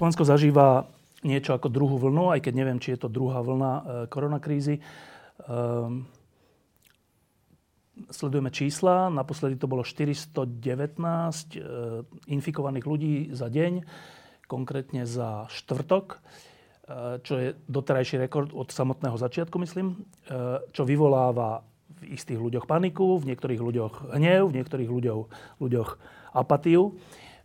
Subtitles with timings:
[0.00, 0.88] Slovensko zažíva
[1.28, 4.80] niečo ako druhú vlnu, aj keď neviem, či je to druhá vlna e, koronakrízy.
[4.80, 6.08] Ehm,
[8.08, 9.12] sledujeme čísla.
[9.12, 11.60] Naposledy to bolo 419 e,
[12.32, 13.84] infikovaných ľudí za deň,
[14.48, 16.18] konkrétne za štvrtok, e,
[17.20, 20.00] čo je doterajší rekord od samotného začiatku, myslím,
[20.72, 21.60] čo vyvoláva
[22.00, 25.28] v istých ľuďoch paniku, v niektorých ľuďoch hnev, v niektorých ľuďoch,
[25.60, 25.90] ľuďoch
[26.32, 26.96] apatiu.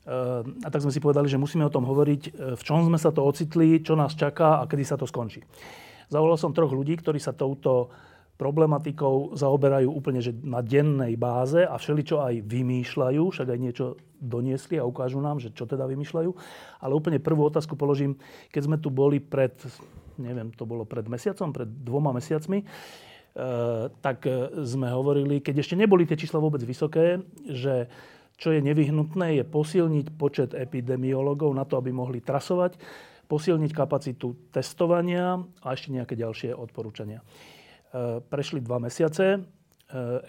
[0.05, 3.02] Ehm, a tak sme si povedali, že musíme o tom hovoriť, e, v čom sme
[3.02, 5.41] sa to ocitli, čo nás čaká a kedy sa to skončí.
[6.13, 7.90] Zavolal som troch ľudí, ktorí sa touto
[8.35, 13.85] problematikou zaoberajú úplne že na dennej báze a všeličo aj vymýšľajú, však aj niečo
[14.20, 16.32] doniesli a ukážu nám, že čo teda vymýšľajú.
[16.85, 18.20] Ale úplne prvú otázku položím,
[18.54, 19.55] keď sme tu boli pred,
[20.22, 22.66] neviem, to bolo pred mesiacom, pred dvoma mesiacmi, e,
[23.90, 27.90] tak e, sme hovorili, keď ešte neboli tie čísla vôbec vysoké, že
[28.36, 32.76] čo je nevyhnutné, je posilniť počet epidemiológov na to, aby mohli trasovať,
[33.26, 37.24] posilniť kapacitu testovania a ešte nejaké ďalšie odporúčania.
[37.24, 37.26] E,
[38.22, 39.40] prešli dva mesiace, e,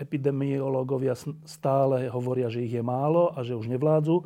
[0.01, 4.25] epidemiológovia stále hovoria, že ich je málo a že už nevládzu.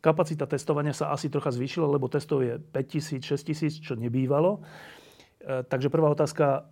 [0.00, 4.58] Kapacita testovania sa asi trocha zvýšila, lebo testov je 5000, 6000, čo nebývalo.
[4.58, 6.66] E, takže prvá otázka,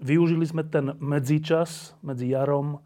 [0.00, 2.84] využili sme ten medzičas medzi jarom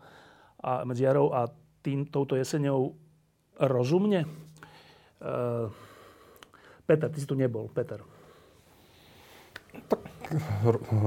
[0.62, 2.92] a, medzi jarou a tým, touto jeseňou
[3.60, 4.24] rozumne?
[5.20, 5.68] Uh,
[6.88, 7.68] Peter, ty si tu nebol.
[7.70, 8.00] Peter.
[9.88, 10.10] Tak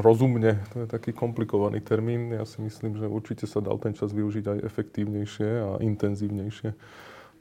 [0.04, 2.36] rozumne, to je taký komplikovaný termín.
[2.36, 6.76] Ja si myslím, že určite sa dal ten čas využiť aj efektívnejšie a intenzívnejšie.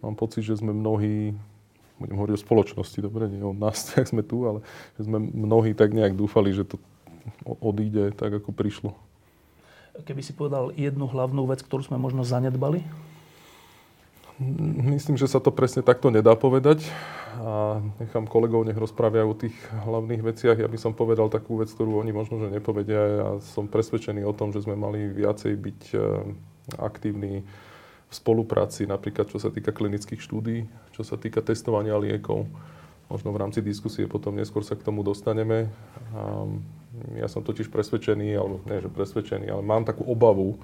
[0.03, 1.34] Mám pocit, že sme mnohí,
[1.99, 4.62] budem hovoriť o spoločnosti, dobre, nie o nás, jak sme tu, ale
[4.99, 6.78] že sme mnohí tak nejak dúfali, že to
[7.62, 8.91] odíde tak, ako prišlo.
[9.93, 12.82] Keby si povedal jednu hlavnú vec, ktorú sme možno zanedbali?
[14.41, 16.88] Myslím, že sa to presne takto nedá povedať
[17.37, 20.56] a nechám kolegov, nech rozprávajú o tých hlavných veciach.
[20.56, 23.00] Ja by som povedal takú vec, ktorú oni možno, že nepovedia.
[23.00, 25.97] Ja som presvedčený o tom, že sme mali viacej byť e,
[26.81, 27.44] aktívni
[28.09, 30.64] v spolupráci, napríklad čo sa týka klinických štúdí,
[30.97, 32.49] čo sa týka testovania liekov.
[33.12, 35.69] Možno v rámci diskusie potom neskôr sa k tomu dostaneme.
[36.16, 36.49] A
[37.20, 40.56] ja som totiž presvedčený, alebo nie, že presvedčený, ale mám takú obavu,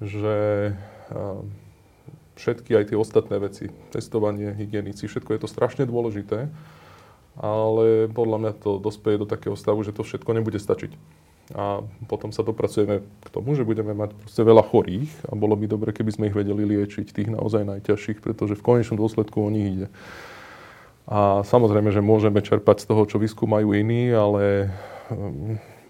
[0.00, 0.72] že
[2.40, 6.48] všetky aj tie ostatné veci, testovanie, hygienici, všetko je to strašne dôležité,
[7.36, 10.96] ale podľa mňa to dospeje do takého stavu, že to všetko nebude stačiť.
[11.50, 15.66] A potom sa dopracujeme k tomu, že budeme mať proste veľa chorých a bolo by
[15.66, 19.66] dobre, keby sme ich vedeli liečiť, tých naozaj najťažších, pretože v konečnom dôsledku o nich
[19.66, 19.88] ide.
[21.10, 24.70] A samozrejme, že môžeme čerpať z toho, čo vyskúmajú iní, ale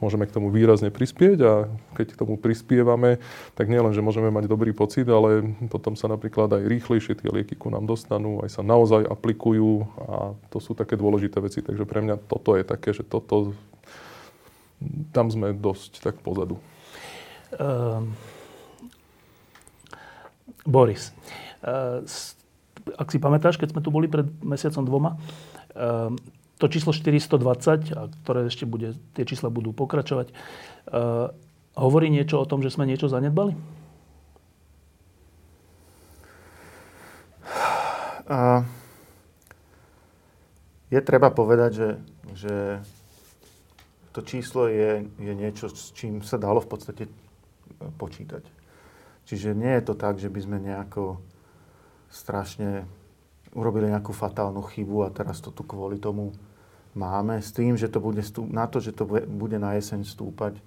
[0.00, 1.53] môžeme k tomu výrazne prispieť a
[1.94, 3.21] keď k tomu prispievame,
[3.55, 7.55] tak nielen, že môžeme mať dobrý pocit, ale potom sa napríklad aj rýchlejšie tie lieky
[7.55, 11.60] ku nám dostanú, aj sa naozaj aplikujú a to sú také dôležité veci.
[11.60, 13.53] Takže pre mňa toto je také, že toto,
[15.12, 16.56] tam sme dosť tak pozadu.
[17.60, 18.16] Um,
[20.65, 21.12] Boris,
[21.65, 22.00] uh,
[22.97, 25.10] ak si pamätáš, keď sme tu boli pred mesiacom dvoma,
[25.77, 26.16] um,
[26.60, 30.28] to číslo 420, a ktoré ešte bude, tie čísla budú pokračovať,
[30.93, 31.32] uh,
[31.81, 33.56] hovorí niečo o tom, že sme niečo zanedbali?
[38.28, 38.62] Uh,
[40.93, 41.88] je treba povedať, že,
[42.37, 42.54] že
[44.12, 47.04] to číslo je, je niečo, s čím sa dalo v podstate
[47.97, 48.44] počítať.
[49.25, 51.22] Čiže nie je to tak, že by sme nejako
[52.10, 52.84] strašne
[53.54, 56.34] urobili nejakú fatálnu chybu a teraz to tu kvôli tomu
[56.95, 60.59] máme s tým, že to bude stúp- na to, že to bude na jeseň stúpať,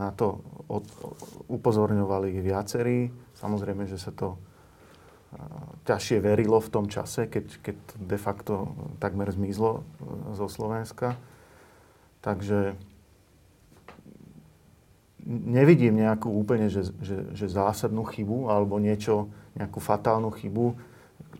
[0.00, 0.40] na to
[0.72, 0.88] od,
[1.52, 3.12] upozorňovali viacerí.
[3.36, 4.40] Samozrejme, že sa to
[5.84, 8.72] ťažšie verilo v tom čase, keď, keď de facto
[9.02, 9.82] takmer zmizlo e,
[10.38, 11.18] zo Slovenska.
[12.24, 12.78] Takže
[15.28, 19.28] nevidím nejakú úplne že, že, že zásadnú chybu alebo niečo,
[19.58, 20.78] nejakú fatálnu chybu,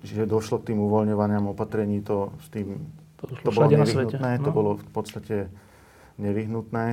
[0.04, 2.76] že došlo k tým uvoľňovaniam opatrení, to s tým
[3.26, 4.44] to, to bolo nevyhnutné, no.
[4.44, 5.36] to bolo v podstate
[6.20, 6.86] nevyhnutné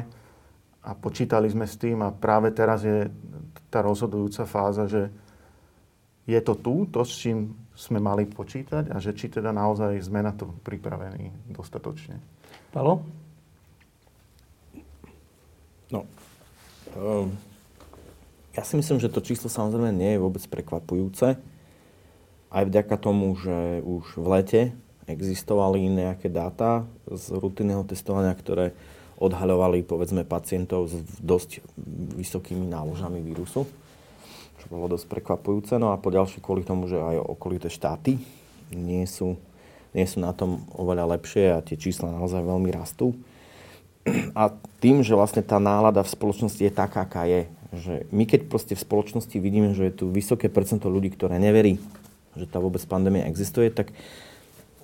[0.82, 3.06] a počítali sme s tým a práve teraz je
[3.70, 5.14] tá rozhodujúca fáza, že
[6.26, 10.22] je to tu, to, s čím sme mali počítať a že či teda naozaj sme
[10.22, 12.18] na to pripravení dostatočne.
[12.74, 13.06] Palo?
[15.92, 16.08] No,
[16.96, 17.36] um,
[18.56, 21.40] ja si myslím, že to číslo samozrejme nie je vôbec prekvapujúce.
[22.52, 24.62] Aj vďaka tomu, že už v lete
[25.10, 28.74] existovali nejaké dáta z rutinného testovania, ktoré
[29.22, 31.62] odhaľovali povedzme pacientov s dosť
[32.18, 33.70] vysokými náložami vírusu
[34.62, 35.82] čo bolo dosť prekvapujúce.
[35.82, 38.22] No a po ďalšie kvôli tomu, že aj okolité štáty
[38.70, 39.42] nie sú,
[39.98, 43.18] nie sú na tom oveľa lepšie a tie čísla naozaj veľmi rastú.
[44.38, 48.50] A tým, že vlastne tá nálada v spoločnosti je taká, aká je, že my keď
[48.50, 51.82] proste v spoločnosti vidíme, že je tu vysoké percento ľudí, ktoré neverí,
[52.38, 53.94] že tá vôbec pandémia existuje, tak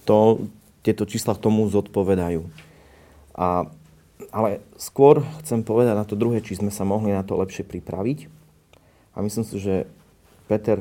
[0.08, 0.48] to,
[0.88, 2.48] tieto čísla tomu zodpovedajú.
[3.36, 3.68] A,
[4.32, 8.32] ale skôr chcem povedať na to druhé, či sme sa mohli na to lepšie pripraviť.
[9.14, 9.84] A myslím si, že
[10.48, 10.80] Peter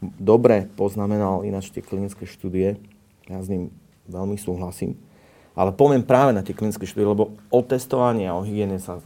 [0.00, 2.80] dobre poznamenal ináč tie klinické štúdie.
[3.28, 3.68] Ja s ním
[4.08, 4.96] veľmi súhlasím.
[5.56, 9.00] Ale poviem práve na tie klinické štúdie, lebo o testovaní a o hygiene sa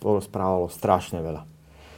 [0.00, 1.48] správalo strašne veľa.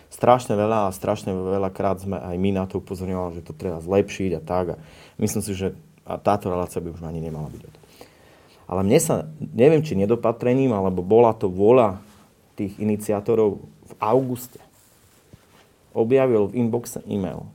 [0.06, 4.31] Strašne veľa a strašne veľakrát sme aj my na to upozorňovali, že to treba zlepšiť
[4.38, 4.67] a tak.
[4.75, 4.76] A
[5.19, 5.75] myslím si, že
[6.06, 7.62] a táto relácia by už ani nemala byť.
[8.67, 12.03] Ale mne sa, neviem či nedopatrením, alebo bola to vôľa
[12.58, 14.58] tých iniciátorov v auguste
[15.97, 17.49] objavil v inboxe e-mail,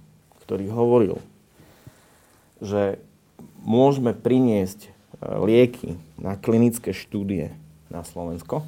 [0.45, 1.17] ktorý hovoril,
[2.57, 2.97] že
[3.61, 4.89] môžeme priniesť e,
[5.21, 7.53] lieky na klinické štúdie
[7.93, 8.65] na Slovensko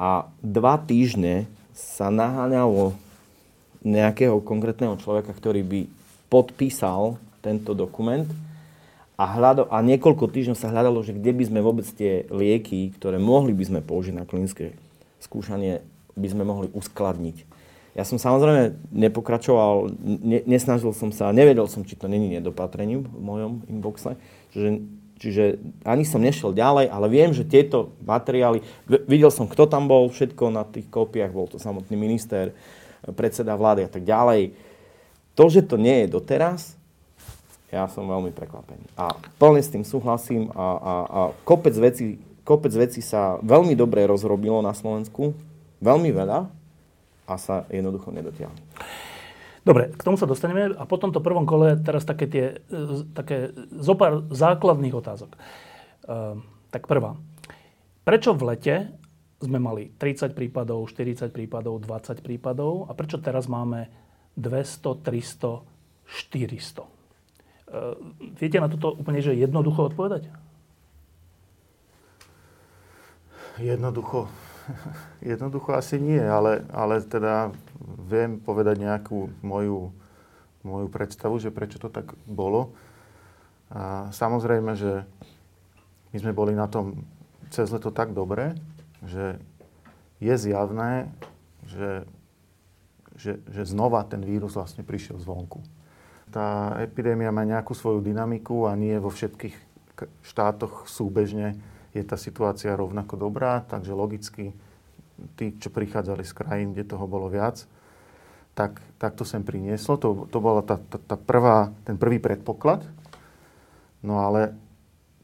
[0.00, 1.44] a dva týždne
[1.76, 2.96] sa naháňalo
[3.84, 5.80] nejakého konkrétneho človeka, ktorý by
[6.32, 8.26] podpísal tento dokument
[9.16, 13.16] a, hľado, a niekoľko týždňov sa hľadalo, že kde by sme vôbec tie lieky, ktoré
[13.16, 14.76] mohli by sme použiť na klinické
[15.24, 15.80] skúšanie,
[16.18, 17.48] by sme mohli uskladniť.
[17.96, 23.20] Ja som samozrejme nepokračoval, ne, nesnažil som sa, nevedel som, či to není nedopatrením v
[23.24, 24.20] mojom inboxe.
[24.52, 24.68] Čiže,
[25.16, 25.44] čiže
[25.80, 28.60] ani som nešiel ďalej, ale viem, že tieto materiály,
[29.08, 32.52] videl som, kto tam bol, všetko na tých kópiách, bol to samotný minister,
[33.16, 34.52] predseda vlády a tak ďalej.
[35.32, 36.75] To, že to nie je doteraz,
[37.70, 38.86] ja som veľmi prekvapený.
[38.94, 44.06] A plne s tým súhlasím a, a, a kopec vecí, kopec vecí sa veľmi dobre
[44.06, 45.34] rozrobilo na Slovensku,
[45.82, 46.46] veľmi veľa,
[47.26, 48.62] a sa jednoducho nedotiahne.
[49.66, 53.50] Dobre, k tomu sa dostaneme a po tomto prvom kole teraz také tie, e, také
[53.74, 55.34] zopár základných otázok.
[55.34, 55.38] E,
[56.70, 57.18] tak prvá.
[58.06, 58.94] Prečo v lete
[59.42, 63.90] sme mali 30 prípadov, 40 prípadov, 20 prípadov a prečo teraz máme
[64.38, 65.66] 200, 300,
[66.06, 66.95] 400?
[67.66, 67.78] E,
[68.38, 70.30] viete na toto úplne že jednoducho odpovedať?
[73.56, 74.28] Jednoducho
[75.22, 77.54] Jednoducho asi nie, ale, ale teda
[78.06, 79.94] viem povedať nejakú moju,
[80.66, 82.74] moju predstavu, že prečo to tak bolo.
[83.70, 85.02] A samozrejme, že
[86.14, 87.02] my sme boli na tom
[87.50, 88.54] cez leto tak dobre,
[89.02, 89.38] že
[90.22, 91.10] je zjavné,
[91.66, 92.06] že,
[93.18, 95.62] že, že znova ten vírus vlastne prišiel zvonku.
[96.30, 99.54] Tá epidémia má nejakú svoju dynamiku a nie vo všetkých
[100.26, 101.56] štátoch súbežne
[101.96, 104.52] je tá situácia rovnako dobrá, takže logicky
[105.38, 107.64] tí, čo prichádzali z krajín, kde toho bolo viac,
[108.52, 109.96] tak, tak to sem prinieslo.
[109.96, 112.84] To, to bola tá, tá, tá prvá, ten prvý predpoklad.
[114.04, 114.52] No ale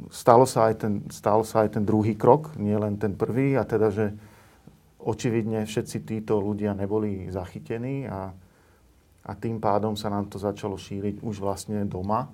[0.08, 3.68] stalo sa, aj ten, stalo sa aj ten druhý krok, nie len ten prvý, a
[3.68, 4.16] teda, že
[5.02, 8.32] očividne všetci títo ľudia neboli zachytení a,
[9.22, 12.30] a tým pádom sa nám to začalo šíriť už vlastne doma,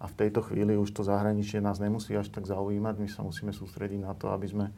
[0.00, 2.94] a v tejto chvíli už to zahraničie nás nemusí až tak zaujímať.
[2.96, 4.74] My sa musíme sústrediť na to, aby sme e,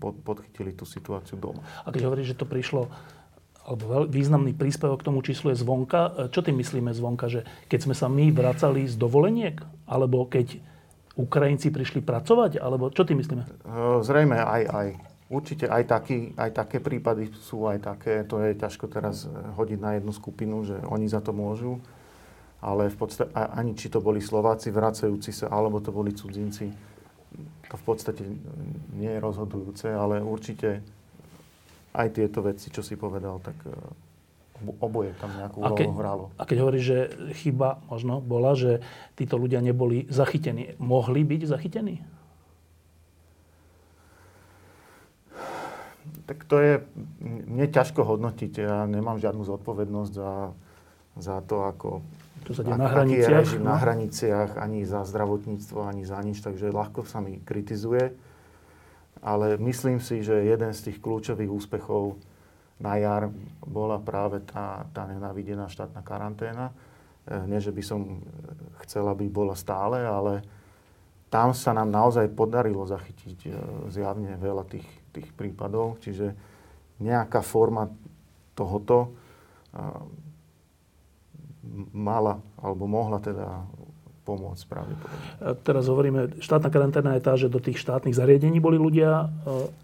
[0.00, 1.60] podchytili tú situáciu doma.
[1.84, 2.88] A keď hovoríš, že to prišlo
[3.64, 6.00] alebo významný príspevok k tomu číslu je zvonka.
[6.00, 7.28] E, čo tým myslíme zvonka?
[7.28, 9.60] Že keď sme sa my vracali z dovoleniek?
[9.84, 10.56] Alebo keď
[11.20, 12.56] Ukrajinci prišli pracovať?
[12.64, 13.44] Alebo čo tým myslíme?
[13.44, 13.48] E,
[14.00, 14.88] zrejme aj, aj.
[15.32, 18.22] Určite aj, taký, aj také prípady sú aj také.
[18.28, 21.80] To je ťažko teraz hodiť na jednu skupinu, že oni za to môžu
[22.64, 26.72] ale v podstate ani či to boli Slováci vracajúci sa, alebo to boli cudzinci,
[27.68, 28.24] to v podstate
[28.96, 30.80] nie je rozhodujúce, ale určite
[31.92, 33.70] aj tieto veci, čo si povedal, tak e,
[34.80, 36.32] oboje tam nejakú a keď, hralo.
[36.40, 36.98] A keď hovoríš, že
[37.44, 38.80] chyba možno bola, že
[39.12, 42.00] títo ľudia neboli zachytení, mohli byť zachytení?
[46.24, 46.72] Tak to je,
[47.22, 48.52] mne ťažko hodnotiť.
[48.60, 50.32] Ja nemám žiadnu zodpovednosť za,
[51.20, 52.04] za to, ako
[52.44, 53.46] čo sa deje na hraniciach.
[53.56, 58.12] Je na hraniciach, ani za zdravotníctvo, ani za nič, takže ľahko sa mi kritizuje.
[59.24, 62.20] Ale myslím si, že jeden z tých kľúčových úspechov
[62.76, 63.32] na jar
[63.64, 66.76] bola práve tá, tá nenávidená štátna karanténa.
[67.24, 68.20] E, nie, že by som
[68.84, 70.44] chcel, aby bola stále, ale
[71.32, 73.50] tam sa nám naozaj podarilo zachytiť e,
[73.88, 74.84] zjavne veľa tých,
[75.14, 76.34] tých prípadov, čiže
[76.98, 77.86] nejaká forma
[78.58, 79.14] tohoto
[81.94, 83.66] mala alebo mohla teda
[84.24, 85.28] pomôcť pravdepodobne.
[85.68, 89.28] Teraz hovoríme, štátna karanténa je tá, že do tých štátnych zariadení boli ľudia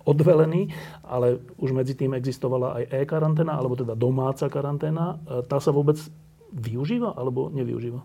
[0.08, 0.72] odvelení,
[1.04, 5.20] ale už medzi tým existovala aj e-karanténa, alebo teda domáca karanténa.
[5.44, 6.00] Tá sa vôbec
[6.56, 8.00] využíva alebo nevyužíva?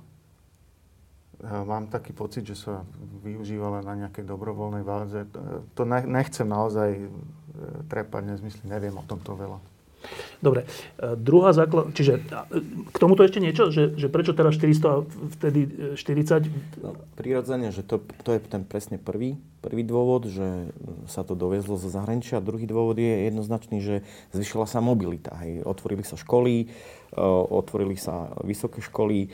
[1.44, 2.88] Mám taký pocit, že sa
[3.24, 5.28] využívala na nejakej dobrovoľnej váze.
[5.76, 7.08] To nechcem naozaj e,
[7.92, 9.60] trepať, nezmyslím, neviem o tomto veľa.
[10.44, 10.70] Dobre,
[11.18, 12.22] druhá základ, čiže
[12.94, 15.02] k tomuto ešte niečo, že, že prečo teraz 400 a
[15.40, 15.60] vtedy
[15.98, 16.46] 40?
[16.84, 20.70] No, prirodzene, že to, to je ten presne prvý, prvý dôvod, že
[21.10, 22.44] sa to doviezlo zo zahraničia.
[22.44, 23.96] Druhý dôvod je jednoznačný, že
[24.36, 25.34] zvyšila sa mobilita.
[25.42, 25.66] Hej.
[25.66, 26.70] Otvorili sa školy,
[27.50, 29.32] otvorili sa vysoké školy,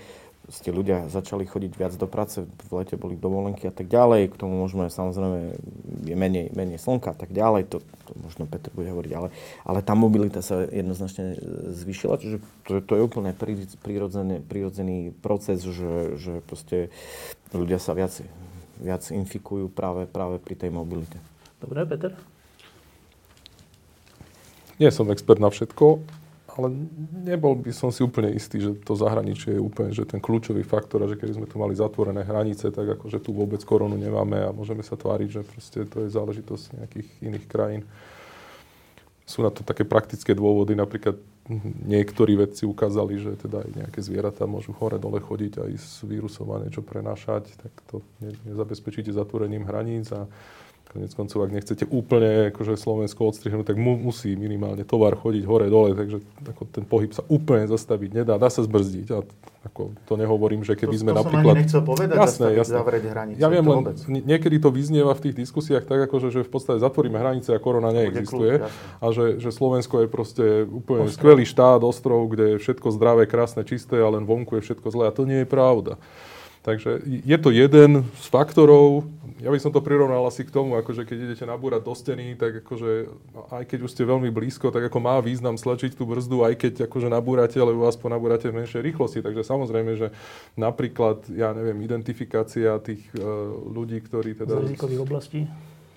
[0.52, 4.36] ste ľudia začali chodiť viac do práce, v lete boli dovolenky a tak ďalej, k
[4.36, 5.56] tomu môžeme samozrejme,
[6.04, 9.32] je menej, menej slnka a tak ďalej, to, to možno Petr bude hovoriť, ale,
[9.64, 11.40] ale tá mobilita sa jednoznačne
[11.72, 13.32] zvýšila, čiže to, to je úplne
[13.80, 16.92] prirodzený, prirodzený proces, že, že proste
[17.56, 18.12] ľudia sa viac,
[18.84, 21.16] viac infikujú práve, práve pri tej mobilite.
[21.64, 22.12] Dobre, Peter?
[24.82, 26.21] Nie som expert na všetko,
[26.58, 26.68] ale
[27.24, 31.04] nebol by som si úplne istý, že to zahraničie je úplne že ten kľúčový faktor
[31.04, 34.40] a že keby sme tu mali zatvorené hranice, tak ako že tu vôbec koronu nemáme
[34.40, 37.84] a môžeme sa tváriť, že proste to je záležitosť nejakých iných krajín.
[39.24, 41.16] Sú na to také praktické dôvody, napríklad
[41.88, 46.62] niektorí vedci ukázali, že teda aj nejaké zvieratá môžu hore-dole chodiť aj s vírusom a
[46.64, 48.04] niečo prenášať, tak to
[48.48, 50.28] nezabezpečíte zatvorením hraníc a
[50.92, 55.96] Konec koncov, ak nechcete úplne akože Slovensko odstrihnúť, tak mu, musí minimálne tovar chodiť hore-dole,
[55.96, 56.20] takže
[56.52, 59.08] ako ten pohyb sa úplne zastaviť nedá, dá sa zbrzdiť.
[59.16, 59.24] A
[59.72, 61.54] ako, to nehovorím, že keby to, sme to napríklad...
[61.64, 62.76] To som povedať, jasné, jasné.
[62.76, 63.40] zavrieť hranice.
[63.40, 63.84] Ja viem, len
[64.26, 67.96] niekedy to vyznieva v tých diskusiách tak, akože, že v podstate zatvoríme hranice a korona
[67.96, 68.60] neexistuje.
[68.60, 71.24] Kľúč, a že, že Slovensko je proste úplne ostrov.
[71.24, 75.08] skvelý štát, ostrov, kde je všetko zdravé, krásne, čisté a len vonku je všetko zlé.
[75.08, 76.02] A to nie je pravda.
[76.62, 79.10] Takže je to jeden z faktorov,
[79.42, 82.62] ja by som to prirovnal asi k tomu, akože keď idete nabúrať do steny, tak
[82.62, 83.10] akože
[83.50, 86.74] aj keď už ste veľmi blízko, tak ako má význam stlačiť tú brzdu, aj keď
[86.86, 89.26] akože nabúrate, lebo aspoň nabúrate v menšej rýchlosti.
[89.26, 90.14] Takže samozrejme, že
[90.54, 93.26] napríklad, ja neviem, identifikácia tých uh,
[93.66, 94.62] ľudí, ktorí teda...
[94.62, 95.40] Z rizikových oblastí?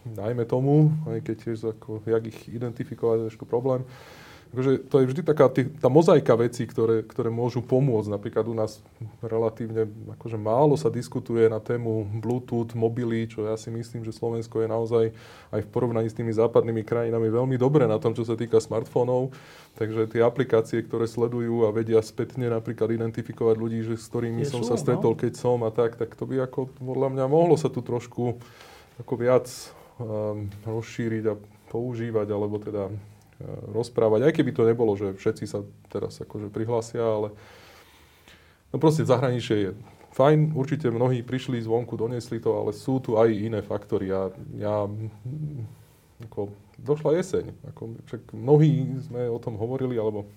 [0.09, 3.85] Najmä tomu, aj keď tiež ako, jak ich identifikovať, je trošku problém
[4.55, 8.07] akože to je vždy taká tý, tá mozaika vecí, ktoré, ktoré môžu pomôcť.
[8.07, 8.79] Napríklad u nás
[9.19, 14.63] relatívne akože málo sa diskutuje na tému Bluetooth, mobily, čo ja si myslím, že Slovensko
[14.63, 15.05] je naozaj
[15.51, 19.35] aj v porovnaní s tými západnými krajinami veľmi dobre na tom, čo sa týka smartfónov.
[19.75, 24.55] Takže tie aplikácie, ktoré sledujú a vedia spätne napríklad identifikovať ľudí, že s ktorými je
[24.55, 25.21] som sú, sa stretol, no?
[25.21, 28.39] keď som a tak, tak to by ako podľa mňa mohlo sa tu trošku
[29.03, 29.51] ako viac
[29.99, 31.35] um, rozšíriť a
[31.75, 32.87] používať, alebo teda
[33.75, 37.29] rozprávať, aj keby to nebolo, že všetci sa teraz akože prihlásia, ale
[38.71, 39.71] no proste zahraničie je
[40.15, 44.15] fajn, určite mnohí prišli zvonku, doniesli to, ale sú tu aj iné faktory.
[44.15, 44.87] A ja
[46.23, 47.51] ako, došla jeseň.
[47.75, 50.31] Ako, však mnohí sme o tom hovorili, alebo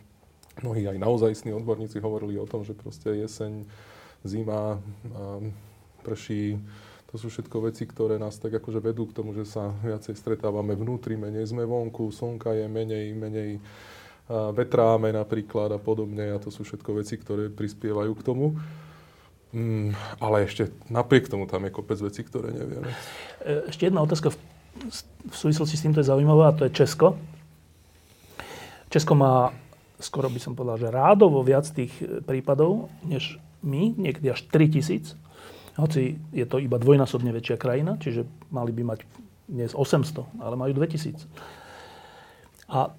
[0.66, 3.70] mnohí aj naozajstní odborníci hovorili o tom, že proste jeseň,
[4.26, 4.82] zima,
[6.02, 6.58] prší,
[7.08, 10.76] to sú všetko veci, ktoré nás tak akože vedú k tomu, že sa viacej stretávame
[10.76, 13.52] vnútri, menej sme vonku, slnka je menej, menej
[14.28, 18.60] vetráme napríklad a podobne a to sú všetko veci, ktoré prispievajú k tomu.
[19.56, 22.92] Mm, ale ešte napriek tomu tam je kopec veci, ktoré nevieme.
[23.40, 24.38] E, ešte jedna otázka v,
[25.32, 27.16] v súvislosti s týmto je zaujímavá a to je Česko.
[28.92, 29.56] Česko má
[29.98, 31.96] skoro by som povedal, že rádovo viac tých
[32.28, 35.18] prípadov, než my, niekedy až 3000
[35.78, 39.00] hoci je to iba dvojnásobne väčšia krajina, čiže mali by mať
[39.48, 41.24] dnes 800, ale majú 2000.
[42.68, 42.92] A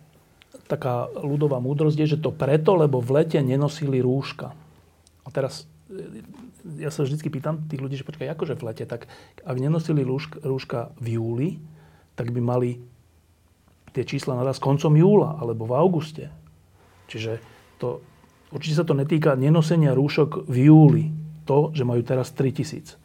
[0.70, 4.54] taká ľudová múdrosť je, že to preto, lebo v lete nenosili rúška.
[5.26, 6.24] A teraz e,
[6.80, 9.10] ja sa vždy pýtam tých ľudí, že počkaj, akože v lete, tak
[9.44, 11.50] ak nenosili rúška, v júli,
[12.16, 12.80] tak by mali
[13.92, 16.24] tie čísla naraz koncom júla alebo v auguste.
[17.10, 17.42] Čiže
[17.80, 18.00] to,
[18.54, 21.04] určite sa to netýka nenosenia rúšok v júli
[21.48, 23.00] to, že majú teraz 3000.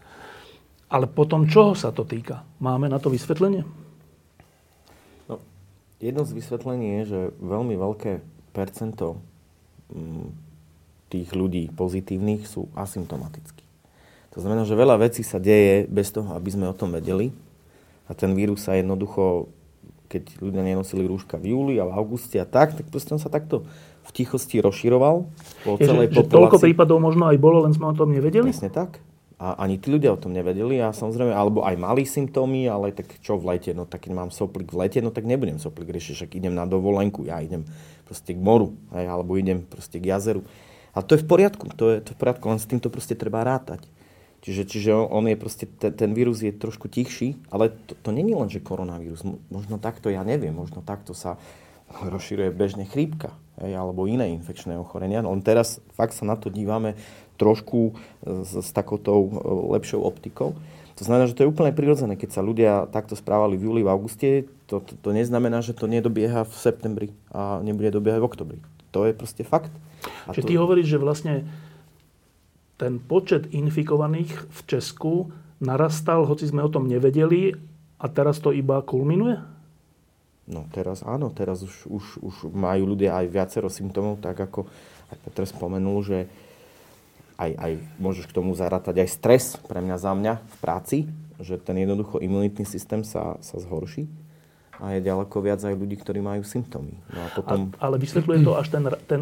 [0.91, 2.43] Ale potom čoho sa to týka?
[2.59, 3.63] Máme na to vysvetlenie?
[5.31, 5.39] No,
[6.03, 8.19] jedno z vysvetlení je, že veľmi veľké
[8.51, 9.17] percento
[9.89, 10.27] mm,
[11.07, 13.63] tých ľudí pozitívnych sú asymptomatickí.
[14.33, 17.29] To znamená, že veľa vecí sa deje bez toho, aby sme o tom vedeli.
[18.09, 19.49] A ten vírus sa jednoducho,
[20.09, 23.29] keď ľudia nenosili rúška v júli a v auguste a tak, tak proste on sa
[23.29, 23.65] takto
[24.03, 25.15] v tichosti rozširoval
[25.63, 28.51] po Je, celej že, že toľko prípadov možno aj bolo, len sme o tom nevedeli?
[28.51, 28.99] Presne tak.
[29.43, 33.19] A ani tí ľudia o tom nevedeli a samozrejme, alebo aj mali symptómy, ale tak
[33.19, 36.15] čo v lete, no tak keď mám soplik v lete, no tak nebudem soplik riešiť,
[36.15, 37.67] však idem na dovolenku, ja idem
[38.07, 40.47] proste k moru, hej, alebo idem proste k jazeru.
[40.95, 43.19] A to je v poriadku, to je, to je v poriadku, len s týmto proste
[43.19, 43.83] treba rátať.
[44.43, 48.35] Čiže, čiže on je proste, ten, ten vírus je trošku tichší, ale to, to není
[48.35, 49.27] len, že koronavírus.
[49.51, 51.35] Možno takto, ja neviem, možno takto sa
[52.13, 55.21] rozširuje bežne chrípka hej, alebo iné infekčné ochorenia.
[55.21, 56.97] Len teraz fakt sa na to dívame
[57.37, 57.93] trošku
[58.23, 59.27] s, s takouto e,
[59.77, 60.55] lepšou optikou.
[60.97, 62.13] To znamená, že to je úplne prirodzené.
[62.13, 65.89] Keď sa ľudia takto správali v júli, v auguste, to, to, to neznamená, že to
[65.89, 68.59] nedobieha v septembri a nebude dobiehať v oktobri.
[68.93, 69.73] To je proste fakt.
[70.29, 70.49] A Čiže to...
[70.53, 71.33] ty hovoríš, že vlastne
[72.77, 77.57] ten počet infikovaných v Česku narastal, hoci sme o tom nevedeli,
[78.03, 79.39] a teraz to iba kulminuje?
[80.43, 84.67] No teraz áno, teraz už, už, už majú ľudia aj viacero symptómov, tak ako
[85.11, 86.19] aj Petr spomenul, že
[87.39, 90.97] aj, aj môžeš k tomu zarátať aj stres pre mňa za mňa v práci,
[91.39, 94.11] že ten jednoducho imunitný systém sa, sa zhorší
[94.83, 96.99] a je ďaleko viac aj ľudí, ktorí majú symptómy.
[97.13, 97.59] No a potom...
[97.79, 99.21] a, ale vysvetľuje to až ten, ten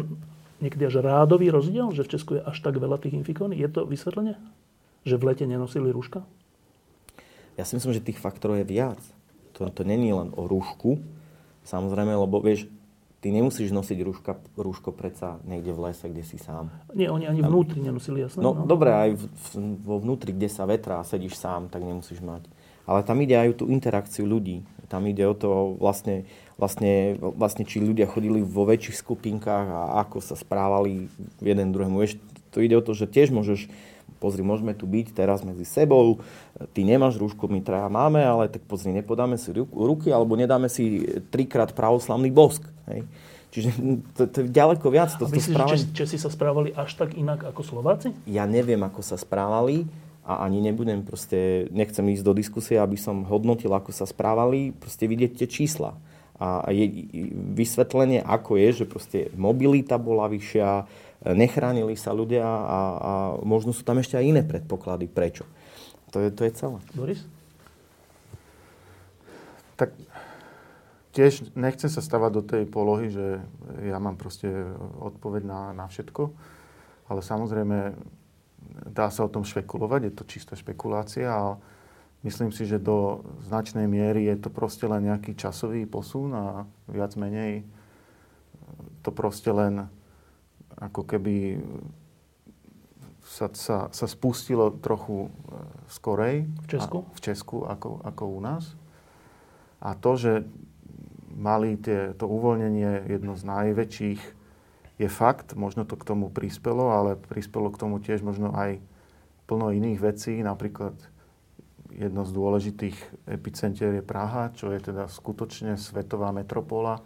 [0.58, 3.62] niekedy až rádový rozdiel, že v Česku je až tak veľa tých infikovaných?
[3.62, 4.34] Je to vysvetlenie?
[5.06, 6.26] Že v lete nenosili rúška?
[7.54, 8.98] Ja si myslím, že tých faktorov je viac
[9.62, 10.98] to, to není len o rúšku,
[11.62, 12.66] samozrejme, lebo vieš,
[13.22, 16.74] ty nemusíš nosiť rúška, rúško predsa niekde v lese, kde si sám.
[16.90, 18.42] Nie, oni ani vnútri nenosili, jasné.
[18.42, 18.66] No, no.
[18.66, 19.46] dobre, aj v, v,
[19.86, 22.50] vo vnútri, kde sa vetrá a sedíš sám, tak nemusíš mať.
[22.82, 24.66] Ale tam ide aj o tú interakciu ľudí.
[24.90, 26.26] Tam ide o to vlastne,
[26.58, 31.06] vlastne, vlastne či ľudia chodili vo väčších skupinkách a ako sa správali
[31.38, 32.02] jeden druhému.
[32.02, 32.18] Vieš,
[32.50, 33.70] to ide o to, že tiež môžeš
[34.22, 36.22] pozri, môžeme tu byť teraz medzi sebou,
[36.70, 41.02] ty nemáš rúšku, my traja máme, ale tak pozri, nepodáme si ruky alebo nedáme si
[41.34, 42.62] trikrát pravoslavný bosk.
[42.86, 43.02] Hej.
[43.52, 43.68] Čiže
[44.16, 45.12] to, to je ďaleko viac.
[45.20, 48.14] To, myslíš, že Česi sa správali až tak inak ako Slováci?
[48.24, 49.84] Ja neviem, ako sa správali
[50.24, 55.04] a ani nebudem proste, nechcem ísť do diskusie, aby som hodnotil, ako sa správali, proste
[55.04, 55.98] vidieť tie čísla.
[56.40, 57.12] A je
[57.54, 60.88] vysvetlenie, ako je, že proste mobilita bola vyššia,
[61.22, 63.12] nechránili sa ľudia a, a
[63.46, 65.46] možno sú tam ešte aj iné predpoklady, prečo.
[66.10, 66.78] To je, to je celé.
[66.92, 67.22] Boris?
[69.78, 69.94] Tak
[71.14, 73.40] tiež nechcem sa stavať do tej polohy, že
[73.86, 74.48] ja mám proste
[74.98, 76.32] odpoveď na, na všetko,
[77.08, 77.94] ale samozrejme
[78.88, 81.60] dá sa o tom špekulovať, je to čistá špekulácia a
[82.24, 86.44] myslím si, že do značnej miery je to proste len nejaký časový posun a
[86.88, 87.66] viac menej
[89.02, 89.90] to proste len
[90.82, 91.62] ako keby
[93.22, 95.30] sa, sa, sa spustilo trochu e,
[95.86, 96.50] skorej.
[96.66, 96.98] V Česku?
[97.06, 98.74] A, v Česku ako, ako u nás.
[99.78, 100.32] A to, že
[101.32, 104.22] mali tie, to uvoľnenie jedno z najväčších,
[105.00, 108.78] je fakt, možno to k tomu prispelo, ale prispelo k tomu tiež možno aj
[109.50, 110.94] plno iných vecí, napríklad
[111.90, 117.02] jedno z dôležitých epicentier je Praha, čo je teda skutočne svetová metropola,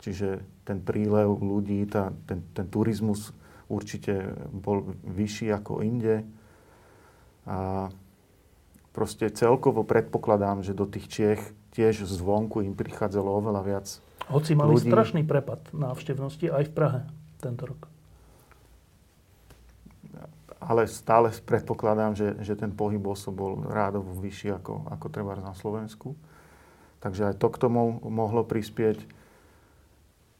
[0.00, 3.32] čiže ten prílev ľudí, tá, ten, ten turizmus
[3.68, 6.24] určite bol vyšší ako inde.
[7.48, 7.88] A
[8.92, 13.86] proste celkovo predpokladám, že do tých Čiech tiež zvonku im prichádzalo oveľa viac
[14.28, 14.92] Hoci mali ľudí.
[14.92, 17.00] strašný prepad návštevnosti aj v Prahe
[17.40, 17.88] tento rok.
[20.58, 25.54] Ale stále predpokladám, že, že ten pohyb osob bol rádovo vyšší ako, ako treba na
[25.56, 26.12] Slovensku.
[26.98, 29.17] Takže aj to k tomu mohlo prispieť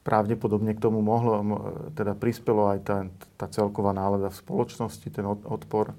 [0.09, 1.45] pravdepodobne k tomu mohlo,
[1.93, 3.05] teda prispelo aj tá,
[3.37, 5.93] tá celková nálada v spoločnosti, ten odpor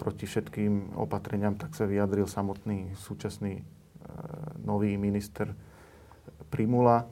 [0.00, 3.60] proti všetkým opatreniam, tak sa vyjadril samotný súčasný
[4.64, 5.52] nový minister
[6.48, 7.04] Primula.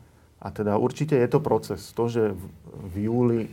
[0.42, 1.94] A teda určite je to proces.
[1.94, 3.46] To, že v, júli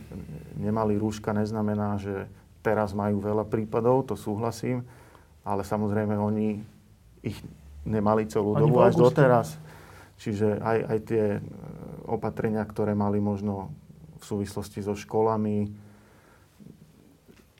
[0.58, 2.26] nemali rúška, neznamená, že
[2.66, 4.82] teraz majú veľa prípadov, to súhlasím,
[5.46, 6.58] ale samozrejme oni
[7.22, 7.38] ich
[7.86, 9.54] nemali celú Ani dobu až doteraz.
[10.20, 11.24] Čiže aj, aj tie
[12.04, 13.72] opatrenia, ktoré mali možno
[14.20, 15.72] v súvislosti so školami.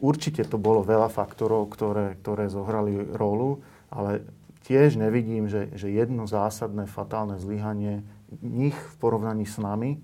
[0.00, 4.28] Určite to bolo veľa faktorov, ktoré, ktoré zohrali rolu, ale
[4.68, 8.04] tiež nevidím, že, že jedno zásadné fatálne zlyhanie
[8.44, 9.96] nich v porovnaní s nami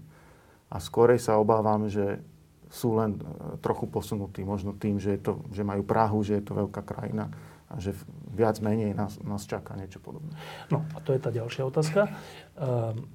[0.73, 2.25] a skorej sa obávam, že
[2.73, 6.45] sú len e, trochu posunutí, možno tým, že, je to, že majú Prahu, že je
[6.45, 7.31] to veľká krajina
[7.67, 7.95] a že
[8.31, 10.33] viac menej nás, nás čaká niečo podobné.
[10.71, 12.15] No a to je tá ďalšia otázka.
[12.55, 13.11] Um,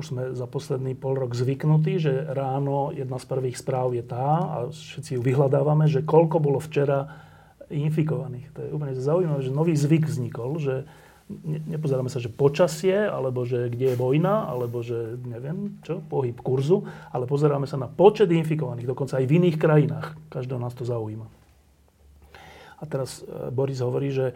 [0.00, 4.28] už sme za posledný pol rok zvyknutí, že ráno jedna z prvých správ je tá,
[4.40, 7.12] a všetci ju vyhľadávame, že koľko bolo včera
[7.68, 8.48] infikovaných.
[8.56, 10.88] To je úplne zaujímavé, že nový zvyk vznikol, že
[11.28, 16.40] ne, nepozeráme sa, že počasie, alebo že kde je vojna, alebo že neviem čo, pohyb
[16.40, 20.16] kurzu, ale pozeráme sa na počet infikovaných, dokonca aj v iných krajinách.
[20.32, 21.43] Každého nás to zaujíma.
[22.84, 24.34] A teraz e, Boris hovorí, že e,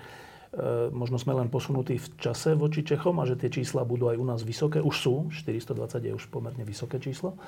[0.89, 4.25] možno sme len posunutí v čase voči Čechom a že tie čísla budú aj u
[4.25, 4.81] nás vysoké.
[4.81, 7.37] Už sú, 420 je už pomerne vysoké číslo.
[7.37, 7.39] E,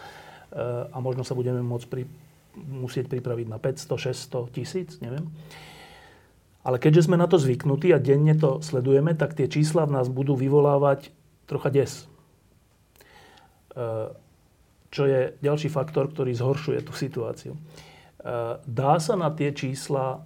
[0.84, 2.04] a možno sa budeme môcť pri,
[2.60, 5.24] musieť pripraviť na 500, 600, tisíc, neviem.
[6.60, 10.12] Ale keďže sme na to zvyknutí a denne to sledujeme, tak tie čísla v nás
[10.12, 11.08] budú vyvolávať
[11.48, 12.04] trocha des.
[14.92, 17.56] Čo je ďalší faktor, ktorý zhoršuje tú situáciu.
[18.68, 20.20] Dá sa na tie čísla,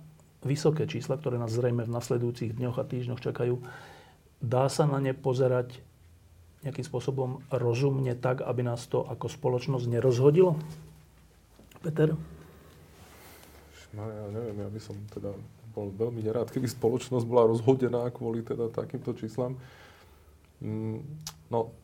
[0.45, 3.59] vysoké čísla, ktoré nás zrejme v nasledujúcich dňoch a týždňoch čakajú,
[4.45, 5.81] dá sa na ne pozerať
[6.65, 10.57] nejakým spôsobom rozumne tak, aby nás to ako spoločnosť nerozhodilo?
[11.85, 12.17] Peter?
[13.93, 15.37] Ja neviem, ja by som teda
[15.75, 19.59] bol veľmi nerád, keby spoločnosť bola rozhodená kvôli teda takýmto číslam.
[20.63, 21.03] Mm,
[21.51, 21.75] no,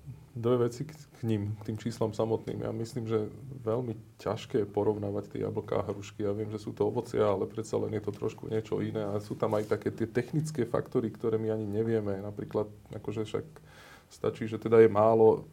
[0.40, 2.64] dve veci k, k ním, k tým číslam samotným.
[2.64, 3.29] Ja myslím, že
[3.61, 6.24] veľmi ťažké je porovnávať tie jablká a hrušky.
[6.24, 9.05] Ja viem, že sú to ovocia, ale predsa len je to trošku niečo iné.
[9.05, 12.18] A sú tam aj také tie technické faktory, ktoré my ani nevieme.
[12.24, 13.44] Napríklad, akože však
[14.09, 15.44] stačí, že teda je málo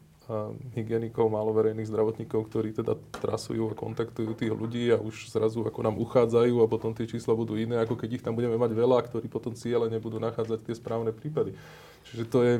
[0.76, 5.80] hygienikov, málo verejných zdravotníkov, ktorí teda trasujú a kontaktujú tých ľudí a už zrazu ako
[5.80, 9.08] nám uchádzajú a potom tie čísla budú iné, ako keď ich tam budeme mať veľa,
[9.08, 11.56] ktorí potom ciele nebudú nachádzať tie správne prípady.
[12.12, 12.54] Čiže to je,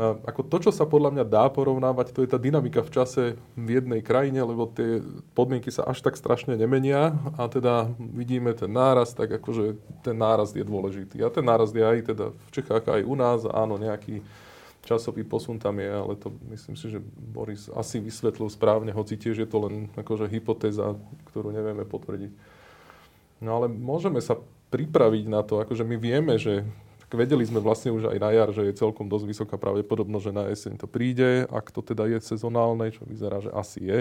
[0.00, 3.68] ako to, čo sa podľa mňa dá porovnávať, to je tá dynamika v čase v
[3.76, 5.04] jednej krajine, lebo tie
[5.36, 10.56] podmienky sa až tak strašne nemenia a teda vidíme ten náraz, tak akože ten náraz
[10.56, 11.20] je dôležitý.
[11.20, 14.24] A ten náraz je aj teda v Čechách, aj u nás, áno, nejaký
[14.82, 19.44] časový posun tam je, ale to myslím si, že Boris asi vysvetlil správne, hoci tiež
[19.44, 20.96] je to len akože hypotéza,
[21.30, 22.32] ktorú nevieme potvrdiť.
[23.44, 24.40] No ale môžeme sa
[24.72, 26.64] pripraviť na to, akože my vieme, že
[27.14, 30.44] vedeli sme vlastne už aj na jar, že je celkom dosť vysoká pravdepodobnosť, že na
[30.48, 34.00] jeseň to príde, ak to teda je sezonálne, čo vyzerá, že asi je.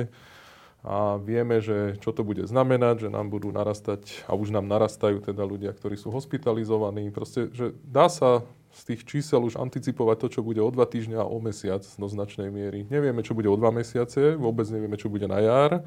[0.82, 5.22] A vieme, že čo to bude znamenať, že nám budú narastať, a už nám narastajú
[5.22, 7.14] teda ľudia, ktorí sú hospitalizovaní.
[7.14, 8.42] Proste, že dá sa
[8.74, 12.08] z tých čísel už anticipovať to, čo bude o dva týždňa a o mesiac do
[12.10, 12.88] značnej miery.
[12.90, 15.86] Nevieme, čo bude o dva mesiace, vôbec nevieme, čo bude na jar,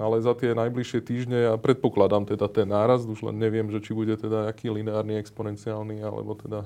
[0.00, 3.92] ale za tie najbližšie týždne ja predpokladám teda ten nárast, už len neviem, že či
[3.92, 6.64] bude teda aký lineárny, exponenciálny, alebo teda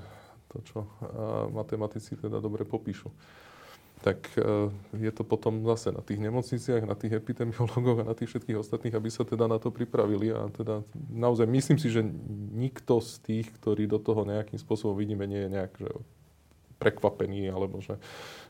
[0.51, 0.79] to, čo
[1.51, 3.11] matematici teda dobre popíšu
[4.05, 8.37] tak e, je to potom zase na tých nemocniciach, na tých epidemiologoch a na tých
[8.37, 10.31] všetkých ostatných, aby sa teda na to pripravili.
[10.31, 12.05] A teda naozaj myslím si, že
[12.53, 15.93] nikto z tých, ktorí do toho nejakým spôsobom vidíme, nie je nejak že
[16.77, 17.97] prekvapený alebo že,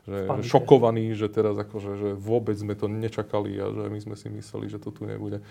[0.07, 4.31] že šokovaný, že teraz akože, že vôbec sme to nečakali a že my sme si
[4.31, 5.43] mysleli, že to tu nebude.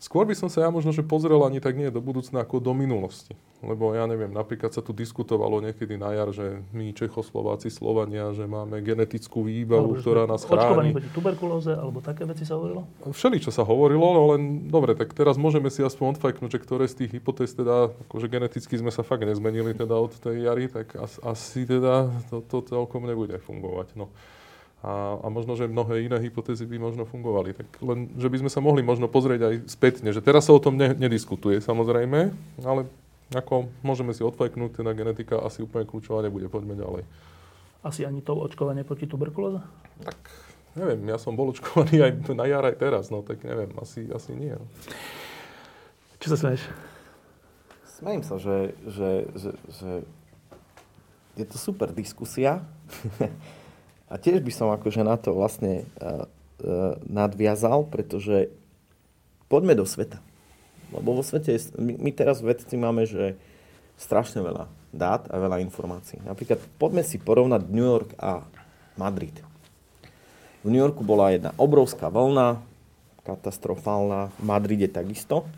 [0.00, 2.74] Skôr by som sa ja možno, že pozrel ani tak nie do budúcna ako do
[2.74, 3.38] minulosti.
[3.62, 8.42] Lebo ja neviem, napríklad sa tu diskutovalo niekedy na jar, že my Čechoslováci, Slovania, že
[8.50, 10.66] máme genetickú výbavu, alebo ktorá nás chráni.
[10.66, 12.90] Očkovaní proti tuberkulóze, alebo také veci sa hovorilo?
[13.06, 16.90] Všeli, čo sa hovorilo, no len dobre, tak teraz môžeme si aspoň odfajknúť, že ktoré
[16.90, 20.98] z tých hypotéz teda, akože geneticky sme sa fakt nezmenili teda od tej jary, tak
[21.22, 23.94] asi teda to, to celkom nebude fungovať.
[23.94, 24.10] No.
[24.82, 27.54] A, a možno, že mnohé iné hypotézy by možno fungovali.
[27.54, 30.58] Tak len, že by sme sa mohli možno pozrieť aj spätne, že teraz sa o
[30.58, 32.34] tom ne, nediskutuje samozrejme,
[32.66, 32.90] ale
[33.30, 36.50] ako môžeme si odfajknúť, teda genetika asi úplne kľúčová nebude.
[36.50, 37.06] Poďme ďalej.
[37.86, 39.62] Asi ani to očkovanie proti tuberkulóze?
[40.02, 40.18] Tak
[40.74, 44.34] neviem, ja som bol očkovaný aj na jar, aj teraz, no tak neviem, asi, asi
[44.34, 44.54] nie.
[44.54, 44.66] No.
[46.18, 46.62] Čo sa smeješ?
[48.02, 49.90] Smejím sa, že, že, že, že
[51.38, 52.66] je to super diskusia.
[54.12, 56.28] A tiež by som akože na to vlastne uh,
[56.60, 58.52] uh, nadviazal, pretože
[59.48, 60.20] poďme do sveta.
[60.92, 63.40] Lebo vo svete, my, my teraz vedci máme, že
[63.96, 66.20] strašne veľa dát a veľa informácií.
[66.20, 68.44] Napríklad poďme si porovnať New York a
[69.00, 69.32] Madrid.
[70.60, 72.60] V New Yorku bola jedna obrovská vlna,
[73.24, 75.48] katastrofálna, v Madride takisto,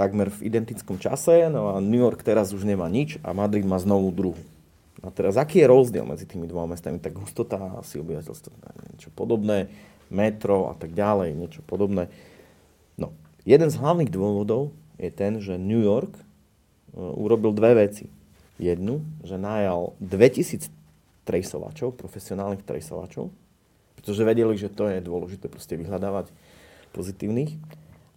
[0.00, 3.76] takmer v identickom čase, no a New York teraz už nemá nič a Madrid má
[3.76, 4.40] znovu druhú.
[5.00, 7.00] A teraz, aký je rozdiel medzi tými dvoma mestami?
[7.00, 8.52] Tak hustota asi obyvateľstva,
[8.96, 9.72] niečo podobné,
[10.12, 12.12] metro a tak ďalej, niečo podobné.
[13.00, 13.16] No,
[13.48, 16.22] jeden z hlavných dôvodov je ten, že New York e,
[17.00, 18.12] urobil dve veci.
[18.60, 20.68] Jednu, že najal 2000
[21.24, 23.32] trejsovačov, profesionálnych trejsovačov,
[23.96, 26.28] pretože vedeli, že to je dôležité proste vyhľadávať
[26.92, 27.56] pozitívnych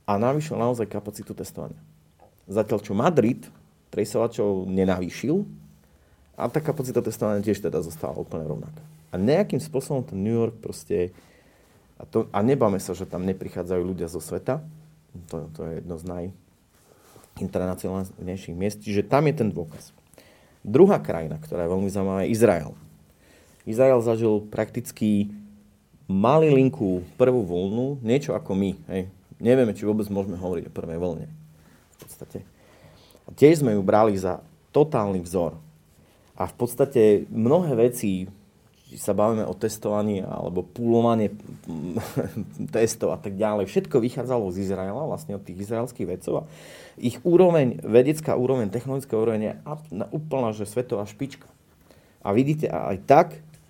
[0.03, 1.79] a navýšil naozaj kapacitu testovania.
[2.43, 3.47] Zatiaľ, čo Madrid
[3.95, 5.47] trejsovačov nenavýšil,
[6.33, 8.81] a tá kapacita testovania tiež teda zostala úplne rovnaká.
[9.13, 11.13] A nejakým spôsobom ten New York proste...
[12.01, 14.65] A, to, a nebáme sa, že tam neprichádzajú ľudia zo sveta.
[15.29, 16.33] To, to je jedno z
[17.37, 18.81] najinternacionálnejších miest.
[18.81, 19.93] Čiže tam je ten dôkaz.
[20.65, 22.73] Druhá krajina, ktorá je veľmi zaujímavá, je Izrael.
[23.69, 25.29] Izrael zažil prakticky
[26.09, 28.71] malilinkú prvú voľnu, niečo ako my.
[28.89, 29.07] Hej.
[29.37, 31.27] Nevieme, či vôbec môžeme hovoriť o prvej vlne.
[31.93, 32.41] V podstate.
[33.23, 34.41] A tiež sme ju brali za
[34.73, 35.61] totálny vzor.
[36.43, 38.27] A v podstate mnohé veci,
[38.91, 41.31] či sa bavíme o testovaní alebo púlovanie
[42.75, 46.43] testov a tak ďalej, všetko vychádzalo z Izraela, vlastne od tých izraelských vedcov.
[46.43, 46.47] A
[46.99, 49.53] ich úroveň, vedecká úroveň, technologická úroveň je
[50.11, 51.47] úplná, že svetová špička.
[52.19, 53.27] A vidíte, aj tak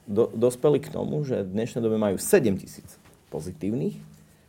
[0.09, 2.97] do, dospeli k tomu, že v dnešnej dobe majú 7 tisíc
[3.29, 3.97] pozitívnych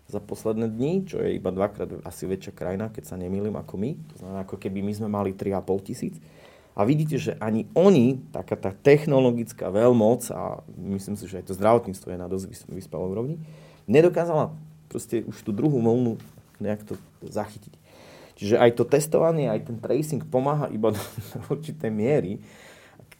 [0.08, 3.90] za posledné dni, čo je iba dvakrát asi väčšia krajina, keď sa nemýlim ako my.
[4.12, 6.14] To znamená, ako keby my sme mali 3,5 tisíc.
[6.74, 11.54] A vidíte, že ani oni, taká tá technologická veľmoc, a myslím si, že aj to
[11.54, 13.36] zdravotníctvo je na dosť vyspelej úrovni,
[13.86, 14.50] nedokázala
[14.90, 16.18] proste už tú druhú vlnu
[16.58, 17.74] nejak to zachytiť.
[18.34, 21.02] Čiže aj to testovanie, aj ten tracing pomáha iba do,
[21.34, 22.42] do určitej miery,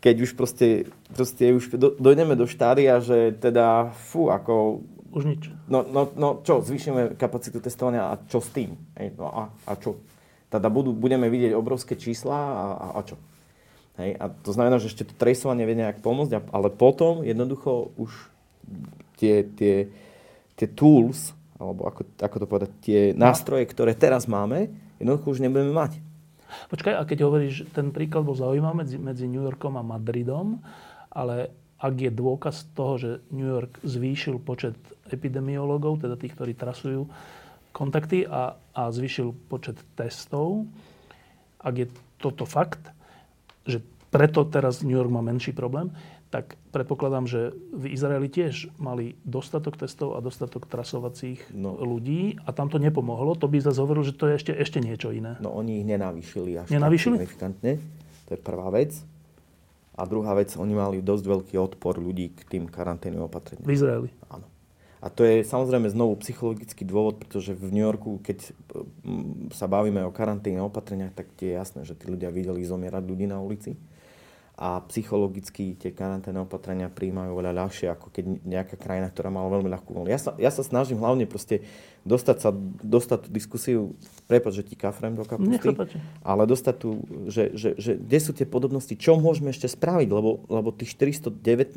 [0.03, 4.85] keď už proste, proste už do, dojdeme do štádia, že teda, fú, ako...
[5.14, 5.47] Už nič.
[5.71, 8.75] No, no, no čo, zvýšime kapacitu testovania a čo s tým?
[8.99, 10.03] Hej, no a, a čo?
[10.51, 13.17] Teda budú, budeme vidieť obrovské čísla a, a, a čo?
[14.01, 14.19] Hej?
[14.19, 18.11] A to znamená, že ešte to tracovanie vie nejak pomôcť, ale potom jednoducho už
[19.19, 19.89] tie, tie,
[20.59, 25.71] tie tools, alebo ako, ako to povedať, tie nástroje, ktoré teraz máme, jednoducho už nebudeme
[25.71, 26.03] mať.
[26.71, 30.63] Počkaj, a keď hovoríš, ten príklad bol zaujímavý medzi, medzi New Yorkom a Madridom,
[31.11, 34.79] ale ak je dôkaz toho, že New York zvýšil počet
[35.11, 37.11] epidemiológov, teda tých, ktorí trasujú
[37.75, 40.65] kontakty a, a zvýšil počet testov,
[41.59, 41.87] ak je
[42.23, 42.94] toto fakt,
[43.64, 43.83] že
[44.14, 45.90] preto teraz New York má menší problém,
[46.31, 51.79] tak predpokladám, že v Izraeli tiež mali dostatok testov a dostatok trasovacích no.
[51.79, 53.38] ľudí a tam to nepomohlo.
[53.38, 55.38] To by zase hovoril, že to je ešte, ešte niečo iné.
[55.38, 57.22] No oni ich nenavýšili až nenavýšili?
[57.22, 57.79] signifikantne.
[58.27, 58.98] To je prvá vec.
[59.94, 63.62] A druhá vec, oni mali dosť veľký odpor ľudí k tým karanténnym opatreniam.
[63.62, 64.11] V Izraeli?
[64.27, 64.50] Áno.
[65.05, 68.57] A to je samozrejme znovu psychologický dôvod, pretože v New Yorku, keď
[69.05, 73.29] mm, sa bavíme o karanténnych opatreniach, tak je jasné, že tí ľudia videli zomierať ľudí
[73.29, 73.77] na ulici
[74.55, 79.67] a psychologicky tie karanténne opatrenia príjmajú oveľa ľahšie, ako keď nejaká krajina, ktorá mala veľmi
[79.67, 80.14] ľahkú voľnu.
[80.14, 81.67] Ja sa, ja sa snažím hlavne proste
[82.07, 82.55] dostať sa,
[82.87, 83.81] dostať tú diskusiu,
[84.31, 85.75] prepad, že ti kafrem do kapusty,
[86.23, 90.47] ale dostať tu, že, že, že, kde sú tie podobnosti, čo môžeme ešte spraviť, lebo,
[90.47, 91.75] lebo tých 419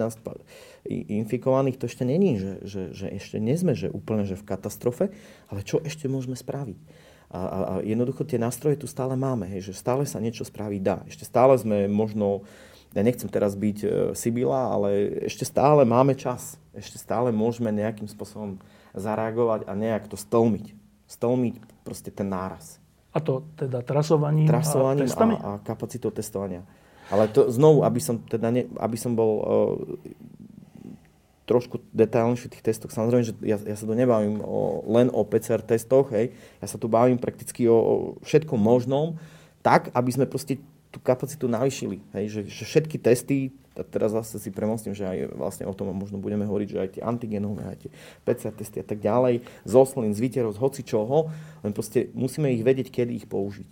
[1.17, 5.09] infikovaných to ešte není, že, že, že ešte nie sme že úplne že v katastrofe,
[5.49, 7.06] ale čo ešte môžeme spraviť.
[7.27, 10.81] A, a, a jednoducho tie nástroje tu stále máme, hej, že stále sa niečo spraviť
[10.81, 11.03] dá.
[11.11, 12.47] Ešte stále sme možno
[12.95, 16.55] ja nechcem teraz byť e, Sibila, ale ešte stále máme čas.
[16.71, 18.63] Ešte stále môžeme nejakým spôsobom
[18.95, 20.71] zareagovať a nejak to stlmiť.
[21.05, 22.79] Stlmiť proste ten náraz.
[23.11, 25.35] A to teda trasovaním, trasovaním a testami?
[25.37, 26.63] A, a kapacitou testovania.
[27.07, 29.45] Ale to znovu, aby som, teda ne, aby som bol uh,
[31.47, 32.91] trošku detailnejší v tých testoch.
[32.91, 36.35] Samozrejme, že ja, ja sa tu nebavím o, len o PCR testoch, hej.
[36.59, 37.93] Ja sa tu bavím prakticky o, o
[38.27, 39.15] všetkom možnom,
[39.63, 40.59] tak, aby sme proste
[40.91, 42.03] tú kapacitu navýšili.
[42.11, 45.93] Hej, že, že všetky testy, a teraz zase si premostím, že aj vlastne o tom
[45.93, 47.91] možno budeme hovoriť, že aj tie antigenové, aj tie
[48.25, 51.29] PCR testy a tak ďalej, z oslín, z výterov, z hoci čoho,
[51.61, 53.69] len proste musíme ich vedieť, kedy ich použiť.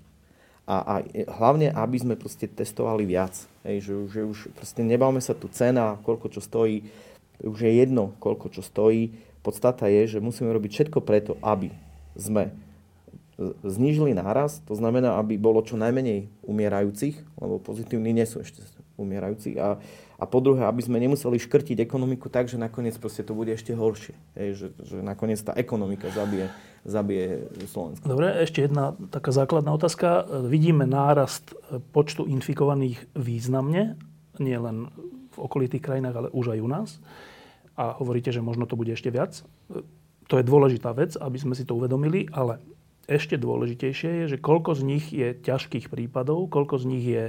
[0.66, 0.94] A, a
[1.38, 3.38] hlavne, aby sme proste testovali viac.
[3.62, 6.90] Hej, že, že už proste nebavme sa tu cena, koľko čo stojí,
[7.44, 9.18] už je jedno, koľko čo stojí.
[9.44, 11.74] Podstata je, že musíme robiť všetko preto, aby
[12.16, 12.56] sme
[13.68, 18.64] znižili náraz, to znamená, aby bolo čo najmenej umierajúcich, lebo pozitívni nie sú ešte
[18.96, 19.60] umierajúci.
[19.60, 19.76] A,
[20.16, 23.76] a po druhé, aby sme nemuseli škrtiť ekonomiku tak, že nakoniec proste to bude ešte
[23.76, 24.16] horšie.
[24.40, 26.48] Hej, že, že nakoniec tá ekonomika zabije,
[26.88, 28.08] zabije Slovensko.
[28.08, 30.24] Dobre, ešte jedna taká základná otázka.
[30.48, 31.52] Vidíme nárast
[31.92, 34.00] počtu infikovaných významne,
[34.40, 34.88] nie len
[35.36, 36.90] v okolitých krajinách, ale už aj u nás.
[37.76, 39.44] A hovoríte, že možno to bude ešte viac.
[40.32, 42.64] To je dôležitá vec, aby sme si to uvedomili, ale
[43.06, 47.24] ešte dôležitejšie je, že koľko z nich je ťažkých prípadov, koľko z nich je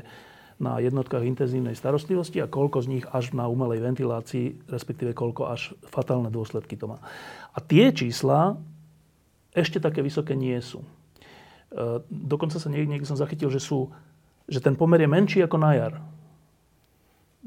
[0.56, 5.76] na jednotkách intenzívnej starostlivosti a koľko z nich až na umelej ventilácii, respektíve koľko až
[5.84, 6.98] fatálne dôsledky to má.
[7.52, 8.56] A tie čísla
[9.52, 10.80] ešte také vysoké nie sú.
[10.80, 10.88] E,
[12.08, 13.92] dokonca sa niekde, som zachytil, že, sú,
[14.48, 15.94] že ten pomer je menší ako na jar.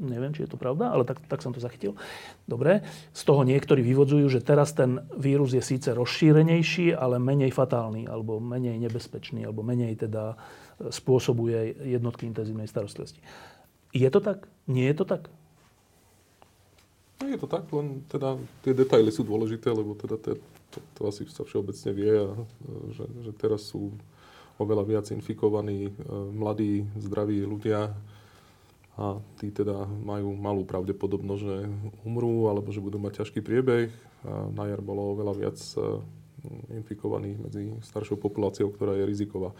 [0.00, 1.92] Neviem, či je to pravda, ale tak, tak som to zachytil.
[2.48, 2.80] Dobre.
[3.12, 8.40] Z toho niektorí vyvodzujú, že teraz ten vírus je síce rozšírenejší, ale menej fatálny, alebo
[8.40, 10.36] menej nebezpečný, alebo menej teda e,
[10.88, 13.20] spôsobuje jednotky intenzívnej starostlivosti.
[13.92, 14.48] Je to tak?
[14.64, 15.28] Nie je to tak?
[17.20, 20.40] No je to tak, len teda tie detaily sú dôležité, lebo teda to,
[20.72, 23.92] to, to asi sa všeobecne vie, a, e, že, že teraz sú
[24.56, 25.92] oveľa viac infikovaní e,
[26.32, 27.92] mladí, zdraví ľudia,
[28.98, 31.56] a tí teda majú malú pravdepodobnosť, že
[32.02, 33.88] umrú alebo že budú mať ťažký priebeh.
[34.26, 36.02] A na jar bolo oveľa viac e,
[36.82, 39.54] infikovaných medzi staršou populáciou, ktorá je riziková.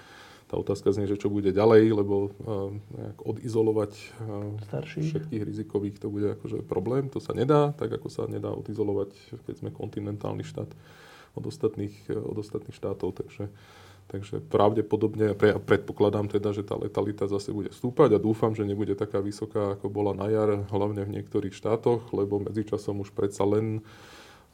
[0.50, 2.74] Tá otázka znie, že čo bude ďalej, lebo uh,
[3.22, 7.06] odizolovať uh, všetkých rizikových to bude akože problém.
[7.14, 9.14] To sa nedá, tak ako sa nedá odizolovať,
[9.46, 10.66] keď sme kontinentálny štát
[11.38, 13.14] od ostatných, od ostatných štátov.
[13.14, 13.46] Takže
[14.10, 18.98] Takže pravdepodobne, pre, predpokladám teda, že tá letalita zase bude stúpať a dúfam, že nebude
[18.98, 23.86] taká vysoká, ako bola na jar, hlavne v niektorých štátoch, lebo medzičasom už predsa len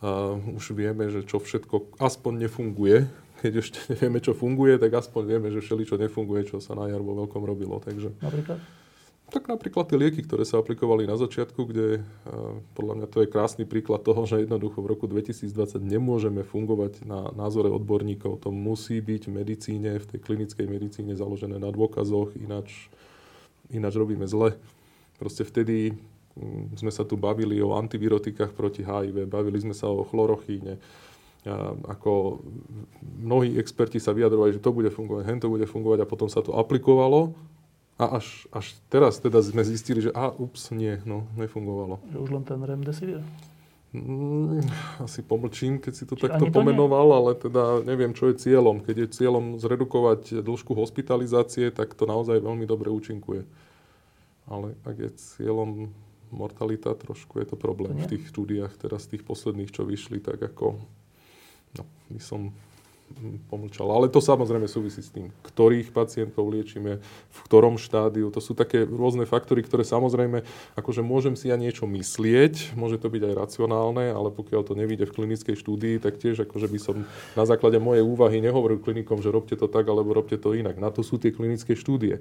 [0.04, 3.08] uh, už vieme, že čo všetko aspoň nefunguje.
[3.40, 6.92] Keď ešte nevieme, čo funguje, tak aspoň vieme, že všeli, čo nefunguje, čo sa na
[6.92, 7.80] jar vo veľkom robilo.
[7.80, 8.12] Takže...
[8.20, 8.60] Napríklad?
[9.26, 12.06] Tak napríklad tie lieky, ktoré sa aplikovali na začiatku, kde
[12.78, 17.34] podľa mňa to je krásny príklad toho, že jednoducho v roku 2020 nemôžeme fungovať na
[17.34, 18.46] názore odborníkov.
[18.46, 22.86] To musí byť v medicíne, v tej klinickej medicíne založené na dôkazoch, ináč,
[23.66, 24.54] ináč robíme zle.
[25.18, 25.98] Proste vtedy
[26.38, 30.78] mm, sme sa tu bavili o antivirotikách proti HIV, bavili sme sa o chlorochíne,
[31.86, 32.42] ako
[33.22, 36.42] mnohí experti sa vyjadrovali, že to bude fungovať, hen to bude fungovať a potom sa
[36.42, 37.34] to aplikovalo
[37.96, 41.96] a až, až teraz teda sme zistili, že a ups, nie, no, nefungovalo.
[42.12, 43.24] Že už len ten remdesivir?
[43.96, 44.60] Mm,
[45.00, 48.84] asi pomlčím, keď si to Čiže takto pomenoval, to ale teda neviem, čo je cieľom.
[48.84, 53.48] Keď je cieľom zredukovať dĺžku hospitalizácie, tak to naozaj veľmi dobre účinkuje.
[54.44, 55.88] Ale ak je cieľom
[56.28, 60.42] mortalita, trošku je to problém to v tých štúdiách, teraz tých posledných, čo vyšli, tak
[60.42, 60.76] ako
[61.80, 62.52] no, by som
[63.48, 63.88] pomlčal.
[63.88, 68.28] Ale to samozrejme súvisí s tým, ktorých pacientov liečíme, v ktorom štádiu.
[68.34, 70.42] To sú také rôzne faktory, ktoré samozrejme,
[70.76, 75.06] akože môžem si ja niečo myslieť, môže to byť aj racionálne, ale pokiaľ to nevíde
[75.08, 76.96] v klinickej štúdii, tak tiež akože by som
[77.38, 80.76] na základe mojej úvahy nehovoril klinikom, že robte to tak, alebo robte to inak.
[80.76, 82.20] Na to sú tie klinické štúdie.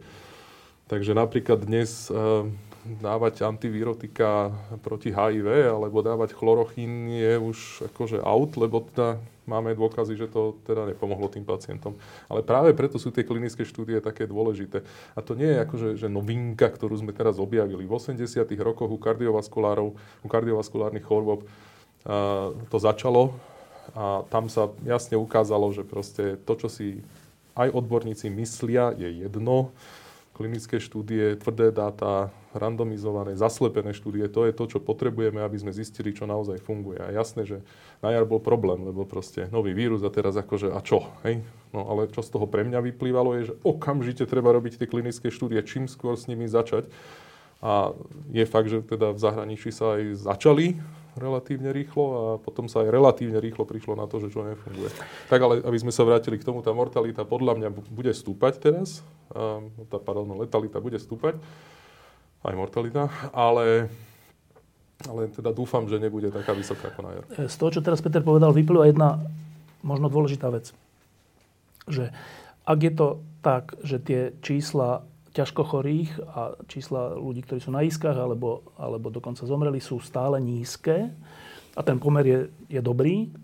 [0.86, 2.46] Takže napríklad dnes uh,
[2.86, 4.54] dávať antivirotika
[4.86, 7.58] proti HIV alebo dávať chlorochín je už
[7.90, 11.98] akože out, lebo teda máme dôkazy, že to teda nepomohlo tým pacientom.
[12.30, 14.82] Ale práve preto sú tie klinické štúdie také dôležité.
[15.14, 17.86] A to nie je akože že novinka, ktorú sme teraz objavili.
[17.86, 18.26] V 80
[18.60, 23.38] rokoch u kardiovaskulárov, u kardiovaskulárnych chorôb uh, to začalo
[23.94, 27.06] a tam sa jasne ukázalo, že proste to, čo si
[27.56, 29.72] aj odborníci myslia, je jedno
[30.36, 36.12] klinické štúdie, tvrdé dáta, randomizované, zaslepené štúdie, to je to, čo potrebujeme, aby sme zistili,
[36.12, 37.00] čo naozaj funguje.
[37.00, 37.58] A jasné, že
[38.04, 41.40] na jar bol problém, lebo proste nový vírus a teraz akože a čo, hej?
[41.72, 45.32] No ale čo z toho pre mňa vyplývalo je, že okamžite treba robiť tie klinické
[45.32, 46.88] štúdie, čím skôr s nimi začať.
[47.64, 47.96] A
[48.36, 50.80] je fakt, že teda v zahraničí sa aj začali
[51.16, 54.92] relatívne rýchlo a potom sa aj relatívne rýchlo prišlo na to, že čo nefunguje.
[55.32, 59.00] Tak ale, aby sme sa vrátili k tomu, tá mortalita podľa mňa bude stúpať teraz,
[59.90, 61.40] tá pardon, letalita bude stúpať,
[62.46, 63.90] aj mortalita, ale
[65.04, 67.26] ale teda dúfam, že nebude taká vysoká ako na jar.
[67.52, 69.20] Z toho, čo teraz Peter povedal, vyplýva jedna
[69.84, 70.72] možno dôležitá vec.
[71.86, 72.16] Že
[72.66, 73.08] ak je to
[73.44, 75.04] tak, že tie čísla
[75.36, 80.40] ťažko chorých a čísla ľudí, ktorí sú na iskách alebo, alebo dokonca zomreli, sú stále
[80.40, 81.12] nízke
[81.76, 82.40] a ten pomer je,
[82.72, 83.36] je dobrý,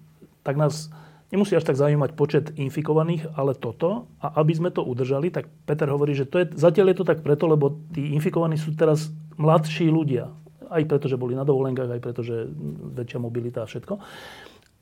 [0.41, 0.87] tak nás
[1.35, 4.07] nemusí až tak zaujímať počet infikovaných, ale toto.
[4.23, 7.19] A aby sme to udržali, tak Peter hovorí, že to je, zatiaľ je to tak
[7.23, 10.31] preto, lebo tí infikovaní sú teraz mladší ľudia.
[10.71, 12.47] Aj preto, že boli na dovolenkách, aj preto, že
[12.95, 13.99] väčšia mobilita a všetko.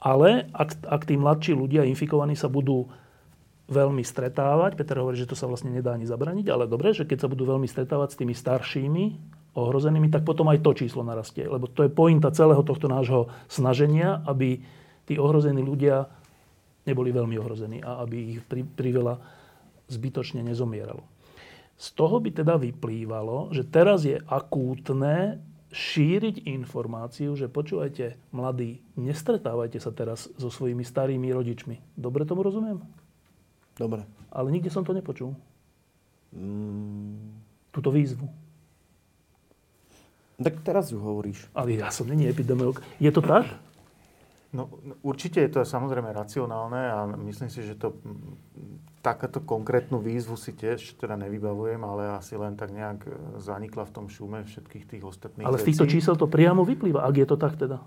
[0.06, 2.88] Ale ak, ak tí mladší ľudia infikovaní sa budú
[3.70, 4.76] veľmi stretávať.
[4.76, 7.46] Peter hovorí, že to sa vlastne nedá ani zabraniť, ale dobre, že keď sa budú
[7.46, 9.06] veľmi stretávať s tými staršími
[9.54, 11.46] ohrozenými, tak potom aj to číslo narastie.
[11.46, 14.62] Lebo to je pointa celého tohto nášho snaženia, aby
[15.06, 16.10] tí ohrození ľudia
[16.86, 19.22] neboli veľmi ohrození a aby ich pri, priveľa
[19.90, 21.06] zbytočne nezomieralo.
[21.80, 29.78] Z toho by teda vyplývalo, že teraz je akútne šíriť informáciu, že počúvajte, mladí, nestretávajte
[29.78, 31.94] sa teraz so svojimi starými rodičmi.
[31.94, 32.82] Dobre tomu rozumiem?
[33.80, 34.04] Dobre.
[34.28, 35.40] Ale nikde som to nepočul.
[36.36, 37.40] Mm.
[37.72, 38.28] Túto výzvu.
[40.40, 41.48] Tak teraz ju hovoríš.
[41.56, 42.84] Ale ja som není epidemiolog.
[43.00, 43.48] Je to tak?
[44.50, 44.66] No,
[45.06, 48.02] určite je to samozrejme racionálne a myslím si, že to
[49.06, 53.94] takáto konkrétnu výzvu si tiež teda nevybavujem, ale asi len tak nejak e, zanikla v
[53.94, 57.38] tom šume všetkých tých ostatných Ale z týchto čísel to priamo vyplýva, ak je to
[57.38, 57.80] tak teda.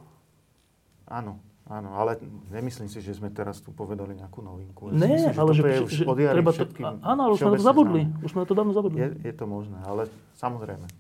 [1.11, 1.43] Áno.
[1.71, 2.19] Áno, ale
[2.51, 4.91] nemyslím si, že sme teraz tu povedali nejakú novinku.
[4.91, 6.65] Ja Nie, myslím, ale že, je už že treba to,
[7.01, 8.03] áno, ale už sme to zabudli.
[8.27, 8.99] Už sme to dávno zabudli.
[8.99, 10.91] Je, je to možné, ale samozrejme.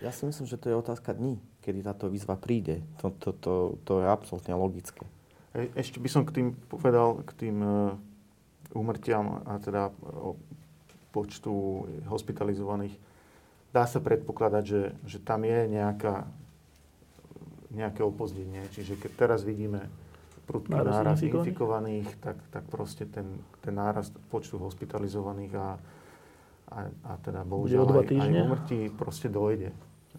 [0.00, 2.80] Ja si myslím, že to je otázka dní, kedy táto výzva príde.
[3.04, 3.52] To, to, to,
[3.84, 5.04] to je absolútne logické.
[5.52, 7.92] E, ešte by som k tým povedal, k tým uh,
[8.72, 10.40] úmrtiam a teda o
[11.10, 12.94] počtu hospitalizovaných.
[13.74, 16.26] dá sa predpokladať, že, že tam je nejaká,
[17.70, 18.66] nejaké opozdenie.
[18.74, 19.86] Čiže keď teraz vidíme
[20.50, 25.68] prudký nárast, nárast infikovaných, tak, tak proste ten, ten nárast počtu hospitalizovaných a,
[26.74, 29.70] a, a teda bohužiaľ aj, aj umrtí proste dojde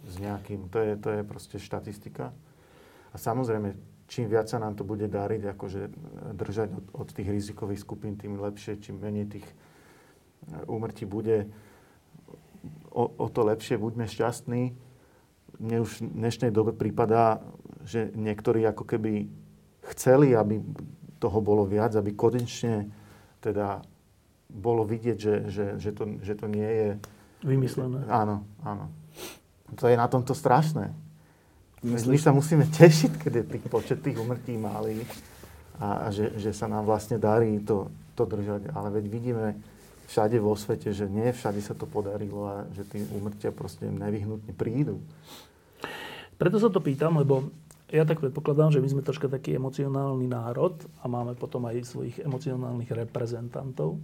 [0.07, 0.71] s nejakým.
[0.71, 2.31] To je, to je proste štatistika.
[3.11, 3.75] A samozrejme,
[4.07, 5.81] čím viac sa nám to bude dariť, akože
[6.35, 9.47] držať od, od tých rizikových skupín, tým lepšie, čím menej tých
[10.67, 11.51] úmrtí bude,
[12.91, 14.90] o, o to lepšie, buďme šťastní.
[15.61, 17.37] Mne už v dnešnej dobe prípada,
[17.85, 19.29] že niektorí ako keby
[19.93, 20.57] chceli, aby
[21.21, 22.89] toho bolo viac, aby konečne
[23.45, 23.85] teda
[24.49, 26.89] bolo vidieť, že, že, že, to, že to nie je...
[27.45, 28.09] Vymyslené.
[28.09, 28.89] Áno, áno.
[29.77, 30.89] To je na tomto strašné.
[31.85, 35.05] My sa musíme tešiť, keď je tých počet tých umrtí malý
[35.77, 38.73] a, a že, že sa nám vlastne darí to, to držať.
[38.73, 39.45] Ale veď vidíme,
[40.09, 44.53] všade vo svete, že nie všade sa to podarilo a že tí úmrtia proste nevyhnutne
[44.57, 45.01] prídu.
[46.41, 47.53] Preto sa to pýtam, lebo
[47.93, 52.17] ja tak predpokladám, že my sme troška taký emocionálny národ a máme potom aj svojich
[52.25, 54.01] emocionálnych reprezentantov.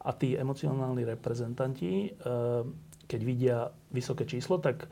[0.00, 2.64] A tí emocionálni reprezentanti, eh,
[3.04, 4.88] keď vidia vysoké číslo, tak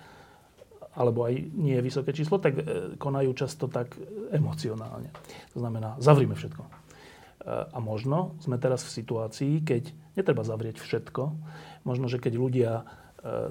[0.91, 3.97] alebo aj nie vysoké číslo, tak eh, konajú často tak
[4.29, 5.09] emocionálne.
[5.57, 6.61] To znamená, zavrime všetko.
[6.61, 11.23] Eh, a možno sme teraz v situácii, keď Netreba zavrieť všetko.
[11.89, 12.73] Možno, že keď ľudia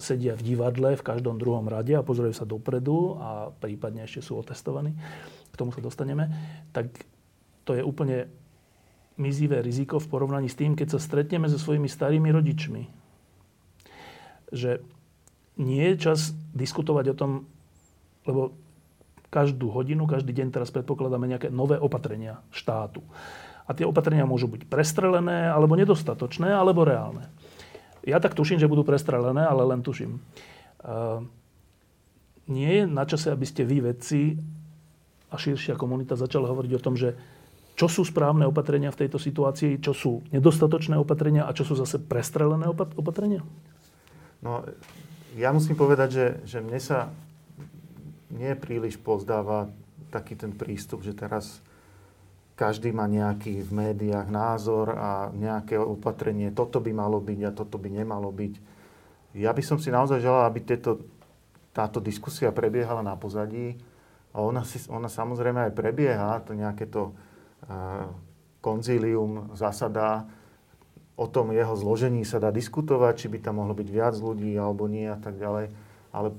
[0.02, 4.42] sedia v divadle v každom druhom rade a pozerajú sa dopredu a prípadne ešte sú
[4.42, 4.98] otestovaní,
[5.54, 6.30] k tomu sa dostaneme,
[6.74, 6.90] tak
[7.66, 8.26] to je úplne
[9.20, 12.82] mizivé riziko v porovnaní s tým, keď sa stretneme so svojimi starými rodičmi.
[14.50, 14.82] Že
[15.60, 17.32] nie je čas diskutovať o tom,
[18.26, 18.56] lebo
[19.30, 23.06] každú hodinu, každý deň teraz predpokladáme nejaké nové opatrenia štátu
[23.70, 27.30] a tie opatrenia môžu byť prestrelené, alebo nedostatočné, alebo reálne.
[28.04, 30.20] Ja tak tuším, že budú prestrelené, ale len tuším.
[30.80, 31.24] Uh,
[32.50, 34.40] nie je na čase, aby ste vy vedci
[35.30, 37.14] a širšia komunita začala hovoriť o tom, že
[37.80, 41.96] čo sú správne opatrenia v tejto situácii, čo sú nedostatočné opatrenia a čo sú zase
[41.96, 42.68] prestrelené
[43.00, 43.46] opatrenia?
[44.44, 44.68] No,
[45.40, 47.08] ja musím povedať, že, že mne sa
[48.34, 49.72] nie príliš pozdáva
[50.12, 51.64] taký ten prístup, že teraz
[52.60, 57.80] každý má nejaký v médiách názor a nejaké opatrenie, toto by malo byť a toto
[57.80, 58.54] by nemalo byť.
[59.40, 61.00] Ja by som si naozaj želal, aby tieto,
[61.72, 63.80] táto diskusia prebiehala na pozadí.
[64.36, 68.12] A ona, si, ona samozrejme aj prebieha, to nejaké to uh,
[68.60, 70.28] konzílium zasadá,
[71.16, 74.88] o tom jeho zložení sa dá diskutovať, či by tam mohlo byť viac ľudí alebo
[74.88, 75.72] nie a tak ďalej.
[76.12, 76.36] Ale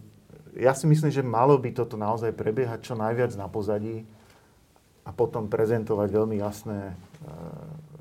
[0.57, 4.09] ja si myslím, že malo by toto naozaj prebiehať čo najviac na pozadí,
[5.11, 6.95] a potom prezentovať veľmi jasné e,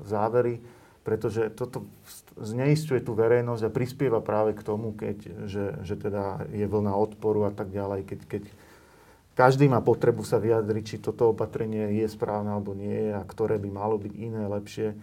[0.06, 0.62] závery,
[1.02, 1.90] pretože toto
[2.38, 7.50] zneistuje tú verejnosť a prispieva práve k tomu, keď, že, že teda je vlna odporu
[7.50, 8.42] a tak ďalej, keď, keď
[9.34, 13.70] každý má potrebu sa vyjadriť, či toto opatrenie je správne alebo nie a ktoré by
[13.74, 14.94] malo byť iné, lepšie.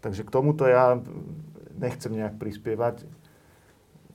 [0.00, 0.96] Takže k tomuto ja
[1.76, 3.04] nechcem nejak prispievať.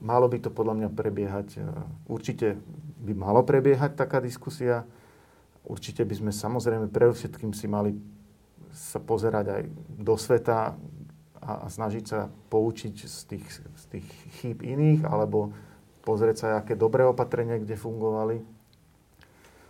[0.02, 1.62] Malo by to podľa mňa prebiehať, e,
[2.10, 2.58] určite
[2.98, 4.86] by malo prebiehať taká diskusia,
[5.68, 7.92] Určite by sme samozrejme pre všetkým si mali
[8.72, 9.62] sa pozerať aj
[10.00, 10.72] do sveta
[11.38, 14.06] a, a snažiť sa poučiť z tých, z tých
[14.40, 15.52] chýb iných, alebo
[16.08, 18.40] pozrieť sa, aké dobré opatrenia kde fungovali.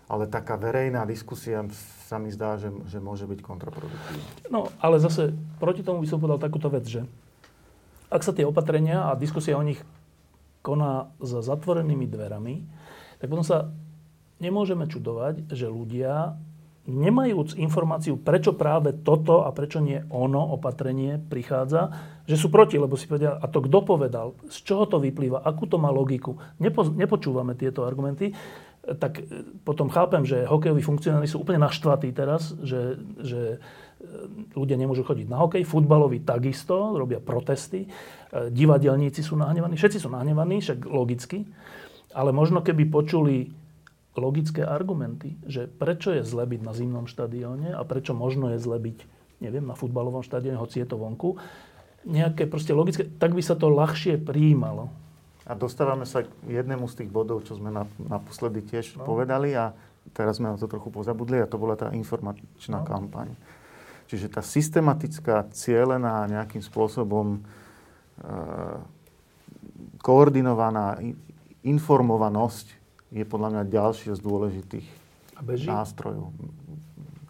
[0.09, 1.61] Ale taká verejná diskusia
[2.09, 4.25] sa mi zdá, že, že môže byť kontraproduktívna.
[4.49, 7.05] No, ale zase proti tomu by som povedal takúto vec, že
[8.09, 9.83] ak sa tie opatrenia a diskusia o nich
[10.65, 12.65] koná za zatvorenými dverami,
[13.21, 13.69] tak potom sa
[14.39, 16.39] nemôžeme čudovať, že ľudia,
[16.89, 21.93] nemajúc informáciu, prečo práve toto a prečo nie ono opatrenie prichádza,
[22.25, 25.69] že sú proti, lebo si povedia, a to kto povedal, z čoho to vyplýva, akú
[25.69, 26.41] to má logiku.
[26.57, 28.33] Nepo, nepočúvame tieto argumenty,
[28.97, 33.59] tak e, potom chápem, že hokejoví funkcionári sú úplne naštvatí teraz, že, že e,
[34.57, 37.89] ľudia nemôžu chodiť na hokej, futbaloví takisto, robia protesty, e,
[38.49, 41.45] divadelníci sú nahnevaní, všetci sú nahnevaní, však logicky,
[42.17, 43.53] ale možno keby počuli
[44.17, 48.79] logické argumenty, že prečo je zle byť na zimnom štadióne a prečo možno je zle
[48.81, 48.99] byť,
[49.45, 51.37] neviem, na futbalovom štadióne, hoci je to vonku,
[52.09, 54.89] nejaké proste logické, tak by sa to ľahšie prijímalo.
[55.49, 59.09] A dostávame sa k jednému z tých bodov, čo sme naposledy tiež no.
[59.09, 59.73] povedali a
[60.13, 62.87] teraz sme na to trochu pozabudli a to bola tá informačná no.
[62.87, 63.33] kampaň.
[64.09, 67.41] Čiže tá systematická, cieľená nejakým spôsobom e,
[70.01, 70.97] koordinovaná
[71.61, 72.78] informovanosť
[73.13, 74.87] je podľa mňa ďalšie z dôležitých
[75.39, 75.67] A beží?
[75.69, 76.33] nástrojov.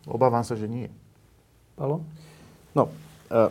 [0.09, 0.89] Obávam sa, že nie.
[1.79, 2.03] Palo?
[2.75, 2.91] No,
[3.31, 3.51] uh,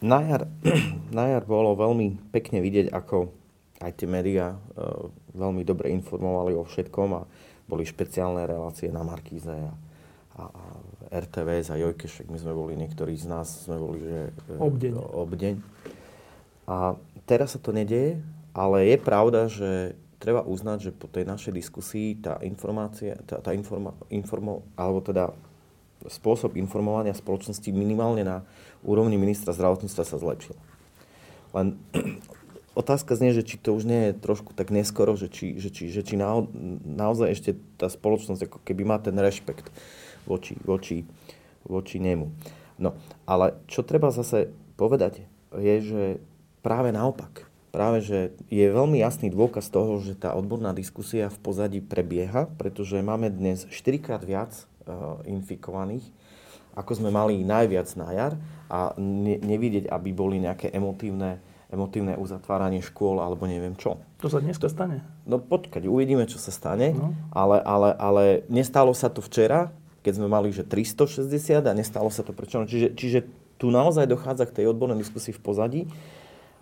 [0.00, 0.42] na, jar,
[1.16, 3.30] na jar bolo veľmi pekne vidieť, ako
[3.82, 4.54] aj tie médiá
[5.34, 7.26] veľmi dobre informovali o všetkom a
[7.66, 9.72] boli špeciálne relácie na Markíze a,
[10.38, 10.64] a, a
[11.12, 14.18] RTVS a Jojke, však my sme boli, niektorí z nás sme boli, že...
[14.60, 14.92] Obdeň.
[14.96, 15.54] Obdeň.
[16.68, 16.94] A
[17.26, 18.22] teraz sa to nedeje,
[18.54, 23.50] ale je pravda, že treba uznať, že po tej našej diskusii tá informácia, tá, tá
[23.50, 25.34] informa, informo, alebo teda
[26.06, 28.36] spôsob informovania spoločnosti minimálne na
[28.86, 30.54] úrovni ministra zdravotníctva sa zlepšil.
[31.58, 31.74] Len
[32.80, 35.90] otázka znie, že či to už nie je trošku tak neskoro, že či, že či,
[35.90, 36.46] že či na,
[36.86, 39.74] naozaj ešte tá spoločnosť ako keby má ten rešpekt
[40.24, 41.02] voči, voči,
[41.66, 42.30] voči nemu.
[42.78, 42.94] No,
[43.26, 46.02] ale čo treba zase povedať, je, že
[46.64, 48.18] práve naopak práve, že
[48.52, 53.64] je veľmi jasný dôkaz toho, že tá odborná diskusia v pozadí prebieha, pretože máme dnes
[53.66, 54.52] 4 krát viac
[54.84, 56.04] uh, infikovaných,
[56.76, 58.32] ako sme mali najviac na jar
[58.68, 61.40] a ne, nevidieť, aby boli nejaké emotívne,
[61.72, 64.00] emotívne uzatváranie škôl alebo neviem čo.
[64.20, 65.04] To sa dnes stane?
[65.24, 67.16] No počkať, uvidíme, čo sa stane, no.
[67.32, 69.72] ale, ale, ale nestalo sa to včera,
[70.04, 72.62] keď sme mali, že 360 a nestalo sa to prečo.
[72.64, 73.18] Čiže, čiže
[73.56, 75.82] tu naozaj dochádza k tej odbornej diskusii v pozadí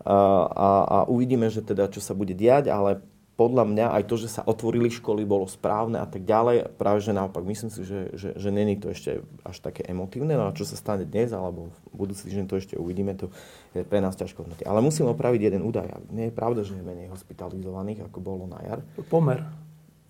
[0.04, 3.04] a, a, uvidíme, že teda čo sa bude diať, ale
[3.36, 6.76] podľa mňa aj to, že sa otvorili školy, bolo správne a tak ďalej.
[6.76, 10.36] Práve že naopak, myslím si, že, že, že není to ešte až také emotívne.
[10.36, 13.32] No a čo sa stane dnes, alebo v budúci týždeň to ešte uvidíme, to
[13.72, 14.68] je pre nás ťažko hodnotiť.
[14.68, 15.88] Ale musím opraviť jeden údaj.
[16.12, 18.84] Nie je pravda, že je menej hospitalizovaných, ako bolo na jar.
[19.08, 19.40] Pomer.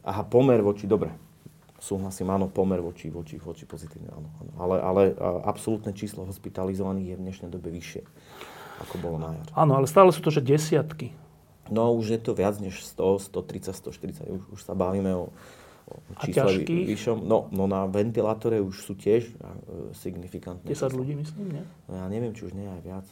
[0.03, 1.15] Aha, pomer voči, dobre.
[1.79, 4.53] Súhlasím, áno, pomer voči, voči, voči pozitívne, áno, áno.
[4.59, 5.03] Ale, ale
[5.47, 8.03] absolútne číslo hospitalizovaných je v dnešnej dobe vyššie
[8.81, 9.47] ako bolo na jar.
[9.55, 11.13] Áno, ale stále sú to, že desiatky.
[11.71, 14.27] No už je to viac než 100, 130, 140.
[14.27, 15.31] Už, už sa bavíme o,
[15.87, 17.23] o čísle vyššom.
[17.23, 20.67] No, no na ventilátore už sú tiež uh, signifikantné.
[20.67, 20.91] 10 čísla.
[20.91, 21.65] ľudí myslím, nie?
[21.87, 23.07] No ja neviem, či už nie aj viac.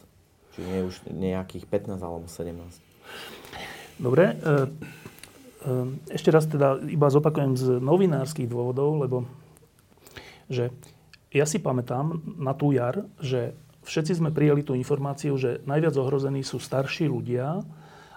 [0.57, 2.89] Či nie už nejakých 15 alebo 17.
[3.99, 4.23] Dobre.
[4.31, 4.55] E, e,
[6.11, 9.17] ešte raz teda iba zopakujem z novinárskych dôvodov, lebo
[10.49, 10.73] že
[11.29, 13.53] ja si pamätám na tú jar, že
[13.89, 17.65] všetci sme prijali tú informáciu, že najviac ohrození sú starší ľudia.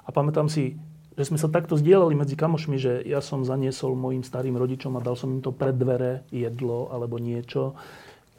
[0.05, 0.77] A pamätám si,
[1.17, 5.05] že sme sa takto zdieľali medzi kamošmi, že ja som zaniesol mojim starým rodičom a
[5.05, 7.73] dal som im to pred dvere, jedlo alebo niečo.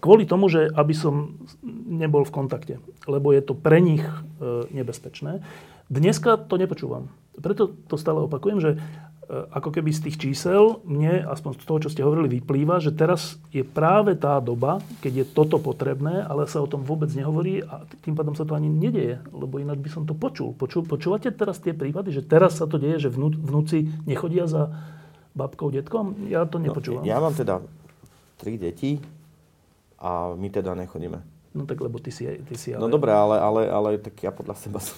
[0.04, 1.42] Kvôli tomu, že aby som
[1.88, 2.76] nebol v kontakte,
[3.08, 5.40] lebo je to pre nich e, nebezpečné.
[5.88, 7.08] Dneska to nepočúvam.
[7.40, 8.72] Preto to stále opakujem, že
[9.52, 13.42] ako keby z tých čísel, mne, aspoň z toho, čo ste hovorili, vyplýva, že teraz
[13.50, 17.88] je práve tá doba, keď je toto potrebné, ale sa o tom vôbec nehovorí a
[18.06, 20.54] tým pádom sa to ani nedieje, lebo ináč by som to počul.
[20.54, 24.70] Poču, počúvate teraz tie prípady, že teraz sa to deje, že vnú, vnúci nechodia za
[25.34, 26.30] babkou, detkom?
[26.30, 27.02] Ja to no, nepočúvam.
[27.02, 27.66] No, ja mám teda
[28.38, 29.02] tri deti
[29.98, 31.33] a my teda nechodíme.
[31.54, 32.82] No tak lebo ty si, ty si ale...
[32.82, 34.98] No dobré, ale, ale, ale tak ja podľa seba som...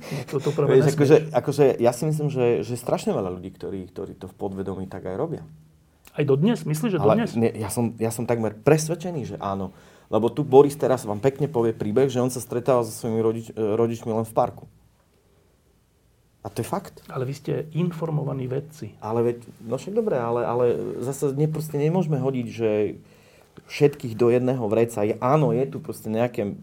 [0.00, 3.50] No, to, to práve Vieš, akože, akože, ja si myslím, že, že strašne veľa ľudí,
[3.52, 5.42] ktorí, ktorí to v podvedomí tak aj robia.
[6.14, 6.62] Aj dodnes?
[6.62, 7.30] Myslíš, že ale dodnes?
[7.34, 9.74] Ne, ja, som, ja som takmer presvedčený, že áno.
[10.10, 13.46] Lebo tu Boris teraz vám pekne povie príbeh, že on sa stretával so svojimi rodič,
[13.54, 14.66] rodičmi len v parku.
[16.40, 17.04] A to je fakt.
[17.06, 18.96] Ale vy ste informovaní vedci.
[18.98, 20.64] Ale veď, no však dobre, ale, ale
[21.04, 22.70] zase ne, nemôžeme hodiť, že
[23.70, 25.06] všetkých do jedného vreca.
[25.06, 26.58] Je, áno, je tu proste nejaké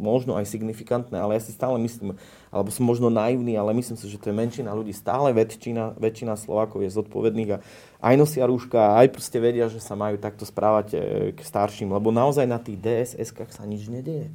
[0.00, 2.16] možno aj signifikantné, ale ja si stále myslím,
[2.48, 4.96] alebo som možno naivný, ale myslím si, že to je menšina ľudí.
[4.96, 7.62] Stále väčšina, väčšina Slovákov je zodpovedných a
[8.00, 10.98] aj nosia rúška, aj proste vedia, že sa majú takto správať e,
[11.36, 14.32] k starším, lebo naozaj na tých DSS-kách sa nič nedieje.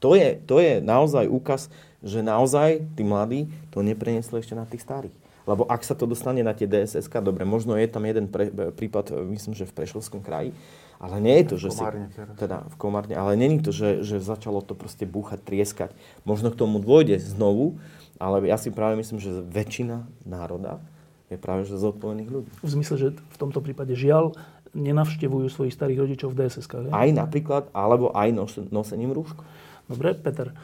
[0.00, 1.68] To je, to je naozaj úkaz,
[2.00, 5.12] že naozaj tí mladí to neprenesli ešte na tých starých.
[5.44, 9.12] Lebo ak sa to dostane na tie DSS, dobre, možno je tam jeden pre, prípad,
[9.28, 10.56] myslím, že v Prešovskom kraji,
[11.00, 11.80] ale nie je to, že si...
[11.80, 12.36] Teraz.
[12.36, 13.16] Teda v Komárne.
[13.16, 15.90] Ale není to, že, že začalo to proste búchať, trieskať.
[16.28, 17.80] Možno k tomu dôjde znovu,
[18.20, 20.84] ale ja si práve myslím, že väčšina národa
[21.32, 22.50] je práve že zodpovedných ľudí.
[22.60, 24.36] V zmysle, že v tomto prípade žiaľ
[24.76, 26.66] nenavštevujú svojich starých rodičov v DSS.
[26.68, 26.90] Ne?
[26.92, 29.42] Aj napríklad, alebo aj nos, nosením rúška.
[29.88, 30.54] Dobre, Peter, e,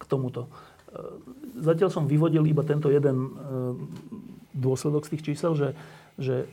[0.00, 0.48] k tomuto.
[0.48, 0.50] E,
[1.60, 3.30] zatiaľ som vyvodil iba tento jeden e,
[4.56, 5.68] dôsledok z tých čísel, že,
[6.16, 6.48] že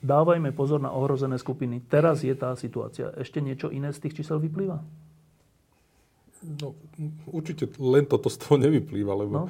[0.00, 1.84] dávajme pozor na ohrozené skupiny.
[1.86, 3.12] Teraz je tá situácia.
[3.16, 4.80] Ešte niečo iné z tých čísel vyplýva?
[6.40, 6.72] No,
[7.28, 9.46] určite len toto z toho nevyplýva, lebo no.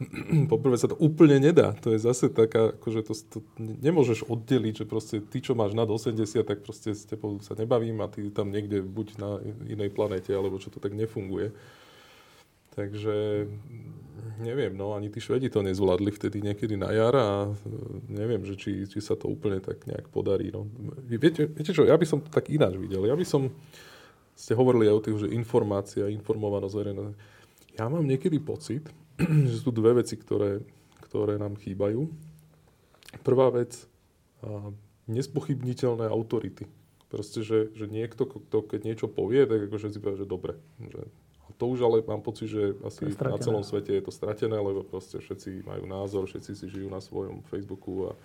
[0.52, 1.76] poprvé sa to úplne nedá.
[1.84, 5.84] To je zase taká, akože to, to nemôžeš oddeliť, že proste ty, čo máš nad
[5.84, 9.30] 80, tak proste s tebou sa nebavím a ty tam niekde buď na
[9.68, 11.52] inej planete, alebo čo to tak nefunguje.
[12.72, 13.44] Takže
[14.40, 17.52] neviem, no ani tí Švedi to nezvládli vtedy niekedy na jar a e,
[18.08, 20.48] neviem, že či, či sa to úplne tak nejak podarí.
[20.54, 20.66] No.
[21.06, 23.04] Viete, viete čo, ja by som to tak ináč videl.
[23.04, 23.52] Ja by som,
[24.32, 27.16] ste hovorili aj o tých, že informácia, informovanosť verejnosti.
[27.76, 28.88] Ja mám niekedy pocit,
[29.50, 30.64] že sú dve veci, ktoré,
[31.08, 32.08] ktoré nám chýbajú.
[33.26, 33.90] Prvá vec,
[34.40, 34.72] a
[35.10, 36.64] nespochybniteľné autority.
[37.10, 40.54] Proste, že, že niekto, kto keď niečo povie, tak akože si povie, že dobre.
[40.78, 41.02] Že,
[41.60, 45.20] to už ale mám pocit, že asi na celom svete je to stratené, lebo proste
[45.20, 48.16] všetci majú názor, všetci si žijú na svojom Facebooku a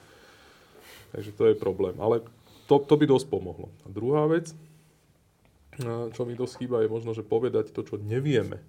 [1.12, 2.00] takže to je problém.
[2.00, 2.24] Ale
[2.72, 3.68] to, to by dosť pomohlo.
[3.84, 4.56] A druhá vec,
[6.16, 8.64] čo mi dosť chýba, je možno, že povedať to, čo nevieme.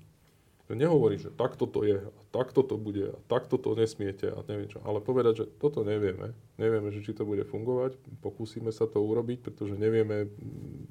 [0.66, 4.66] Nehovorí, že takto to je, a takto to bude, a takto to nesmiete a neviem
[4.66, 4.82] čo.
[4.82, 9.46] Ale povedať, že toto nevieme, nevieme, že či to bude fungovať, pokúsime sa to urobiť,
[9.46, 10.26] pretože nevieme,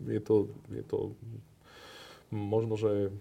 [0.07, 1.11] je to, je to
[2.31, 3.11] možno, že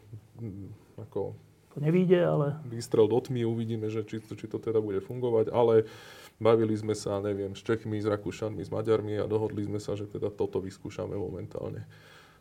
[0.41, 1.35] mm, ako...
[1.75, 2.61] To nevíde, ale...
[2.71, 5.91] Výstrel do tmy, uvidíme, že či, či to teda bude fungovať, ale
[6.39, 10.07] bavili sme sa, neviem, s Čechmi, s Rakúšanmi, s Maďarmi a dohodli sme sa, že
[10.07, 11.83] teda toto vyskúšame momentálne.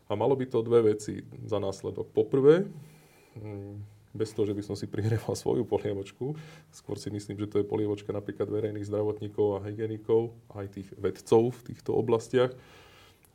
[0.06, 2.14] A malo by to dve veci za následok.
[2.14, 2.70] Poprvé,
[3.40, 6.38] mm, bez toho, že by som si prihrieval svoju polievočku.
[6.70, 11.58] Skôr si myslím, že to je polievočka napríklad verejných zdravotníkov a hygienikov, aj tých vedcov
[11.58, 12.54] v týchto oblastiach,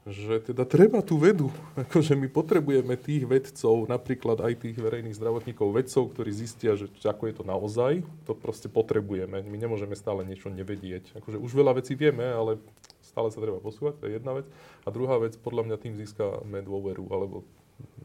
[0.08, 1.52] že teda treba tú vedu.
[1.84, 7.28] Akože my potrebujeme tých vedcov, napríklad aj tých verejných zdravotníkov, vedcov, ktorí zistia, že ako
[7.28, 7.92] je to naozaj,
[8.24, 9.44] to proste potrebujeme.
[9.44, 11.20] My nemôžeme stále niečo nevedieť.
[11.20, 12.56] Akože už veľa vecí vieme, ale
[13.04, 14.46] stále sa treba posúvať, to je jedna vec.
[14.84, 17.44] A druhá vec, podľa mňa tým získame dôveru, alebo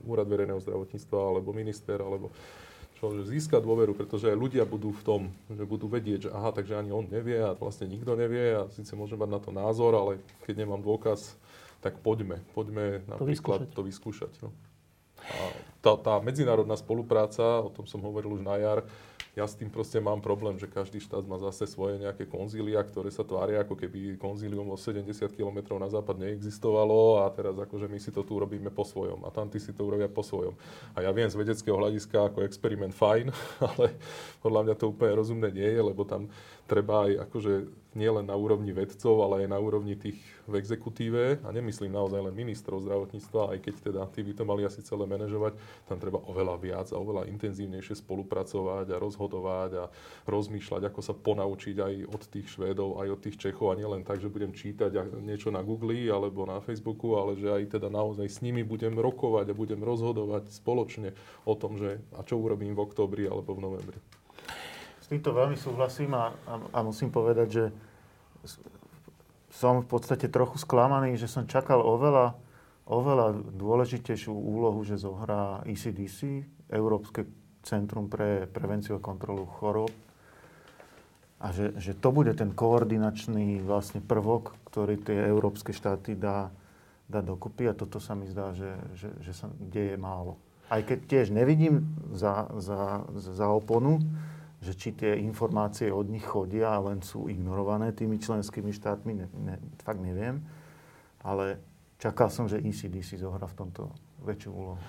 [0.04, 2.30] úrad verejného zdravotníctva, alebo minister, alebo
[3.04, 6.56] čo, že získa dôveru, pretože aj ľudia budú v tom, že budú vedieť, že aha,
[6.56, 9.92] takže ani on nevie a vlastne nikto nevie a síce môžem mať na to názor,
[9.92, 11.36] ale keď nemám dôkaz,
[11.84, 13.68] tak poďme, poďme napríklad to vyskúšať.
[13.76, 14.50] To vyskúšať no.
[15.24, 15.44] A
[15.80, 18.80] tá, tá medzinárodná spolupráca, o tom som hovoril už na jar,
[19.34, 23.10] ja s tým proste mám problém, že každý štát má zase svoje nejaké konzília, ktoré
[23.10, 27.98] sa tvária, ako keby konzílium o 70 km na západ neexistovalo a teraz akože my
[27.98, 30.54] si to tu robíme po svojom a tamty si to urobia po svojom.
[30.94, 33.34] A ja viem z vedeckého hľadiska ako experiment fajn,
[33.74, 33.98] ale
[34.46, 36.30] podľa mňa to úplne rozumné nie je, lebo tam
[36.68, 37.54] treba aj akože
[37.94, 42.36] nielen na úrovni vedcov, ale aj na úrovni tých v exekutíve, a nemyslím naozaj len
[42.36, 45.56] ministrov zdravotníctva, aj keď teda tí by to mali asi celé manažovať,
[45.88, 49.86] tam treba oveľa viac a oveľa intenzívnejšie spolupracovať a rozhodovať a
[50.28, 54.20] rozmýšľať, ako sa ponaučiť aj od tých Švédov, aj od tých Čechov a nielen tak,
[54.20, 58.42] že budem čítať niečo na Google alebo na Facebooku, ale že aj teda naozaj s
[58.44, 61.16] nimi budem rokovať a budem rozhodovať spoločne
[61.48, 64.23] o tom, že a čo urobím v oktobri alebo v novembri.
[65.14, 67.66] Týmto veľmi súhlasím a, a, a musím povedať, že
[69.54, 72.34] som v podstate trochu sklamaný, že som čakal oveľa,
[72.90, 77.30] oveľa dôležitejšiu úlohu, že zohrá ECDC, Európske
[77.62, 79.94] centrum pre prevenciu a kontrolu chorób.
[81.38, 86.50] A že, že to bude ten koordinačný vlastne prvok, ktorý tie európske štáty dá,
[87.06, 90.42] dá dokupy a toto sa mi zdá, že, že, že sa deje málo.
[90.74, 91.86] Aj keď tiež nevidím
[92.18, 94.02] za, za, za oponu,
[94.64, 99.28] že či tie informácie od nich chodia a len sú ignorované tými členskými štátmi, ne,
[99.44, 100.40] ne, fakt neviem.
[101.20, 101.60] Ale
[102.00, 103.92] čakal som, že ECDC zohra v tomto
[104.24, 104.80] väčšiu úlohu.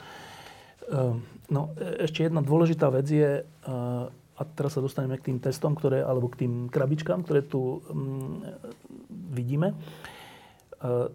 [0.84, 1.16] Uh,
[1.50, 5.74] no, e, ešte jedna dôležitá vec je, uh, a teraz sa dostaneme k tým testom,
[5.74, 8.44] ktoré, alebo k tým krabičkám, ktoré tu um,
[9.32, 9.74] vidíme.
[10.78, 11.10] Uh,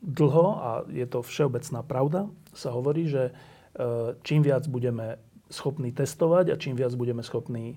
[0.00, 2.26] dlho, a je to všeobecná pravda,
[2.56, 3.36] sa hovorí, že
[4.26, 5.20] čím viac budeme
[5.50, 7.76] schopní testovať a čím viac budeme schopní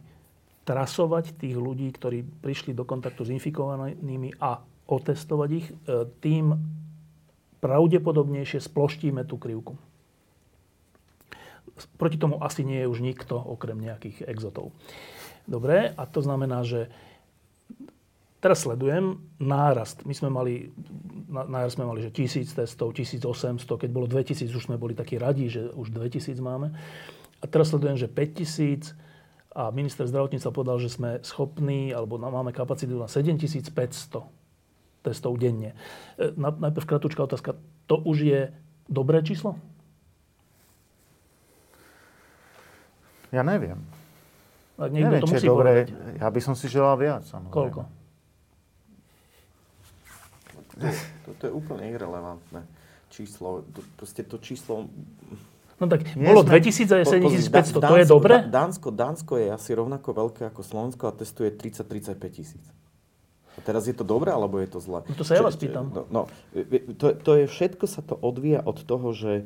[0.63, 6.55] trasovať tých ľudí, ktorí prišli do kontaktu s infikovanými a otestovať ich, e, tým
[7.59, 9.76] pravdepodobnejšie sploštíme tú krivku.
[11.97, 14.71] Proti tomu asi nie je už nikto, okrem nejakých exotov.
[15.43, 16.88] Dobre, a to znamená, že
[18.43, 20.03] teraz sledujem nárast.
[20.03, 20.53] My sme mali,
[21.28, 25.47] nárast sme mali, že 1000 testov, 1800, keď bolo 2000, už sme boli takí radi,
[25.47, 26.76] že už 2000 máme.
[27.44, 28.96] A teraz sledujem, že 5000
[29.54, 33.70] a minister zdravotníctva povedal, že sme schopní, alebo máme kapacitu na 7500
[35.04, 35.76] testov denne.
[36.16, 37.60] E, najprv kratučká otázka.
[37.91, 38.41] To už je
[38.88, 39.60] dobré číslo?
[43.30, 43.78] Ja neviem.
[44.80, 45.86] Tak neviem, to musí dobré.
[46.18, 47.28] Ja by som si želal viac.
[47.28, 47.54] Samozrejme.
[47.54, 47.82] Koľko?
[51.30, 52.66] Toto je úplne irrelevantné
[53.14, 53.62] číslo.
[53.94, 54.89] Proste to číslo
[55.82, 56.61] No tak Nie bolo sme...
[56.61, 57.05] 2000 a je
[57.49, 58.36] 7500, to je dobre?
[58.45, 62.65] Dánsko, Dánsko je asi rovnako veľké ako Slovensko a testuje 30-35 tisíc.
[63.53, 65.05] A teraz je to dobré, alebo je to zlé?
[65.05, 65.93] No to sa ja vás pýtam.
[65.93, 66.21] No, no,
[66.97, 69.45] to, to je, všetko sa to odvíja od toho, že,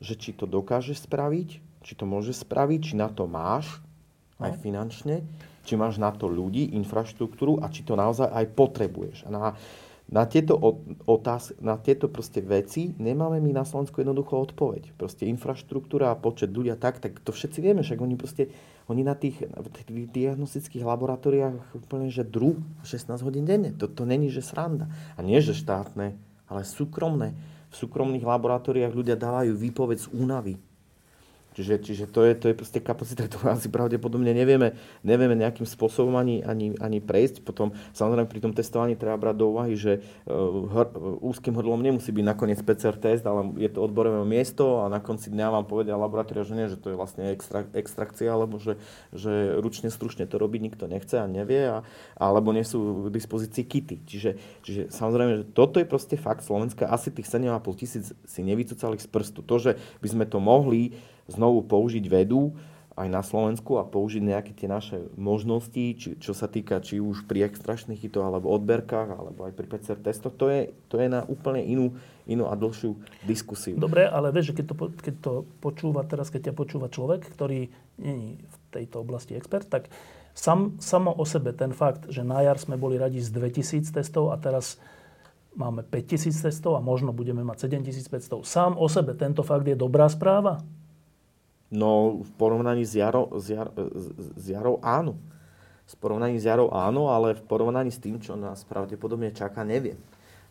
[0.00, 1.48] že či to dokáže spraviť,
[1.80, 3.80] či to môže spraviť, či na to máš,
[4.36, 4.60] aj no.
[4.60, 5.16] finančne,
[5.64, 9.24] či máš na to ľudí, infraštruktúru a či to naozaj aj potrebuješ.
[9.24, 9.40] A na,
[10.06, 10.54] na tieto,
[11.02, 14.94] otáz, na tieto proste veci nemáme my na Slovensku jednoducho odpoveď.
[14.94, 18.54] Proste infraštruktúra a počet ľudia tak, tak to všetci vieme, však oni proste,
[18.86, 23.74] oni na tých, tých diagnostických laboratóriách úplne, že dru 16 hodín denne.
[23.74, 24.86] To, to není, že sranda.
[25.18, 26.14] A nie, že štátne,
[26.46, 27.34] ale súkromné.
[27.70, 30.54] V súkromných laboratóriách ľudia dávajú výpoveď z únavy
[31.56, 36.12] Čiže, čiže to, je, to je proste kapacita, ktorú asi pravdepodobne nevieme, nevieme nejakým spôsobom
[36.20, 37.40] ani, ani, ani prejsť.
[37.40, 40.86] Potom samozrejme pri tom testovaní treba brať do úvahy, že uh, hr,
[41.24, 45.32] úzkým hrdlom nemusí byť nakoniec PCR test, ale je to odborové miesto a na konci
[45.32, 48.76] dňa vám povedia laboratória, že nie, že to je vlastne extra, extrakcia, alebo že,
[49.16, 51.88] že ručne, stručne to robiť nikto nechce a nevie, a,
[52.20, 53.96] alebo nie sú k dispozícii kity.
[54.04, 54.30] Čiže,
[54.60, 56.92] čiže samozrejme, že toto je proste fakt Slovenska.
[56.92, 59.40] Asi tých 7,5 tisíc si nevycúcali z prstu.
[59.40, 60.92] To, že by sme to mohli
[61.26, 62.54] znovu použiť vedu
[62.96, 67.28] aj na Slovensku a použiť nejaké tie naše možnosti, či, čo sa týka či už
[67.28, 71.20] pri extračných chytoch, alebo odberkách, alebo aj pri PCR testoch, to je, to je na
[71.28, 71.92] úplne inú,
[72.24, 72.96] inú a dlhšiu
[73.28, 73.76] diskusiu.
[73.76, 77.68] Dobre, ale vieš, že keď to, keď to počúva teraz, keď ťa počúva človek, ktorý
[78.00, 79.92] nie je v tejto oblasti expert, tak
[80.32, 84.32] sam, samo o sebe ten fakt, že na jar sme boli radi z 2000 testov
[84.32, 84.80] a teraz
[85.52, 88.40] máme 5000 testov a možno budeme mať 7500.
[88.40, 90.64] Sám o sebe tento fakt je dobrá správa?
[91.70, 93.74] No v porovnaní s, jaro, s, jar,
[94.38, 95.18] s jarou áno.
[95.86, 99.98] V porovnaní s jarou áno, ale v porovnaní s tým, čo nás pravdepodobne čaká, neviem.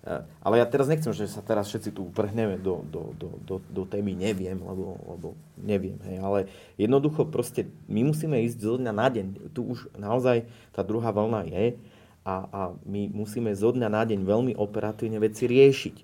[0.04, 3.56] E, ale ja teraz nechcem, že sa teraz všetci tu uprhneme do, do, do, do,
[3.64, 5.28] do témy neviem, lebo, lebo
[5.60, 6.00] neviem.
[6.08, 6.18] Hej.
[6.20, 6.40] Ale
[6.80, 9.52] jednoducho proste my musíme ísť zo dňa na deň.
[9.52, 11.80] Tu už naozaj tá druhá vlna je
[12.28, 15.96] a, a my musíme zo dňa na deň veľmi operatívne veci riešiť.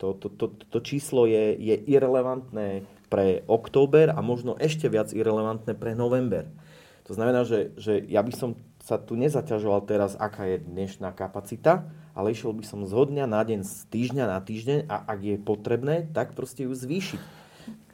[0.00, 2.82] To, to, to, to číslo je, je irrelevantné
[3.12, 6.48] pre október a možno ešte viac irrelevantné pre november.
[7.04, 11.84] To znamená, že, že ja by som sa tu nezaťažoval teraz, aká je dnešná kapacita,
[12.16, 15.36] ale išiel by som z dňa na deň, z týždňa na týždeň a ak je
[15.36, 17.20] potrebné, tak proste ju zvýšiť.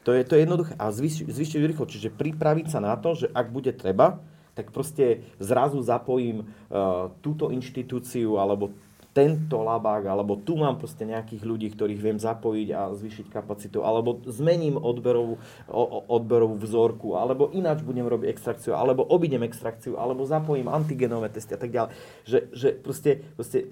[0.07, 0.73] To je, to je jednoduché.
[0.79, 1.85] A zvýšiť, zvýšiť rýchlo.
[1.85, 4.23] Čiže pripraviť sa na to, že ak bude treba,
[4.55, 8.73] tak proste zrazu zapojím uh, túto inštitúciu alebo
[9.19, 14.23] tento labák, alebo tu mám proste nejakých ľudí, ktorých viem zapojiť a zvýšiť kapacitu, alebo
[14.23, 15.35] zmením odberovú,
[16.07, 21.59] odberovú vzorku, alebo ináč budem robiť extrakciu, alebo obidem extrakciu, alebo zapojím antigenové testy a
[21.59, 21.91] tak ďalej.
[22.23, 23.67] Že, že proste, proste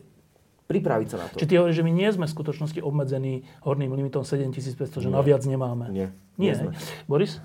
[0.67, 1.39] pripraviť sa na to.
[1.39, 5.15] Či ty hovoríš, že my nie sme v skutočnosti obmedzení horným limitom 7500, že nie.
[5.15, 5.87] naviac nemáme?
[5.95, 6.11] Nie.
[6.35, 6.71] Nie, nie sme.
[7.07, 7.39] Boris?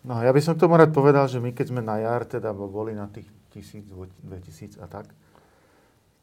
[0.00, 2.56] No, ja by som k tomu rád povedal, že my keď sme na jar teda
[2.56, 3.92] boli na tých 1000,
[4.24, 5.12] 2000 a tak,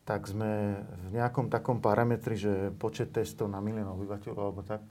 [0.04, 4.84] tak sme v nejakom takom parametri, že počet testov na milión obyvateľov alebo tak,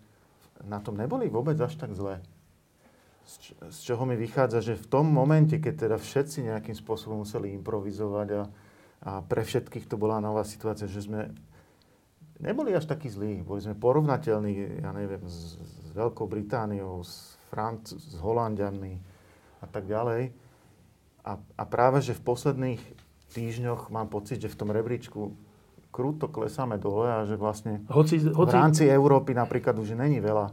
[0.65, 2.25] na tom neboli vôbec až tak zlé.
[3.23, 7.55] Z, z čoho mi vychádza, že v tom momente, keď teda všetci nejakým spôsobom museli
[7.55, 8.43] improvizovať a,
[9.05, 11.31] a pre všetkých to bola nová situácia, že sme
[12.43, 13.45] neboli až takí zlí.
[13.47, 18.97] Boli sme porovnateľní, ja neviem, s, s Veľkou Britániou, s, Franc- s Holandianmi
[19.61, 20.33] a tak ďalej.
[21.23, 22.83] A, a práve, že v posledných
[23.33, 25.33] týždňoch mám pocit, že v tom rebríčku
[25.93, 28.33] krúto klesáme dole a že vlastne hoci, hoci...
[28.33, 30.53] v rámci Európy napríklad už není veľa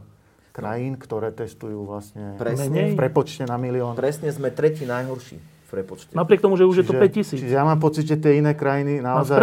[0.52, 3.96] krajín, ktoré testujú vlastne Presne, v prepočte na milión.
[3.96, 6.12] Presne sme tretí najhorší v prepočte.
[6.12, 7.38] Napriek tomu, že už čiže, je to 5 tisíc.
[7.40, 9.38] Čiže ja mám pocit, že tie iné krajiny naozaj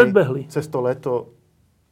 [0.52, 1.34] cez to leto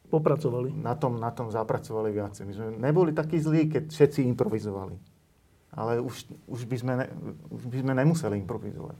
[0.06, 0.70] popracovali.
[0.70, 2.42] Na tom, na tom zapracovali viacej.
[2.46, 4.94] My sme neboli takí zlí, keď všetci improvizovali.
[5.76, 7.06] Ale už, už, by, sme ne,
[7.50, 8.96] už by sme nemuseli improvizovať.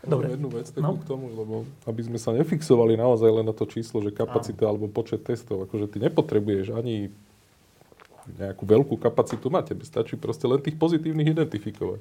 [0.00, 0.32] Dobre.
[0.32, 1.00] jednu vec takú no.
[1.00, 4.88] k tomu, lebo aby sme sa nefixovali naozaj len na to číslo, že kapacita alebo
[4.88, 7.12] počet testov, akože ty nepotrebuješ ani
[8.40, 12.00] nejakú veľkú kapacitu mať, tebe stačí proste len tých pozitívnych identifikovať.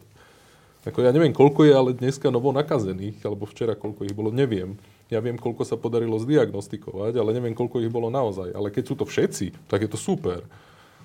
[0.87, 4.79] Ako ja neviem, koľko je ale dneska novo nakazených, alebo včera koľko ich bolo, neviem.
[5.11, 8.55] Ja viem, koľko sa podarilo zdiagnostikovať, ale neviem, koľko ich bolo naozaj.
[8.55, 10.45] Ale keď sú to všetci, tak je to super.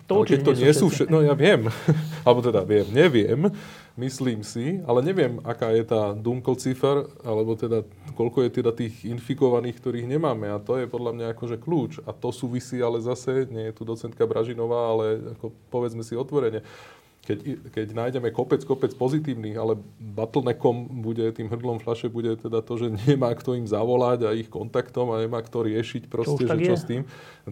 [0.05, 1.11] To ale keď to nie sú všetci.
[1.11, 1.69] No ja viem.
[2.27, 3.49] alebo teda viem, neviem
[3.95, 7.87] myslím si, ale neviem, aká je tá Dunkelciffer, alebo teda
[8.19, 10.51] koľko je teda tých infikovaných, ktorých nemáme.
[10.51, 12.03] A to je podľa mňa akože kľúč.
[12.03, 15.05] A to súvisí ale zase, nie je tu docentka Bražinová, ale
[15.39, 16.67] ako povedzme si otvorene,
[17.25, 17.39] keď,
[17.73, 22.93] keď nájdeme kopec, kopec pozitívnych, ale bottleneckom bude, tým hrdlom fľaše bude teda to, že
[23.09, 26.81] nemá kto im zavolať a ich kontaktom a nemá kto riešiť proste, že čo je.
[26.81, 27.03] s tým,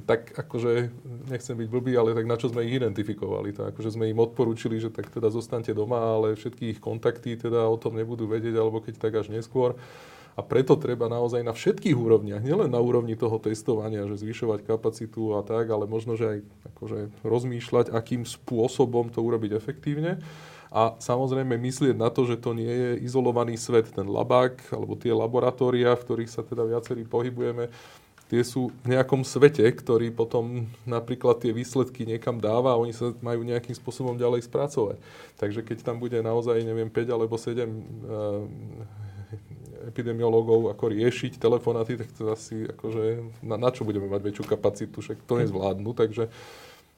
[0.04, 0.92] tak akože,
[1.32, 3.56] nechcem byť blbý, ale tak na čo sme ich identifikovali?
[3.56, 7.64] Tak akože sme im odporúčili, že tak teda zostaňte doma, ale všetky ich kontakty teda
[7.64, 9.72] o tom nebudú vedieť, alebo keď tak až neskôr.
[10.32, 15.36] A preto treba naozaj na všetkých úrovniach, nielen na úrovni toho testovania, že zvyšovať kapacitu
[15.36, 16.38] a tak, ale možno, že aj
[16.72, 20.24] akože rozmýšľať, akým spôsobom to urobiť efektívne.
[20.72, 25.12] A samozrejme myslieť na to, že to nie je izolovaný svet, ten labák, alebo tie
[25.12, 27.68] laboratória, v ktorých sa teda viacerí pohybujeme,
[28.32, 33.12] tie sú v nejakom svete, ktorý potom napríklad tie výsledky niekam dáva a oni sa
[33.20, 34.96] majú nejakým spôsobom ďalej spracovať.
[35.36, 38.48] Takže keď tam bude naozaj, neviem, 5 alebo 7 uh,
[39.88, 43.04] epidemiológov ako riešiť telefonáty, tak to asi akože,
[43.42, 46.30] na, na čo budeme mať väčšiu kapacitu, však to nezvládnu, takže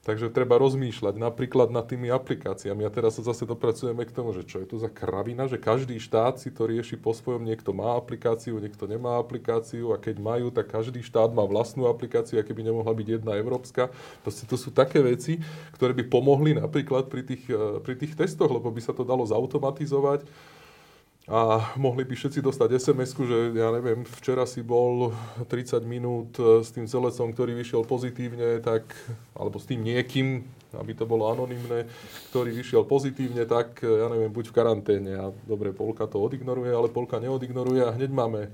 [0.05, 2.85] Takže treba rozmýšľať napríklad nad tými aplikáciami.
[2.85, 5.97] A teraz sa zase dopracujeme k tomu, že čo je to za kravina, že každý
[5.97, 7.41] štát si to rieši po svojom.
[7.41, 12.37] Niekto má aplikáciu, niekto nemá aplikáciu a keď majú, tak každý štát má vlastnú aplikáciu,
[12.37, 13.89] aké by nemohla byť jedna európska.
[14.21, 15.41] Proste to sú také veci,
[15.73, 19.25] ktoré by pomohli napríklad pri tých, eh, pri tých testoch, lebo by sa to dalo
[19.25, 20.21] zautomatizovať
[21.25, 25.09] a mohli by všetci dostať sms že ja neviem, včera si bol
[25.49, 28.85] 30 minút s tým celecom, ktorý vyšiel pozitívne, tak,
[29.33, 30.45] alebo s tým niekým,
[30.77, 31.89] aby to bolo anonymné,
[32.29, 36.93] ktorý vyšiel pozitívne, tak ja neviem, buď v karanténe a dobre, polka to odignoruje, ale
[36.93, 38.53] polka neodignoruje a hneď máme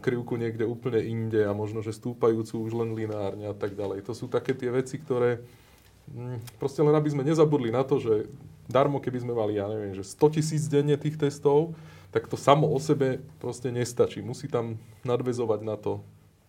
[0.00, 4.06] krivku niekde úplne inde a možno, že stúpajúcu už len linárne a tak ďalej.
[4.08, 5.42] To sú také tie veci, ktoré
[6.14, 8.30] mm, proste len aby sme nezabudli na to, že
[8.70, 11.74] darmo, keby sme mali, ja neviem, že 100 tisíc denne tých testov,
[12.10, 14.22] tak to samo o sebe proste nestačí.
[14.22, 16.02] Musí tam nadvezovať na to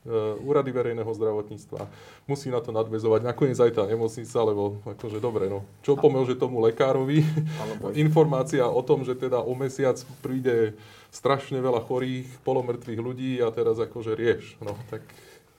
[0.05, 1.85] uh, úrady verejného zdravotníctva.
[2.25, 5.61] Musí na to nadvezovať nakoniec aj tá nemocnica, lebo akože dobre, no.
[5.85, 7.21] Čo pomôže tomu lekárovi?
[8.05, 10.73] Informácia o tom, že teda o mesiac príde
[11.13, 14.57] strašne veľa chorých, polomrtvých ľudí a teraz akože rieš.
[14.63, 15.05] No, tak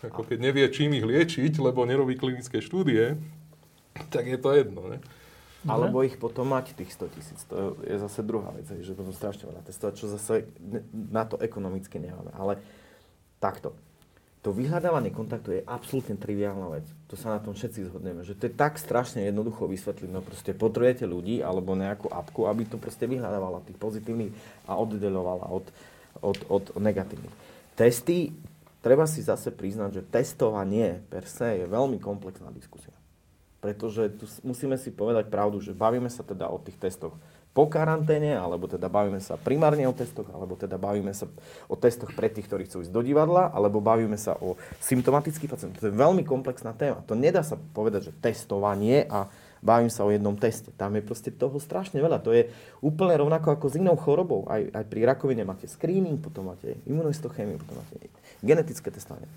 [0.02, 3.14] ako keď nevie, čím ich liečiť, lebo nerobí klinické štúdie,
[4.10, 4.82] tak je to jedno.
[4.90, 4.98] Ne?
[5.62, 7.40] Alebo ich potom mať tých 100 tisíc.
[7.46, 10.50] To je zase druhá vec, že potom strašne veľa testovať, čo zase
[10.90, 12.34] na to ekonomicky nemáme.
[12.34, 12.58] Ale
[13.38, 13.70] takto.
[14.42, 16.86] To vyhľadávanie kontaktu je absolútne triviálna vec.
[17.06, 18.26] To sa na tom všetci zhodneme.
[18.26, 20.10] Že to je tak strašne jednoducho vysvetliť.
[20.10, 24.34] No proste potrebujete ľudí alebo nejakú apku, aby to proste vyhľadávala tých pozitívnych
[24.66, 25.70] a oddelovala od,
[26.26, 27.30] od, od negatívnych.
[27.78, 28.34] Testy,
[28.82, 32.90] treba si zase priznať, že testovanie per se je veľmi komplexná diskusia.
[33.62, 37.14] Pretože tu musíme si povedať pravdu, že bavíme sa teda o tých testoch
[37.52, 41.28] po karanténe, alebo teda bavíme sa primárne o testoch, alebo teda bavíme sa
[41.68, 45.84] o testoch pre tých, ktorí chcú ísť do divadla, alebo bavíme sa o symptomatických pacientov.
[45.84, 47.04] To je veľmi komplexná téma.
[47.04, 49.28] To nedá sa povedať, že testovanie a
[49.60, 50.72] bavím sa o jednom teste.
[50.80, 52.24] Tam je proste toho strašne veľa.
[52.24, 52.48] To je
[52.80, 54.48] úplne rovnako ako s inou chorobou.
[54.48, 58.00] Aj, aj pri rakovine máte screening, potom máte imunohistochémiu, potom máte
[58.42, 59.30] genetické testovanie.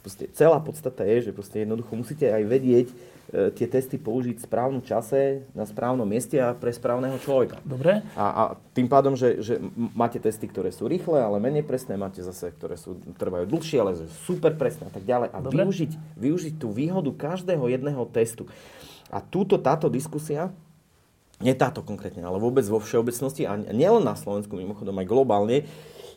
[0.00, 2.94] Proste celá podstata je, že proste jednoducho musíte aj vedieť e,
[3.52, 7.60] tie testy použiť v správnom čase, na správnom mieste a pre správneho človeka.
[7.62, 8.00] Dobre.
[8.16, 8.42] A, a
[8.72, 9.60] tým pádom, že, že
[9.92, 14.00] máte testy, ktoré sú rýchle, ale menej presné, máte zase, ktoré sú, trvajú dlhšie, ale
[14.24, 15.28] super presné a tak ďalej.
[15.28, 18.48] A využiť, využiť tú výhodu každého jedného testu.
[19.12, 20.48] A túto, táto diskusia,
[21.38, 25.56] nie táto konkrétne, ale vôbec vo všeobecnosti a nielen na Slovensku, mimochodom aj globálne,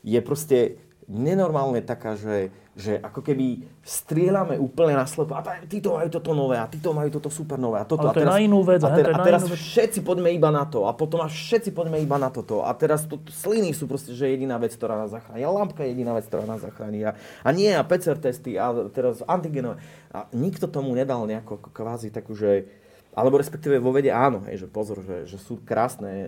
[0.01, 6.09] je proste nenormálne taká, že, že ako keby strieľame úplne na slepo a títo majú
[6.13, 8.05] toto nové a títo majú toto super nové a toto.
[8.05, 8.81] Ale to a teraz, je na inú vec.
[8.85, 12.15] A, ter, a teraz všetci poďme iba na to a potom až všetci poďme iba
[12.21, 15.51] na toto a teraz to, sliny sú proste, že jediná vec, ktorá nás zachráni a
[15.51, 19.25] lampka je jediná vec, ktorá nás zachráni a, a nie a PCR testy a teraz
[19.25, 19.81] antigenové.
[20.11, 22.67] A nikto tomu nedal nejakú kvázi takú, že
[23.11, 26.27] alebo respektíve vo vede áno, hej, že pozor, že, že sú krásne e,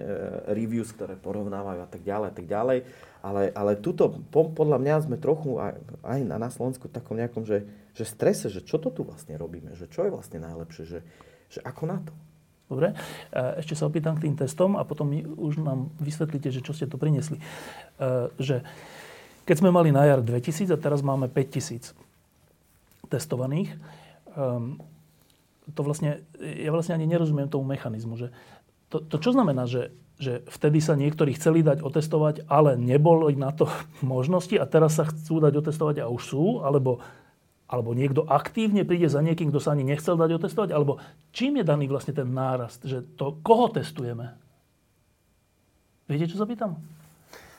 [0.51, 2.77] reviews, ktoré porovnávajú a tak ďalej a tak ďalej,
[3.23, 7.47] ale, ale tuto po, podľa mňa sme trochu aj, aj na, na Slovensku takom nejakom,
[7.47, 7.63] že,
[7.95, 10.99] že strese, že čo to tu vlastne robíme, že čo je vlastne najlepšie, že,
[11.47, 12.11] že ako na to.
[12.67, 15.07] Dobre, e, ešte sa opýtam k tým testom a potom
[15.39, 17.39] už nám vysvetlíte, že čo ste tu priniesli.
[17.39, 17.43] E,
[18.43, 18.67] že
[19.47, 21.95] keď sme mali na jar 2000 a teraz máme 5000
[23.07, 23.71] testovaných,
[24.35, 24.79] ehm,
[25.71, 28.35] to vlastne, ja vlastne ani nerozumiem tomu mechanizmu, že
[28.91, 33.49] to, to čo znamená, že, že vtedy sa niektorí chceli dať otestovať, ale nebolo na
[33.49, 33.69] to
[34.05, 37.01] možnosti a teraz sa chcú dať otestovať a už sú, alebo,
[37.65, 41.01] alebo niekto aktívne príde za niekým, kto sa ani nechcel dať otestovať, alebo
[41.33, 44.37] čím je daný vlastne ten nárast, že to, koho testujeme?
[46.05, 46.77] Viete, čo sa pýtam?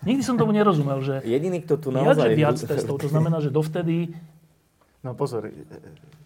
[0.05, 2.37] Nikdy som tomu nerozumel, že Jediný, kto tu naozaj...
[2.37, 4.13] viac testov, to znamená, že dovtedy...
[5.01, 5.49] No pozor,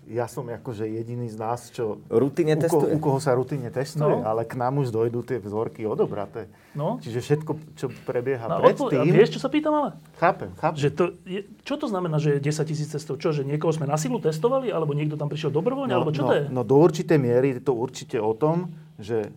[0.08, 2.00] ja som akože jediný z nás, čo...
[2.08, 2.90] Rutine u, testuje.
[2.92, 4.24] u koho sa rutine testuje, no.
[4.24, 6.48] ale k nám už dojdú tie vzorky odobraté.
[6.72, 6.96] No.
[6.98, 9.04] Čiže všetko, čo prebieha no, predtým...
[9.04, 9.90] A vieš, čo sa pýtam ale?
[10.16, 10.78] Chápem, chápem.
[10.80, 13.20] Že to je, čo to znamená, že je 10 tisíc testov?
[13.20, 14.72] Čo, že niekoho sme na silu testovali?
[14.72, 15.92] Alebo niekto tam prišiel dobrovoľne?
[15.92, 16.44] No, alebo čo no, to je?
[16.48, 19.28] No do určitej miery je to určite o tom, že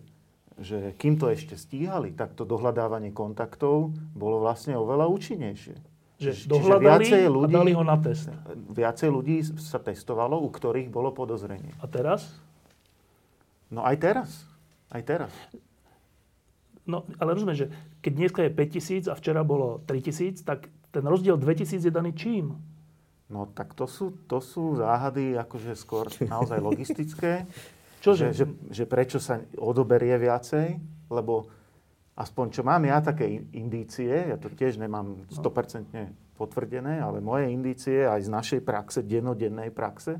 [0.61, 5.90] že kým to ešte stíhali, tak to dohľadávanie kontaktov bolo vlastne oveľa účinnejšie.
[6.21, 8.29] Že dohľadali ľudí, a dali ho na test.
[8.53, 11.73] Viacej ľudí sa testovalo, u ktorých bolo podozrenie.
[11.81, 12.29] A teraz?
[13.73, 14.29] No aj teraz.
[14.93, 15.33] Aj teraz.
[16.85, 17.67] No, ale rozumieš, že
[18.05, 22.57] keď dneska je 5000 a včera bolo 3000, tak ten rozdiel 2000 je daný čím?
[23.31, 27.47] No tak to sú, to sú záhady akože skôr naozaj logistické.
[28.03, 28.33] Čože?
[28.33, 30.75] Že, že, že prečo sa odoberie viacej,
[31.07, 31.47] lebo
[32.15, 38.03] aspoň čo mám ja také indície, ja to tiež nemám 100% potvrdené, ale moje indície
[38.03, 40.17] aj z našej praxe, dennodennej praxe,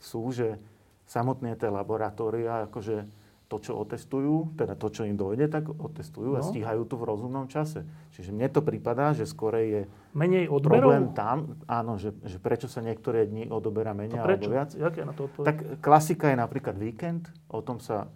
[0.00, 0.56] sú, že
[1.04, 3.04] samotné tie laboratória, akože
[3.48, 6.38] to, čo otestujú, teda to, čo im dojde, tak otestujú no.
[6.38, 7.80] a stíhajú to v rozumnom čase.
[8.12, 10.92] Čiže mne to prípada, že skôr je menej odberov?
[10.92, 14.52] problém tam, áno, že, že prečo sa niektoré dni odoberá menej prečo?
[14.52, 14.70] alebo viac.
[14.76, 15.32] Jaké na to?
[15.32, 18.12] Tak klasika je napríklad víkend, o tom sa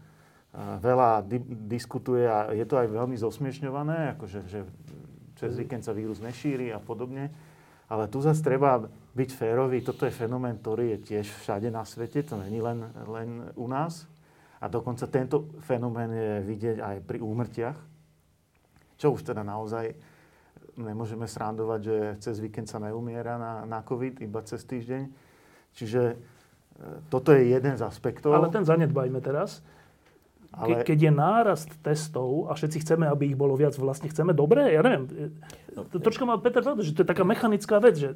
[0.56, 4.68] veľa di- diskutuje a je to aj veľmi zosmiešňované, akože, že
[5.40, 7.32] cez víkend sa vírus nešíri a podobne.
[7.88, 9.84] Ale tu zase treba byť férový.
[9.84, 14.08] Toto je fenomén, ktorý je tiež všade na svete, to není len, len u nás.
[14.62, 17.76] A dokonca tento fenomén je vidieť aj pri úmrtiach,
[18.96, 19.92] čo už teda naozaj
[20.78, 25.02] nemôžeme srandovať, že cez víkend sa neumiera na, na COVID, iba cez týždeň.
[25.76, 26.16] Čiže e,
[27.12, 28.32] toto je jeden z aspektov.
[28.32, 29.60] Ale ten zanedbajme teraz.
[30.52, 30.84] Ale...
[30.84, 34.68] Ke, keď je nárast testov a všetci chceme, aby ich bolo viac, vlastne chceme dobre?
[34.72, 35.32] Ja neviem.
[35.72, 38.10] No, troška mal Peter pravdu, že to je taká mechanická vec, že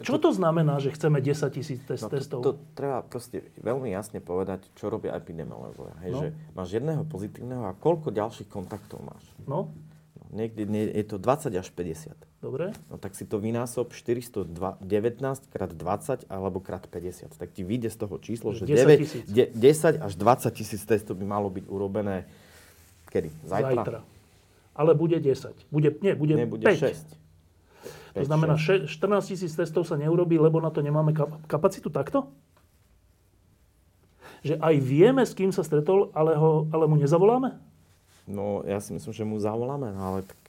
[0.00, 2.40] čo to znamená, že chceme 10 tisíc test, no, testov?
[2.40, 5.94] To, to treba proste veľmi jasne povedať, čo robia epidemiológovia.
[6.00, 6.20] Hej, no.
[6.24, 9.24] že máš jedného pozitívneho a koľko ďalších kontaktov máš?
[9.44, 9.76] No.
[10.34, 12.12] Niekde nie, je to 20 až 50.
[12.42, 12.74] Dobre.
[12.90, 14.50] No tak si to vynásob 419
[15.48, 17.38] krát 20 alebo krát 50.
[17.38, 21.16] Tak ti vyjde z toho číslo, že 10, 9, de, 10 až 20 tisíc testov
[21.16, 22.26] by malo byť urobené
[23.14, 23.30] kedy?
[23.46, 23.86] Zajtra?
[23.86, 24.00] Zajtra.
[24.74, 25.54] Ale bude 10.
[25.70, 26.82] Bude, nie, bude, nie, bude 5.
[26.82, 27.24] 6.
[28.14, 28.86] To znamená, 14
[29.26, 31.14] tisíc testov sa neurobí, lebo na to nemáme
[31.50, 32.30] kapacitu takto?
[34.46, 37.58] Že aj vieme, s kým sa stretol, ale, ho, ale mu nezavoláme?
[38.24, 40.40] No, ja si myslím, že mu zavoláme, no, ale tak...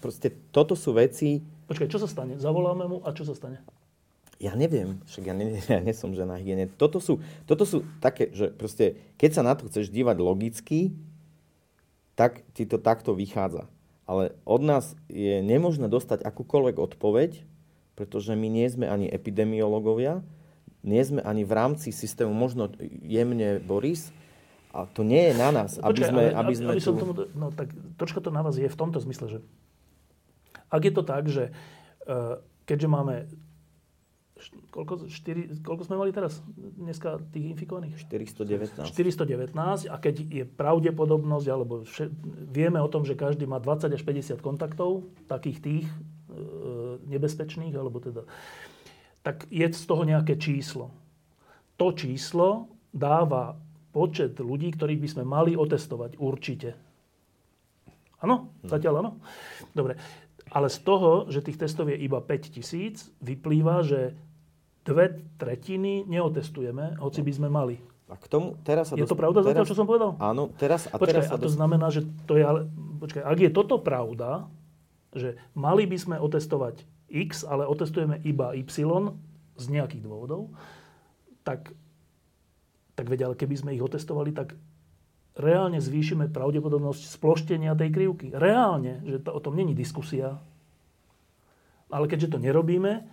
[0.00, 1.44] Proste toto sú veci...
[1.68, 2.40] Počkaj, čo sa stane?
[2.40, 3.60] Zavoláme mu a čo sa stane?
[4.36, 6.68] Ja neviem, však ja, ne, ja nie som žena hygiene.
[6.68, 10.96] Toto sú, toto sú také, že proste, keď sa na to chceš dívať logicky,
[12.16, 13.68] tak ti to takto vychádza
[14.06, 17.42] ale od nás je nemožné dostať akúkoľvek odpoveď,
[17.98, 20.22] pretože my nie sme ani epidemiológovia,
[20.86, 22.70] nie sme ani v rámci systému, možno
[23.02, 24.14] jemne Boris,
[24.76, 26.92] a to nie je na nás, aby Počkaj, sme, ale, aby sme aby tu...
[26.92, 29.38] tomu, no tak troška to na vás je v tomto zmysle, že
[30.68, 31.56] ak je to tak, že
[32.04, 33.24] uh, keďže máme
[34.68, 37.96] koľko, 4, koľko sme mali teraz dneska tých infikovaných?
[38.04, 38.84] 419.
[38.84, 42.12] 419 a keď je pravdepodobnosť, alebo vše,
[42.52, 45.96] vieme o tom, že každý má 20 až 50 kontaktov, takých tých e,
[47.08, 48.28] nebezpečných, alebo teda,
[49.24, 50.92] tak je z toho nejaké číslo.
[51.80, 53.56] To číslo dáva
[53.96, 56.76] počet ľudí, ktorých by sme mali otestovať určite.
[58.20, 58.52] Áno?
[58.60, 58.68] Hm.
[58.68, 59.10] Zatiaľ áno?
[59.72, 59.96] Dobre.
[60.52, 64.12] Ale z toho, že tých testov je iba 5 tisíc, vyplýva, že
[64.84, 67.76] dve tretiny neotestujeme, hoci by sme mali.
[68.06, 70.14] A k tomu teraz sa Je to pravda teraz, za to, čo som povedal?
[70.22, 71.58] Áno, teraz a počkaj, teraz sa a to dost...
[71.58, 72.70] znamená, že to je ale...
[73.02, 74.46] Počkaj, ak je toto pravda,
[75.10, 78.70] že mali by sme otestovať X, ale otestujeme iba Y
[79.58, 80.54] z nejakých dôvodov,
[81.42, 81.74] tak,
[82.96, 84.56] tak veď, ale keby sme ich otestovali, tak
[85.36, 88.26] reálne zvýšime pravdepodobnosť sploštenia tej krivky.
[88.32, 90.40] Reálne, že to, o tom není diskusia.
[91.92, 93.04] Ale keďže to nerobíme,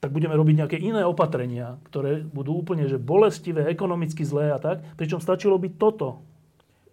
[0.00, 4.82] tak budeme robiť nejaké iné opatrenia, ktoré budú úplne že bolestivé, ekonomicky zlé a tak.
[4.96, 6.24] Pričom stačilo by toto.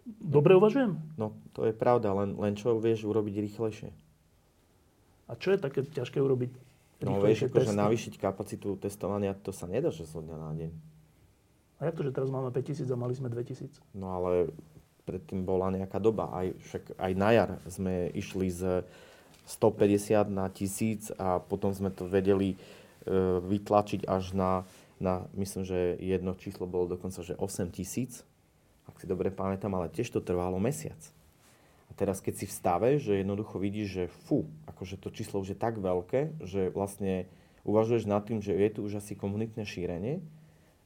[0.06, 1.00] Dobre uvažujem?
[1.16, 3.90] No, to je pravda, len, len čo vieš urobiť rýchlejšie.
[5.32, 6.52] A čo je také ťažké urobiť
[7.02, 10.72] No vieš, akože navýšiť kapacitu testovania, to sa nedá, že zo dňa na deň.
[11.82, 13.82] A jak to, že teraz máme 5000 a mali sme 2000?
[13.98, 14.54] No ale
[15.10, 16.30] predtým bola nejaká doba.
[16.30, 18.86] Aj, však aj na jar sme išli z
[19.50, 22.54] 150 na 1000 a potom sme to vedeli
[23.02, 24.62] E, vytlačiť až na,
[25.02, 28.22] na, myslím, že jedno číslo bolo dokonca, že 8 tisíc,
[28.86, 31.02] ak si dobre pamätám, ale tiež to trvalo mesiac.
[31.90, 35.58] A teraz, keď si v stave, že jednoducho vidíš, že fú, akože to číslo už
[35.58, 37.26] je tak veľké, že vlastne
[37.66, 40.22] uvažuješ nad tým, že je tu už asi komunitné šírenie,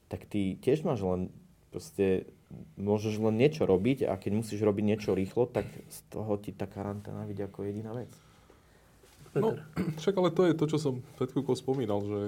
[0.06, 1.34] tak ty tiež máš len
[1.74, 2.30] proste,
[2.78, 6.64] môžeš len niečo robiť a keď musíš robiť niečo rýchlo, tak z toho ti tá
[6.70, 8.10] karanténa vidí ako jediná vec.
[9.36, 9.52] No,
[10.00, 12.20] však ale to je to, čo som pred chvíľkou spomínal, že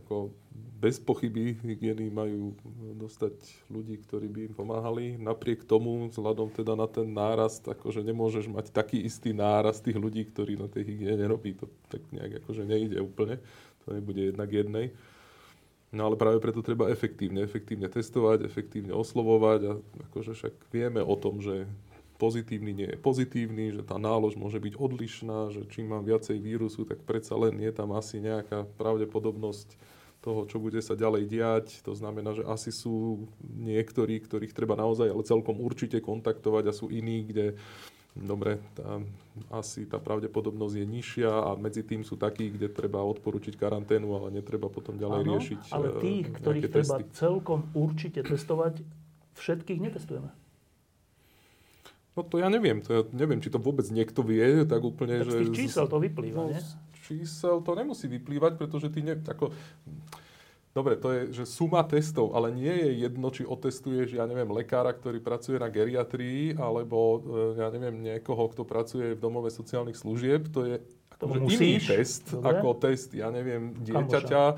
[0.00, 0.32] ako
[0.80, 2.56] bez pochyby hygieny majú
[2.96, 3.36] dostať
[3.68, 5.06] ľudí, ktorí by im pomáhali.
[5.20, 10.24] Napriek tomu, vzhľadom teda na ten nárast, akože nemôžeš mať taký istý nárast tých ľudí,
[10.32, 11.52] ktorí na tej hygiene robí.
[11.60, 13.44] To tak nejak akože nejde úplne.
[13.84, 14.96] To nebude jednak jednej.
[15.90, 19.72] No ale práve preto treba efektívne, efektívne testovať, efektívne oslovovať a
[20.10, 21.66] akože však vieme o tom, že
[22.20, 26.86] pozitívny nie je pozitívny, že tá nálož môže byť odlišná, že čím mám viacej vírusu,
[26.86, 29.74] tak predsa len je tam asi nejaká pravdepodobnosť
[30.20, 31.66] toho, čo bude sa ďalej diať.
[31.82, 36.92] To znamená, že asi sú niektorí, ktorých treba naozaj, ale celkom určite kontaktovať a sú
[36.92, 37.56] iní, kde
[38.16, 38.98] dobre, tá,
[39.54, 44.42] asi tá pravdepodobnosť je nižšia a medzi tým sú takí, kde treba odporučiť karanténu, ale
[44.42, 47.14] netreba potom ďalej Áno, riešiť ale eh, tých, ktorých treba testy.
[47.14, 48.82] celkom určite testovať,
[49.38, 50.30] všetkých netestujeme.
[52.18, 55.30] No to ja neviem, to ja neviem, či to vôbec niekto vie, tak úplne, Tak
[55.30, 55.30] že...
[55.30, 56.60] z tých čísel to vyplýva, no, nie?
[57.06, 59.54] čísel to nemusí vyplývať, pretože ty ne, ako,
[60.70, 64.94] Dobre, to je že suma testov, ale nie je jedno, či otestuješ, ja neviem, lekára,
[64.94, 70.46] ktorý pracuje na geriatrii, alebo e, ja neviem, niekoho, kto pracuje v domove sociálnych služieb.
[70.54, 70.78] To je
[71.18, 72.54] akože iný test, dobre.
[72.54, 74.54] ako test, ja neviem, dieťaťa, e,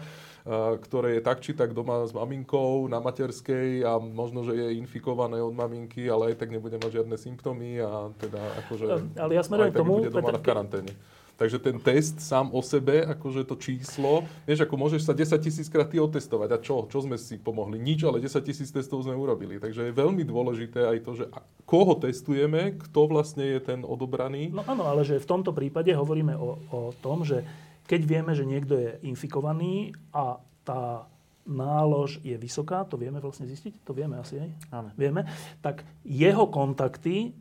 [0.84, 5.40] ktoré je tak či tak doma s maminkou na materskej a možno, že je infikované
[5.40, 9.72] od maminky, ale aj tak nebude mať žiadne symptómy a teda akože Ale ja smerujem
[9.72, 10.92] k tomu, Peter, v karanténe.
[11.36, 15.66] Takže ten test sám o sebe, akože to číslo, vieš, ako môžeš sa 10 tisíc
[15.66, 16.48] krát ty otestovať.
[16.54, 16.86] A čo?
[16.86, 17.80] Čo sme si pomohli?
[17.80, 19.58] Nič, ale 10 tisíc testov sme urobili.
[19.58, 21.24] Takže je veľmi dôležité aj to, že
[21.66, 24.52] koho testujeme, kto vlastne je ten odobraný.
[24.52, 27.42] No áno, ale že v tomto prípade hovoríme o, o tom, že
[27.88, 31.10] keď vieme, že niekto je infikovaný a tá
[31.42, 33.82] nálož je vysoká, to vieme vlastne zistiť?
[33.82, 34.50] To vieme asi, aj?
[34.70, 34.88] Áno.
[34.94, 35.26] Vieme.
[35.58, 37.34] Tak jeho kontakty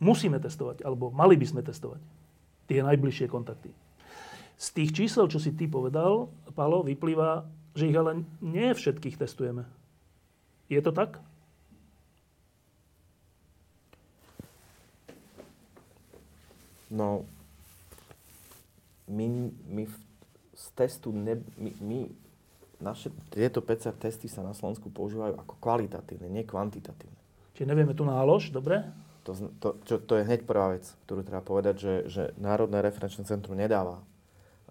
[0.00, 2.00] musíme testovať, alebo mali by sme testovať.
[2.68, 3.72] Tie najbližšie kontakty.
[4.58, 9.64] Z tých čísel, čo si ty povedal, Palo, vyplýva, že ich ale nie všetkých testujeme.
[10.68, 11.22] Je to tak?
[16.88, 17.24] No,
[19.08, 19.84] my, my
[20.56, 21.98] z testu, ne, my, my,
[22.80, 27.20] naše tieto PCR testy sa na Slovensku používajú ako kvalitatívne, nie kvantitatívne.
[27.54, 28.86] Čiže nevieme tu nálož, dobre?
[29.28, 33.28] To, to, čo, to je hneď prvá vec, ktorú treba povedať, že, že Národné referenčné
[33.28, 34.00] centrum nedáva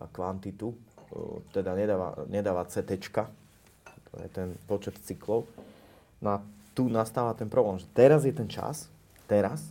[0.01, 0.73] a, kvantitu,
[1.13, 2.97] o, teda nedáva, nedáva CT,
[4.09, 5.45] to je ten počet cyklov.
[6.17, 6.37] No a
[6.73, 8.89] tu nastáva ten problém, že teraz je ten čas,
[9.29, 9.61] teraz,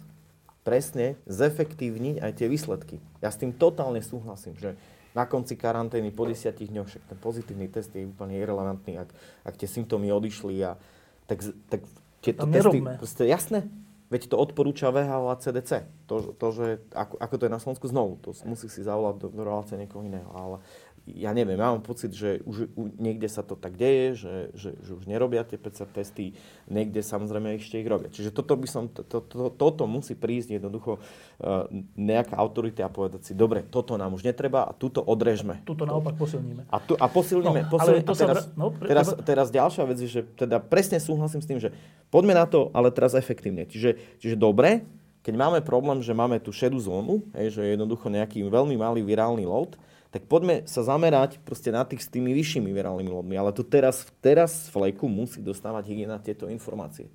[0.62, 3.02] presne zefektívniť aj tie výsledky.
[3.18, 4.78] Ja s tým totálne súhlasím, že
[5.18, 9.10] na konci karantény po 10 dňoch, však ten pozitívny test je úplne irrelevantný, ak,
[9.46, 10.78] ak tie symptómy odišli a
[11.26, 11.80] tak, tak
[12.20, 13.66] tieto Tam testy, proste jasné,
[14.06, 15.86] veď to odporúča VHO a CDC.
[16.06, 19.28] To, to že ako, ako to je na Slovensku znovu, to musí si zavolať do,
[19.34, 20.62] do relácie niekoho iného, ale
[21.06, 22.66] ja neviem, ja mám pocit, že už
[22.98, 26.34] niekde sa to tak deje, že, že, že už nerobia tie PCR testy,
[26.66, 28.10] niekde samozrejme ešte ich robia.
[28.10, 32.90] Čiže toto by som, to, to, to, toto musí prísť jednoducho uh, nejaká autorita a
[32.90, 35.62] povedať si, dobre, toto nám už netreba a túto odrežme.
[35.62, 36.66] Tuto naopak posilníme.
[36.66, 39.06] A, tu, a posilníme, No, posilníme ale to a sa teraz, vra- no, pre- teraz,
[39.22, 41.70] teraz ďalšia vec je, že teda presne súhlasím s tým, že
[42.10, 43.62] poďme na to, ale teraz efektívne.
[43.70, 44.82] Čiže, čiže dobre,
[45.22, 49.02] keď máme problém, že máme tú šedú zónu, hej, že je jednoducho nejaký veľmi malý
[49.02, 49.74] virálny load,
[50.16, 53.36] tak poďme sa zamerať proste na tých s tými vyššími virálnymi loadmi.
[53.36, 57.12] Ale tu teraz, teraz fleku musí dostávať hygiena tieto informácie.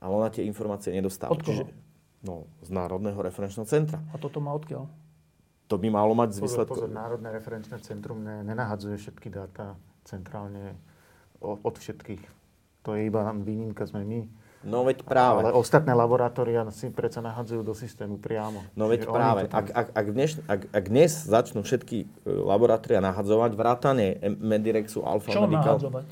[0.00, 1.36] Ale ona tie informácie nedostáva.
[1.36, 1.68] Od koho?
[2.24, 4.00] no, z Národného referenčného centra.
[4.14, 4.88] A toto má odkiaľ?
[5.68, 6.74] To by malo mať z Pozor, výsledkov.
[6.80, 9.76] pozor, Národné referenčné centrum ne, nenahadzuje všetky dáta
[10.08, 10.78] centrálne
[11.42, 12.22] od všetkých.
[12.88, 14.20] To je iba výnimka, sme my.
[14.62, 15.42] No veď práve.
[15.42, 18.62] Ale ostatné laboratória si predsa nahadzujú do systému priamo.
[18.78, 22.06] No veď Čiže práve, tam- ak, ak, ak, dneš, ak, ak dnes začnú všetky e,
[22.26, 24.06] laboratória nahadzovať vrátane
[24.38, 26.06] Medirexu, Alfa Čo Medical, nahadzovať?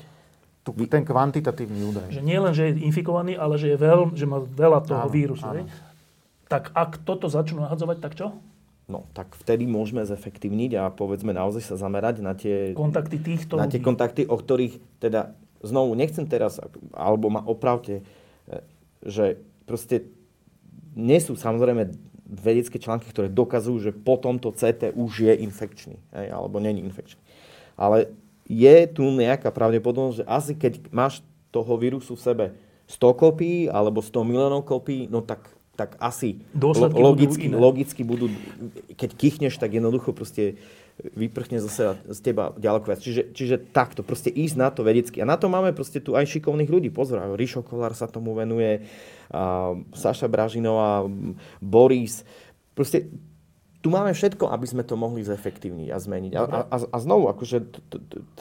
[0.61, 2.07] tu, ten kvantitatívny údaj.
[2.11, 5.13] Že nie len, že je infikovaný, ale že, je veľ, že má veľa toho Áno,
[5.15, 5.47] vírusu.
[5.47, 5.65] áno.
[6.51, 8.35] Tak ak toto začnú nahadzovať, tak čo?
[8.91, 13.71] no tak vtedy môžeme zefektívniť a povedzme naozaj sa zamerať na tie, Kontakty týchto na
[13.71, 13.87] tie ľudí.
[13.87, 15.31] kontakty, o ktorých teda
[15.63, 16.59] znovu nechcem teraz,
[16.91, 18.03] alebo ma opravte,
[19.01, 20.07] že proste
[20.93, 21.91] nie sú samozrejme
[22.31, 27.19] vedecké články, ktoré dokazujú, že po tomto CT už je infekčný, hej, alebo není infekčný.
[27.75, 28.11] Ale
[28.47, 31.19] je tu nejaká pravdepodobnosť, že asi keď máš
[31.51, 32.45] toho vírusu v sebe
[32.87, 35.43] 100 kopí alebo 100 miliónov kopí, no tak,
[35.75, 37.55] tak asi Dôsledky lo- budú logicky, iné.
[37.55, 38.25] logicky budú,
[38.95, 40.59] keď kichneš, tak jednoducho proste
[41.17, 43.01] vyprchne z, seba, z teba ďaleko viac.
[43.01, 45.19] Čiže, čiže takto, proste ísť na to vedecky.
[45.21, 46.89] A na to máme proste tu aj šikovných ľudí.
[46.93, 48.85] Pozor, Rišo Kolár sa tomu venuje,
[49.31, 51.07] a Saša Bražinová,
[51.63, 52.27] Boris.
[52.75, 53.09] Proste
[53.81, 56.31] tu máme všetko, aby sme to mohli zefektívniť a zmeniť.
[56.37, 57.65] A, a, a- znovu, akože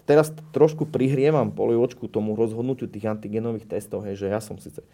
[0.05, 4.85] teraz trošku prihrievam poliočku tomu rozhodnutiu tých antigenových testov, že ja som síce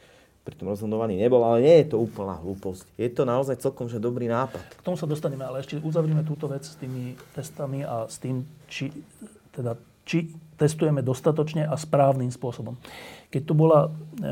[0.46, 2.86] pri tom rozhodovaní nebol, ale nie je to úplná hlúposť.
[2.94, 4.62] Je to naozaj celkom že dobrý nápad.
[4.78, 8.46] K tomu sa dostaneme, ale ešte uzavrime túto vec s tými testami a s tým,
[8.70, 8.94] či
[9.50, 9.74] teda
[10.06, 12.78] či testujeme dostatočne a správnym spôsobom.
[13.26, 13.90] Keď, tu bola,
[14.22, 14.30] e,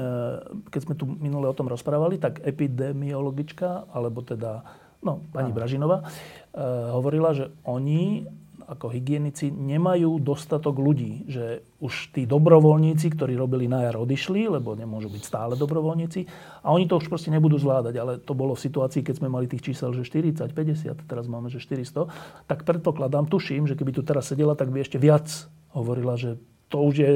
[0.70, 4.62] keď sme tu minule o tom rozprávali, tak epidemiologička, alebo teda
[5.02, 6.62] no, pani Bražinová, e,
[6.94, 8.22] hovorila, že oni
[8.64, 11.28] ako hygienici nemajú dostatok ľudí.
[11.28, 16.26] Že už tí dobrovoľníci, ktorí robili na jar, odišli, lebo nemôžu byť stále dobrovoľníci.
[16.64, 17.94] A oni to už proste nebudú zvládať.
[18.00, 21.52] Ale to bolo v situácii, keď sme mali tých čísel, že 40, 50, teraz máme,
[21.52, 22.08] že 400.
[22.48, 25.28] Tak predpokladám, tuším, že keby tu teraz sedela, tak by ešte viac
[25.76, 26.40] hovorila, že
[26.72, 27.10] to už je,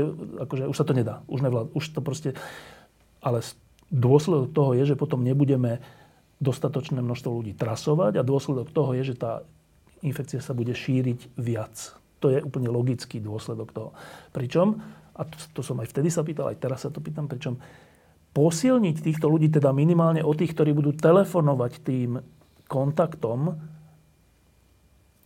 [0.44, 1.26] akože už sa to nedá.
[1.26, 2.38] Už, nevlád, už to proste...
[3.18, 3.42] Ale
[3.90, 5.82] dôsledok toho je, že potom nebudeme
[6.38, 9.42] dostatočné množstvo ľudí trasovať a dôsledok toho je, že tá
[10.02, 11.94] infekcia sa bude šíriť viac.
[12.18, 13.90] To je úplne logický dôsledok toho.
[14.34, 14.78] Pričom,
[15.14, 17.58] a to, to som aj vtedy sa pýtal, aj teraz sa to pýtam, pričom
[18.34, 22.22] posilniť týchto ľudí, teda minimálne o tých, ktorí budú telefonovať tým
[22.70, 23.58] kontaktom,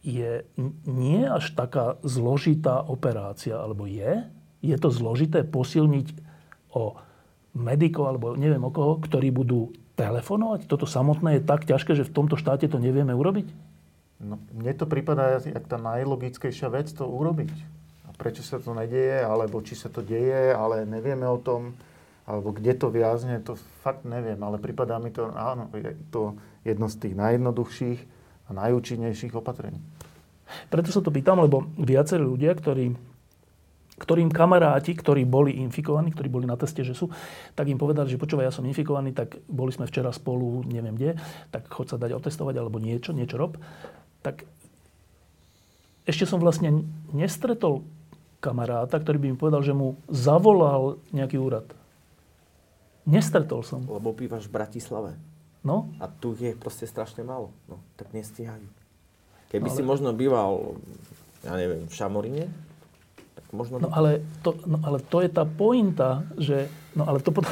[0.02, 0.42] je
[0.88, 4.26] nie až taká zložitá operácia, alebo je?
[4.62, 6.08] Je to zložité posilniť
[6.74, 6.98] o
[7.54, 10.66] medikov, alebo neviem o koho, ktorí budú telefonovať?
[10.66, 13.46] Toto samotné je tak ťažké, že v tomto štáte to nevieme urobiť?
[14.22, 17.50] No, mne to prípada jak tá najlogickejšia vec to urobiť.
[18.06, 21.74] A prečo sa to nedieje, alebo či sa to deje, ale nevieme o tom,
[22.22, 24.38] alebo kde to viazne, to fakt neviem.
[24.38, 28.00] Ale prípadá mi to, áno, je to jedno z tých najjednoduchších
[28.46, 29.82] a najúčinnejších opatrení.
[30.70, 32.94] Preto sa to pýtam, lebo viacerí ľudia, ktorí,
[33.98, 37.10] ktorým kamaráti, ktorí boli infikovaní, ktorí boli na teste, že sú,
[37.58, 41.18] tak im povedali, že počúvaj, ja som infikovaný, tak boli sme včera spolu, neviem kde,
[41.50, 43.58] tak chod sa dať otestovať alebo niečo, niečo rob.
[44.22, 44.46] Tak
[46.06, 46.82] ešte som vlastne
[47.14, 47.86] nestretol
[48.42, 51.66] kamaráta, ktorý by mi povedal, že mu zavolal nejaký úrad.
[53.06, 53.86] Nestretol som.
[53.86, 55.14] Lebo bývaš v Bratislave.
[55.62, 55.94] No?
[56.02, 57.54] A tu je proste strašne málo.
[57.70, 58.66] No, tak nestíhajú.
[59.54, 59.78] Keby no, ale...
[59.78, 60.74] si možno býval,
[61.46, 62.44] ja neviem, v Šamorine,
[63.38, 63.78] tak možno...
[63.78, 66.66] No ale, to, no ale to je tá pointa, že...
[66.98, 67.50] No ale to potom...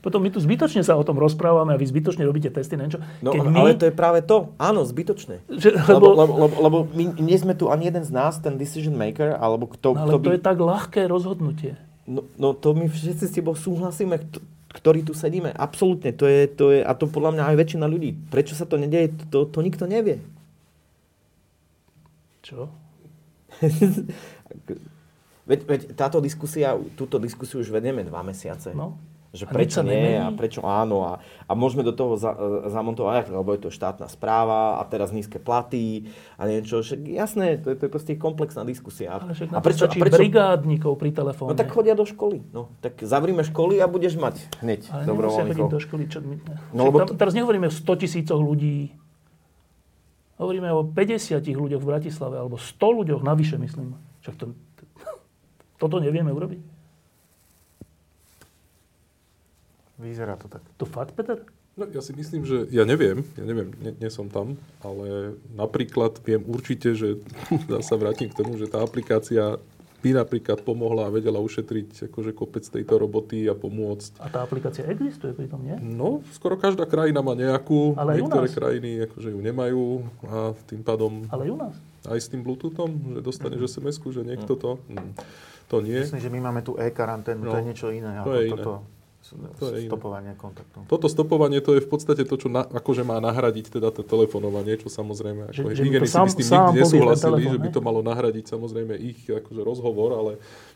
[0.00, 3.00] Potom my tu zbytočne sa o tom rozprávame a vy zbytočne robíte testy, neviem čo.
[3.20, 3.58] No, Keď my...
[3.58, 4.54] ale to je práve to.
[4.58, 5.42] Áno, zbytočné.
[5.50, 8.94] Že, lebo, lebo, lebo, lebo my nie sme tu ani jeden z nás, ten decision
[8.94, 9.94] maker, alebo kto...
[9.94, 10.34] No, ale kto to by...
[10.34, 11.78] je tak ľahké rozhodnutie.
[12.06, 14.18] No, no to my všetci s tebou súhlasíme,
[14.72, 15.52] ktorí tu sedíme.
[15.52, 16.10] Absolútne.
[16.16, 18.16] To je, to je, a to podľa mňa aj väčšina ľudí.
[18.32, 20.18] Prečo sa to nedieje, to, to nikto nevie.
[22.42, 22.66] Čo?
[25.50, 28.74] veď, veď táto diskusia, túto diskusiu už vedieme dva mesiace.
[28.74, 28.98] No.
[29.32, 30.20] Že prečo nie nemení?
[30.20, 31.08] a prečo áno.
[31.08, 32.36] A, a môžeme do toho za,
[32.68, 36.84] zamontovať, lebo je to štátna správa a teraz nízke platy a niečo.
[36.84, 39.16] Však jasné, to je, to je proste komplexná diskusia.
[39.16, 41.56] Ale však a prečo, a prečo, brigádnikov pri telefóne.
[41.56, 42.44] No tak chodia do školy.
[42.52, 45.68] No, tak zavrime školy a budeš mať hneď Ale dobrovoľníkov.
[45.72, 46.12] do školy.
[46.12, 46.20] Čo,
[46.76, 47.16] no, lebo tam, to...
[47.16, 48.92] Teraz nehovoríme o 100 tisícoch ľudí
[50.42, 53.94] Hovoríme o 50 ľuďoch v Bratislave, alebo 100 ľuďoch navyše, myslím.
[54.26, 54.58] Však to,
[55.80, 56.71] toto nevieme urobiť.
[60.02, 60.66] Vyzerá to tak.
[60.82, 61.46] To fakt, Peter?
[61.72, 66.20] No, ja si myslím, že ja neviem, ja neviem, nie, nie som tam, ale napríklad
[66.20, 67.22] viem určite, že
[67.70, 69.56] dá sa vrátim k tomu, že tá aplikácia
[70.02, 74.18] by napríklad pomohla a vedela ušetriť akože kopec tejto roboty a pomôcť.
[74.18, 75.78] A tá aplikácia existuje pritom, nie?
[75.78, 77.94] No, skoro každá krajina má nejakú.
[77.94, 81.30] Ale Niektoré krajiny akože ju nemajú a tým pádom...
[81.30, 81.74] Ale aj u nás.
[82.02, 83.68] Aj s tým Bluetoothom, že dostaneš mm.
[83.78, 84.82] SMS-ku, že niekto to...
[84.90, 85.14] Mm,
[85.70, 86.02] to nie.
[86.02, 88.10] Myslím, že my máme tu e-karanténu, no, to je niečo iné.
[88.26, 88.64] To je iné.
[89.58, 90.84] To je stopovanie kontaktov.
[90.86, 94.76] Toto stopovanie to je v podstate to, čo na, akože má nahradiť teda to telefonovanie,
[94.76, 98.00] čo samozrejme ako že, hygienici by s tým nikdy nesúhlasili, telefón, že by to malo
[98.04, 100.32] nahradiť samozrejme ich akože rozhovor, ale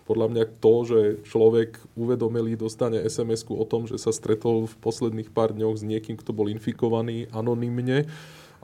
[0.08, 5.34] podľa mňa to, že človek uvedomelý dostane SMS-ku o tom, že sa stretol v posledných
[5.34, 8.06] pár dňoch s niekým, kto bol infikovaný anonymne,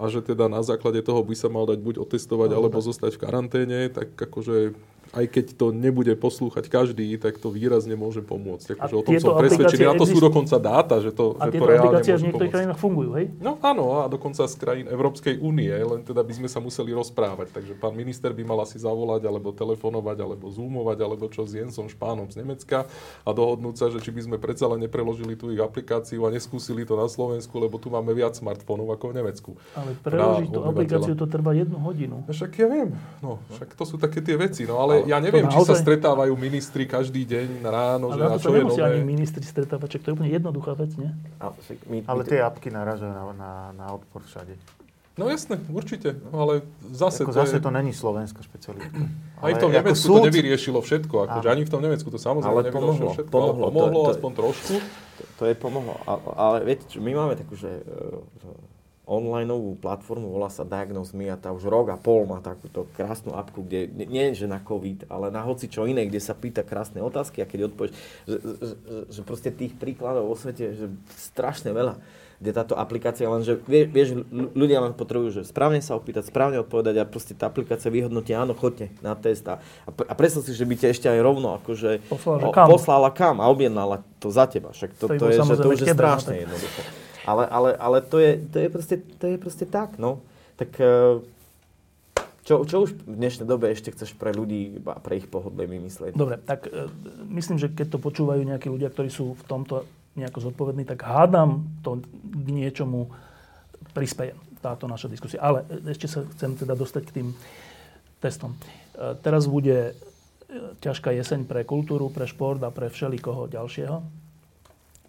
[0.00, 2.86] a že teda na základe toho by sa mal dať buď otestovať, no, alebo tak.
[2.90, 4.72] zostať v karanténe, tak akože
[5.12, 8.80] aj keď to nebude poslúchať každý, tak to výrazne môže pomôcť.
[8.80, 9.84] Takže o tom som presvedčený.
[9.84, 12.80] Na to sú dokonca dáta, že to, a že to reálne aplikácie v niektorých krajinách
[12.80, 13.26] fungujú, hej?
[13.36, 17.52] No áno, a dokonca z krajín Európskej únie, len teda by sme sa museli rozprávať.
[17.52, 21.92] Takže pán minister by mal asi zavolať, alebo telefonovať, alebo zoomovať, alebo čo s Jensom
[21.92, 22.88] Špánom z Nemecka
[23.22, 26.88] a dohodnúť sa, že či by sme predsa len nepreložili tú ich aplikáciu a neskúsili
[26.88, 29.50] to na Slovensku, lebo tu máme viac smartfónov ako v Nemecku.
[29.76, 32.24] Ale preložiť tú aplikáciu to trvá jednu hodinu.
[32.32, 35.58] Však ja viem, no, však to sú také tie veci, no ale ja neviem, či
[35.64, 38.82] sa stretávajú ministri každý deň ráno, ale že na čo je nové.
[38.82, 41.10] ani ministri stretávať, to je úplne jednoduchá vec, nie?
[42.06, 44.54] Ale tie apky naražajú na, na, na odpor všade.
[45.12, 47.62] No jasné, určite, ale zase ako to zase je...
[47.62, 48.96] to není slovenská špecialita.
[49.44, 50.24] Aj v tom Nemecku súd...
[50.24, 53.72] to nevyriešilo všetko, akože ani v tom Nemecku to samozrejme ale nevyriešilo všetko, pomohlo, ale
[53.76, 54.74] pomohlo to, to, aspoň trošku.
[54.80, 58.24] To, to je pomohlo, ale, ale viete čo, my máme takú, že uh,
[59.02, 63.34] onlineovú platformu, volá sa Diagnose Me a tá už rok a pol má takúto krásnu
[63.34, 67.02] apku, kde nie, že na COVID, ale na hoci čo iné, kde sa pýta krásne
[67.02, 67.92] otázky a keď odpovieš,
[68.30, 68.74] že, že,
[69.10, 70.86] že, proste tých príkladov vo svete že
[71.18, 71.98] strašne veľa
[72.42, 76.98] kde táto aplikácia lenže, vie, vieš, ľudia len potrebujú, že správne sa opýtať, správne odpovedať
[76.98, 80.74] a proste tá aplikácia vyhodnotí, áno, chodte na test a, a predstav si, že by
[80.74, 82.66] ťa ešte aj rovno akože poslala, kam?
[82.66, 85.80] poslala kam a objednala to za teba, však to, to, to je, že to už
[85.86, 86.82] je strašne no, jednoducho.
[87.22, 90.22] Ale, ale, ale to, je, to, je proste, to je proste tak, no.
[90.58, 91.22] Tak eh,
[92.42, 96.18] čo, čo už v dnešnej dobe ešte chceš pre ľudí a pre ich pohodlie vymyslieť?
[96.18, 96.90] Dobre, tak e,
[97.30, 99.86] myslím, že keď to počúvajú nejakí ľudia, ktorí sú v tomto
[100.18, 103.14] nejako zodpovední, tak hádam to k niečomu
[103.94, 105.38] prispieje táto naša diskusia.
[105.38, 107.28] Ale e, ešte sa chcem teda dostať k tým
[108.18, 108.58] testom.
[109.22, 109.98] Teraz bude
[110.78, 114.21] ťažká jeseň pre kultúru, pre šport a pre všelikoho ďalšieho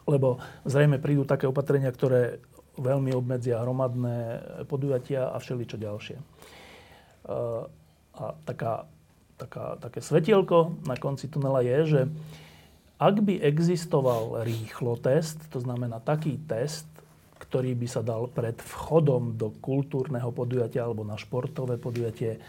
[0.03, 2.43] lebo zrejme prídu také opatrenia, ktoré
[2.77, 6.17] veľmi obmedzia hromadné podujatia a všeličo ďalšie.
[8.13, 8.89] A taká,
[9.38, 12.01] taká, také svetielko na konci tunela je, že
[12.97, 16.88] ak by existoval rýchlo test, to znamená taký test,
[17.41, 22.39] ktorý by sa dal pred vchodom do kultúrneho podujatia alebo na športové podujatie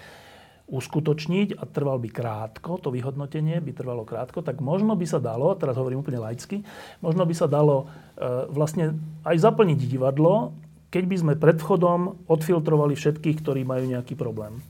[0.65, 5.53] uskutočniť a trval by krátko, to vyhodnotenie by trvalo krátko, tak možno by sa dalo,
[5.61, 6.65] teraz hovorím úplne laicky,
[7.05, 8.97] možno by sa dalo e, vlastne
[9.28, 10.57] aj zaplniť divadlo,
[10.89, 14.65] keď by sme pred vchodom odfiltrovali všetkých, ktorí majú nejaký problém.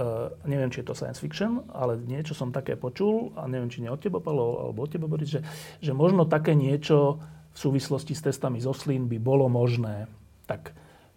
[0.00, 0.04] E,
[0.48, 3.92] neviem, či je to science fiction, ale niečo som také počul a neviem, či nie
[3.92, 5.44] od teba, Palo, alebo od teba, Boris, že,
[5.84, 7.20] že možno také niečo
[7.52, 10.08] v súvislosti s testami zo slín by bolo možné.
[10.48, 10.72] Tak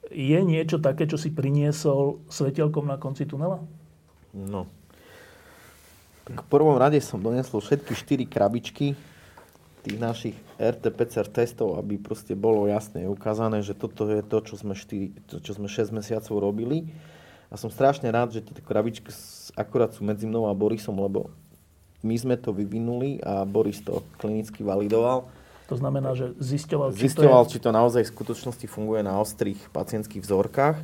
[0.09, 3.61] je niečo také, čo si priniesol svetelkom na konci tunela?
[4.33, 4.65] No.
[6.25, 8.93] Tak v prvom rade som donesol všetky štyri krabičky
[9.81, 14.75] tých našich RT-PCR testov, aby proste bolo jasne ukázané, že toto je to, čo sme,
[14.75, 16.91] 4, to, čo sme 6 mesiacov robili.
[17.49, 19.09] A som strašne rád, že tieto krabičky
[19.57, 21.33] akurát sú medzi mnou a Borisom, lebo
[22.05, 25.27] my sme to vyvinuli a Boris to klinicky validoval
[25.69, 27.51] to znamená, že zisťoval, či zisťoval, to je...
[27.53, 30.81] či to naozaj v skutočnosti funguje na ostrých pacientských vzorkách.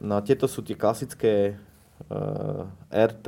[0.00, 1.60] No a tieto sú tie klasické
[2.08, 3.26] uh, eh, RT,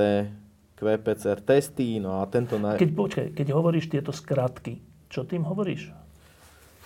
[0.81, 2.57] QPCR testy, no a tento...
[2.57, 2.81] Na...
[2.81, 4.81] Keď, počkaj, keď hovoríš tieto skratky,
[5.12, 5.93] čo tým hovoríš?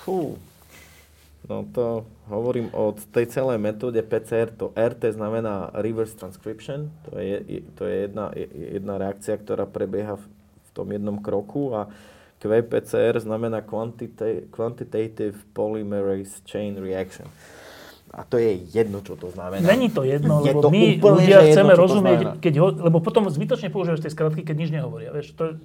[0.02, 0.34] Fú,
[1.46, 7.62] no to hovorím o tej celej metóde PCR, to RT znamená reverse transcription, to je,
[7.78, 11.86] to je jedna, jedna reakcia, ktorá prebieha v, v tom jednom kroku a
[12.44, 13.64] QPCR znamená
[14.50, 17.24] Quantitative Polymerase Chain Reaction.
[18.14, 19.64] A to je jedno, čo to znamená.
[19.64, 23.26] Není to jedno, je lebo to my ľudia chceme jedno, rozumieť, keď ho, lebo potom
[23.26, 25.10] zbytočne používaš tie skratky, keď nič nehovoria.
[25.10, 25.58] Vieš, to,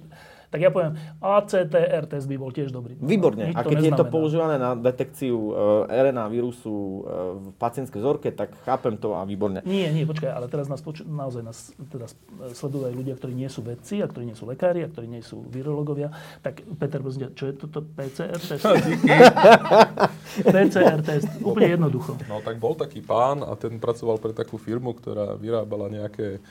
[0.50, 2.98] tak ja poviem, ACTR test by bol tiež dobrý.
[2.98, 3.54] Výborne.
[3.54, 5.54] A keď je to používané na detekciu uh,
[5.86, 9.62] RNA vírusu uh, v pacientskej vzorke, tak chápem to a výborne.
[9.62, 12.10] Nie, nie, počkaj, ale teraz nás poču- naozaj nás teda
[12.50, 15.22] sledujú aj ľudia, ktorí nie sú vedci a ktorí nie sú lekári a ktorí nie
[15.22, 16.10] sú virológovia.
[16.42, 16.98] Tak Peter,
[17.30, 18.66] čo je toto PCR test?
[20.54, 22.18] PCR test, úplne jednoducho.
[22.26, 26.42] No tak bol taký pán a ten pracoval pre takú firmu, ktorá vyrábala nejaké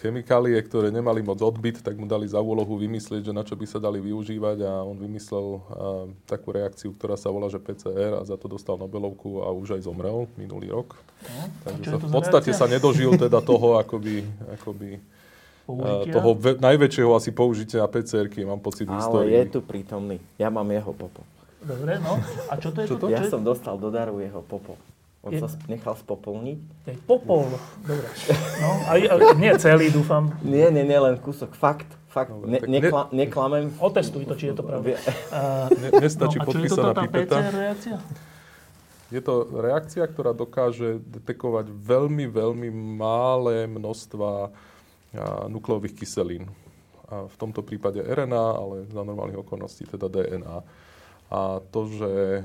[0.00, 3.68] chemikálie, ktoré nemali moc odbyt, tak mu dali za úlohu vymyslieť, že na čo by
[3.68, 5.60] sa dali využívať a on vymyslel a,
[6.24, 9.84] takú reakciu, ktorá sa volá, že PCR a za to dostal Nobelovku a už aj
[9.84, 10.96] zomrel minulý rok.
[11.20, 12.64] No, Takže sa v podstate reakcia?
[12.64, 14.24] sa nedožil teda toho, akoby,
[14.56, 14.96] akoby
[15.68, 16.12] Použitia?
[16.16, 19.36] toho ve- najväčšieho asi použitia PCR-ky, mám pocit v histórii.
[19.36, 20.16] Ale je tu prítomný.
[20.40, 21.22] Ja mám jeho popo.
[21.60, 22.16] Dobre, no.
[22.48, 22.88] A čo to je?
[22.88, 23.12] Čo to?
[23.12, 24.80] Ja som dostal do daru jeho popo.
[25.20, 25.40] On je...
[25.40, 26.58] sa nechal spopolniť.
[26.88, 27.44] Je popol,
[27.84, 28.08] dobre.
[28.64, 30.32] No, a, a nie celý, dúfam.
[30.40, 31.52] Nie, nie, nie, len kúsok.
[31.52, 32.32] Fakt, fakt.
[32.40, 33.68] Ne, nekla, neklamem.
[33.76, 34.96] Otestuj to, či je to pravda.
[35.28, 37.36] Uh, ne, nestačí no, podpísaná pipeta.
[37.36, 37.96] PCR reakcia?
[39.10, 44.54] Je to reakcia, ktorá dokáže detekovať veľmi, veľmi malé množstva
[45.50, 46.46] nukleových kyselín.
[47.10, 50.62] A v tomto prípade RNA, ale za normálnych okolností teda DNA.
[51.30, 52.44] A to, že eh,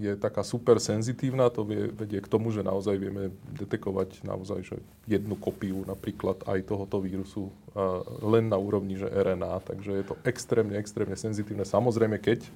[0.00, 5.36] je taká super senzitívna, to vedie k tomu, že naozaj vieme detekovať naozaj že jednu
[5.36, 7.80] kopiu napríklad aj tohoto vírusu eh,
[8.24, 9.68] len na úrovni že RNA.
[9.68, 11.68] Takže je to extrémne, extrémne senzitívne.
[11.68, 12.48] Samozrejme, keď eh,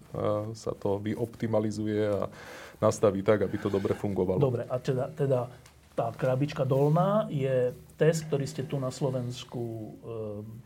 [0.57, 2.33] sa to vyoptimalizuje a
[2.81, 4.41] nastaví tak, aby to dobre fungovalo.
[4.41, 5.53] Dobre, a teda, teda
[5.93, 9.89] tá krabička dolná je test, ktorý ste tu na Slovensku e,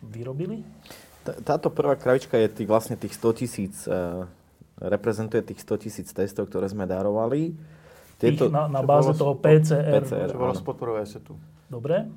[0.09, 0.65] vyrobili?
[1.45, 3.85] Táto prvá krabička je tých, vlastne tých 100 tisíc
[4.81, 7.55] reprezentuje tých 100 tisíc testov, ktoré sme darovali.
[8.19, 10.03] Tieto, na, na báze toho PCR.
[10.03, 11.39] PCR čo bolo z podporové ESETu.
[11.71, 12.11] Dobre.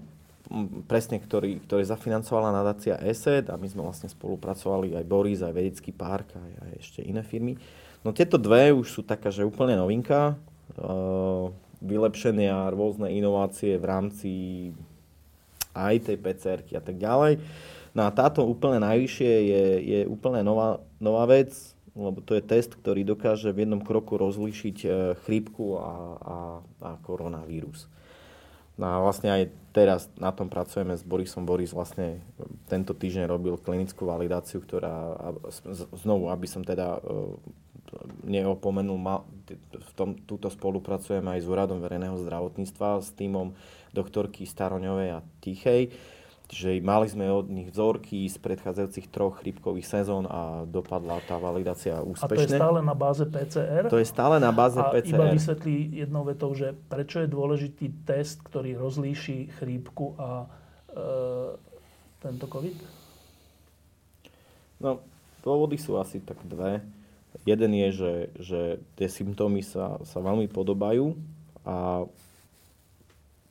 [0.89, 5.93] Presne, ktorý, ktorý zafinancovala nadácia ESET a my sme vlastne spolupracovali aj Boris, aj Vedecký
[5.93, 7.55] park, aj, aj ešte iné firmy.
[8.01, 10.35] No tieto dve už sú taká, že úplne novinka.
[11.81, 14.31] vylepšenia, rôzne inovácie v rámci
[15.71, 17.39] aj tej pcr a tak ďalej.
[17.91, 21.51] No a táto úplne najvyššie je, je úplne nová, nová vec,
[21.91, 24.89] lebo to je test, ktorý dokáže v jednom kroku rozlíšiť e,
[25.27, 26.37] chrípku a, a,
[26.87, 27.91] a koronavírus.
[28.79, 29.43] No a vlastne aj
[29.75, 31.43] teraz na tom pracujeme s Borisom.
[31.43, 32.23] Boris vlastne
[32.71, 35.19] tento týždeň robil klinickú validáciu, ktorá,
[35.99, 36.99] znovu, aby som teda e,
[38.23, 38.97] neopomenul,
[39.75, 43.51] v tom, túto spolupracujeme aj s Úradom verejného zdravotníctva, s týmom
[43.91, 45.91] doktorky Staroňovej a Tichej
[46.51, 52.03] že mali sme od nich vzorky z predchádzajúcich troch chrípkových sezón a dopadla tá validácia
[52.03, 52.27] úspešne.
[52.27, 53.83] A to je stále na báze PCR?
[53.87, 55.15] To je stále na báze a PCR.
[55.15, 60.51] iba vysvetlí jednou vetou, že prečo je dôležitý test, ktorý rozlíši chrípku a
[60.91, 61.05] e,
[62.19, 62.77] tento COVID?
[64.83, 64.99] No,
[65.47, 66.83] dôvody sú asi tak dve.
[67.47, 68.61] Jeden je, že, že
[68.99, 71.15] tie symptómy sa, sa veľmi podobajú
[71.63, 72.03] a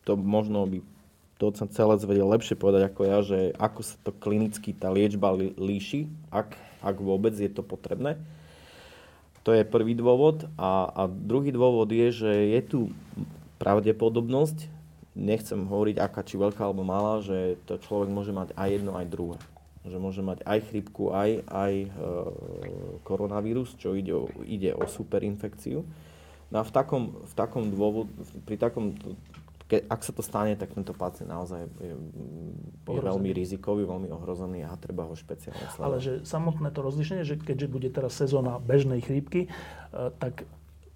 [0.04, 0.84] to možno by
[1.40, 6.04] docent Celec vedel lepšie povedať ako ja, že ako sa to klinicky tá liečba líši,
[6.28, 6.52] ak,
[6.84, 8.20] ak vôbec je to potrebné.
[9.48, 10.44] To je prvý dôvod.
[10.60, 12.80] A, a druhý dôvod je, že je tu
[13.56, 14.68] pravdepodobnosť,
[15.16, 19.06] nechcem hovoriť aká či veľká alebo malá, že to človek môže mať aj jedno, aj
[19.08, 19.38] druhé.
[19.88, 21.88] Že môže mať aj chrypku, aj, aj e,
[23.00, 25.88] koronavírus, čo ide o, ide o superinfekciu.
[26.52, 28.12] No a v takom, v takom dôvod,
[28.44, 28.92] pri takom
[29.70, 31.94] ke, ak sa to stane, tak tento pacient naozaj je,
[32.90, 35.86] je veľmi rizikový, veľmi ohrozený a treba ho špeciálne sledovať.
[35.86, 40.42] Ale že samotné to rozlišenie, že keďže bude teraz sezóna bežnej chrípky, eh, tak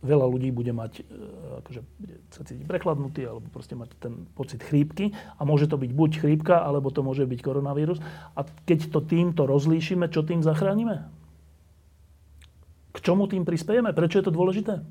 [0.02, 4.58] veľa ľudí bude mať, eh, akože bude sa cítiť prechladnutý, alebo proste mať ten pocit
[4.58, 5.14] chrípky.
[5.38, 8.02] A môže to byť buď chrípka, alebo to môže byť koronavírus.
[8.34, 11.06] A keď to týmto rozlíšime, čo tým zachránime?
[12.90, 13.94] K čomu tým prispiejeme?
[13.94, 14.82] Prečo je to dôležité?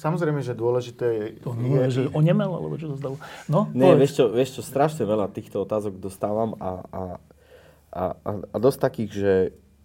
[0.00, 1.26] Samozrejme, že dôležité je...
[1.44, 3.16] To nie je, že onemel, alebo čo to zdalo?
[3.52, 7.02] No, Nie, vieš čo, vieš čo, strašne veľa týchto otázok dostávam a, a,
[7.92, 9.34] a, a, a dosť takých, že,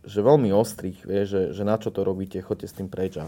[0.08, 3.20] že veľmi ostrých, vieš, že, že na čo to robíte, choďte s tým preč.
[3.20, 3.28] A,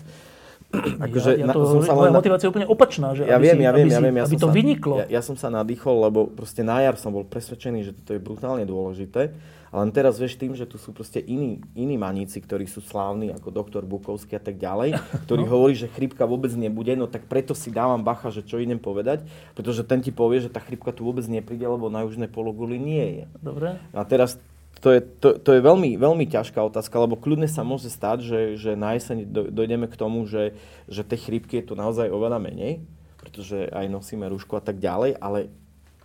[1.04, 3.52] akože, ja, ja to, na, som sa len, motivácia je úplne opačná, že ja aby,
[3.52, 4.96] viem, si, ja viem, aby, ja viem, ja aby to sa, vyniklo.
[5.04, 8.20] Ja, ja som sa nadýchol, lebo proste na jar som bol presvedčený, že toto je
[8.24, 9.36] brutálne dôležité
[9.68, 13.36] a len teraz vieš tým, že tu sú proste iní, iní maníci, ktorí sú slávni,
[13.36, 14.96] ako doktor Bukovský a tak ďalej,
[15.28, 15.52] ktorí no.
[15.52, 19.28] hovorí, že chrypka vôbec nebude, no tak preto si dávam bacha, že čo idem povedať,
[19.58, 23.06] pretože ten ti povie, že tá chrypka tu vôbec nepríde, lebo na južnej pologuli nie
[23.22, 23.26] je.
[23.44, 23.76] Dobre.
[23.92, 24.40] A teraz
[24.78, 28.40] to je, to, to je veľmi, veľmi ťažká otázka, lebo kľudne sa môže stať, že,
[28.62, 30.54] že na jeseň dojdeme k tomu, že,
[30.86, 32.86] že tej chrípky je tu naozaj oveľa menej,
[33.18, 35.50] pretože aj nosíme rúško a tak ďalej, ale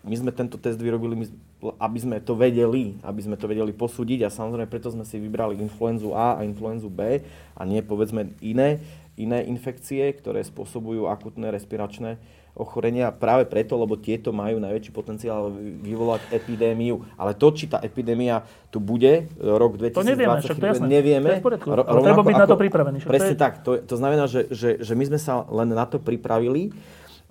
[0.02, 1.26] my sme tento test vyrobili, my,
[1.62, 5.54] aby sme to vedeli, aby sme to vedeli posúdiť a samozrejme preto sme si vybrali
[5.62, 7.22] influenzu A a influenzu B
[7.54, 8.82] a nie povedzme iné,
[9.14, 12.18] iné infekcie, ktoré spôsobujú akutné respiračné
[12.52, 17.00] ochorenia práve preto, lebo tieto majú najväčší potenciál vyvolať epidémiu.
[17.16, 20.84] Ale to, či tá epidémia tu bude rok 2020, to nevieme, však to jasné.
[20.84, 21.28] nevieme.
[21.32, 21.68] To je v poriadku.
[21.72, 22.96] Ro- treba byť ako, na to pripravený.
[23.08, 23.40] Presne to je...
[23.40, 23.52] tak.
[23.64, 26.76] To, to znamená, že, že, že my sme sa len na to pripravili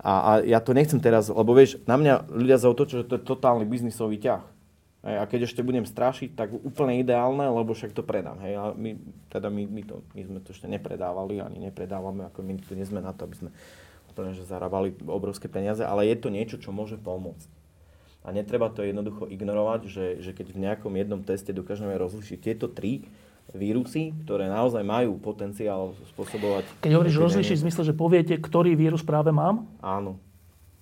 [0.02, 3.22] a, a ja to nechcem teraz, lebo vieš, na mňa ľudia zautočujú, že to je
[3.22, 4.42] totálny biznisový ťah.
[5.02, 8.38] Hej, a keď ešte budem strašiť, tak úplne ideálne, lebo však to predám.
[8.42, 8.98] Hej, a my,
[9.30, 12.86] teda my, my, to, my sme to ešte nepredávali, ani nepredávame, ako my tu nie
[12.86, 13.50] sme na to, aby sme
[14.10, 17.48] úplne, že zarábali obrovské peniaze, ale je to niečo, čo môže pomôcť.
[18.22, 22.70] A netreba to jednoducho ignorovať, že, že keď v nejakom jednom teste dokážeme rozlišiť tieto
[22.70, 23.10] tri,
[23.52, 26.64] vírusy, ktoré naozaj majú potenciál spôsobovať...
[26.80, 29.68] Keď hovoríš rozlišiť v zmysle, že poviete, ktorý vírus práve mám?
[29.84, 30.16] Áno.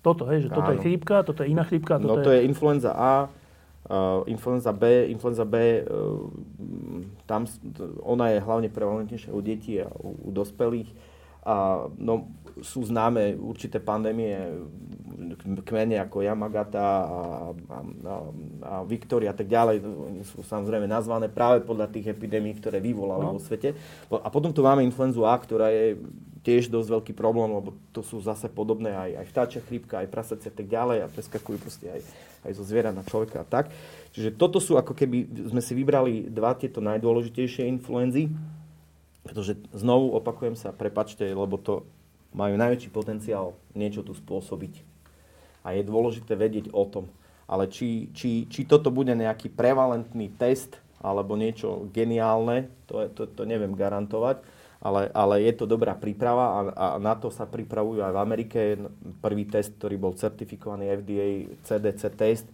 [0.01, 0.57] Toto, hej, že Áno.
[0.63, 2.01] toto je chrípka, toto je iná chrípka.
[2.01, 3.29] No toto to je, je influenza A,
[3.91, 6.25] uh, influenza B, influenza B, uh,
[7.29, 7.45] tam,
[8.01, 10.89] ona je hlavne prevalentnejšia u detí a u, u dospelých.
[11.41, 12.29] A, no,
[12.61, 14.37] sú známe určité pandémie,
[15.65, 18.17] kmene ako Yamagata a, a, a,
[18.61, 19.81] a Victoria a tak ďalej,
[20.25, 23.37] sú samozrejme nazvané práve podľa tých epidémií, ktoré vyvolali no.
[23.37, 23.77] vo svete.
[24.11, 26.01] A potom tu máme influenzu A, ktorá je
[26.41, 30.49] tiež dosť veľký problém, lebo to sú zase podobné aj, aj vtáčia chrípka, aj prasacie
[30.49, 32.01] a tak ďalej a preskakujú proste aj,
[32.49, 33.69] aj zo zviera na človeka a tak.
[34.17, 38.33] Čiže toto sú ako keby sme si vybrali dva tieto najdôležitejšie influenzy,
[39.23, 41.85] pretože znovu opakujem sa, prepačte, lebo to
[42.33, 44.81] majú najväčší potenciál niečo tu spôsobiť.
[45.67, 47.11] A je dôležité vedieť o tom.
[47.51, 53.43] Ale či, či, či toto bude nejaký prevalentný test alebo niečo geniálne, to, to, to
[53.49, 54.45] neviem garantovať,
[54.81, 58.61] ale, ale je to dobrá príprava a, a na to sa pripravujú aj v Amerike.
[59.21, 61.29] Prvý test, ktorý bol certifikovaný FDA,
[61.65, 62.47] CDC test,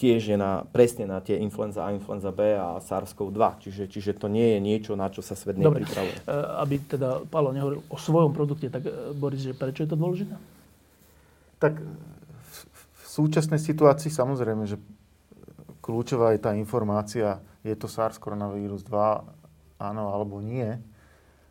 [0.00, 3.42] tiež je na, presne na tie influenza A, influenza B a SARS-CoV-2.
[3.60, 5.84] Čiže, čiže to nie je niečo, na čo sa svet Dobre.
[5.84, 6.24] nepripravuje.
[6.24, 9.96] E, aby teda Paolo nehovoril o svojom produkte, tak e, Boris, že prečo je to
[10.00, 10.34] dôležité?
[11.60, 14.80] Tak v, v súčasnej situácii samozrejme, že
[15.84, 20.80] kľúčová je tá informácia, je to SARS koronavírus 2, áno alebo nie,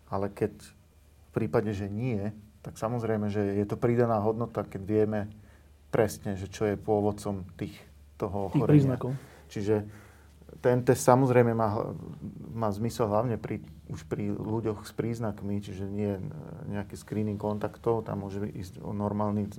[0.10, 2.34] ale keď v prípade, že nie,
[2.66, 5.20] tak samozrejme, že je to pridaná hodnota, keď vieme
[5.94, 7.91] presne, že čo je pôvodcom tých
[8.22, 8.70] toho ochorenia.
[8.70, 9.12] príznakov.
[9.50, 9.76] Čiže
[10.62, 11.90] ten test samozrejme má,
[12.54, 16.22] má zmysel hlavne pri, už pri ľuďoch s príznakmi, čiže nie
[16.70, 19.52] nejaký screening kontaktov, tam môže ísť o normálny, e,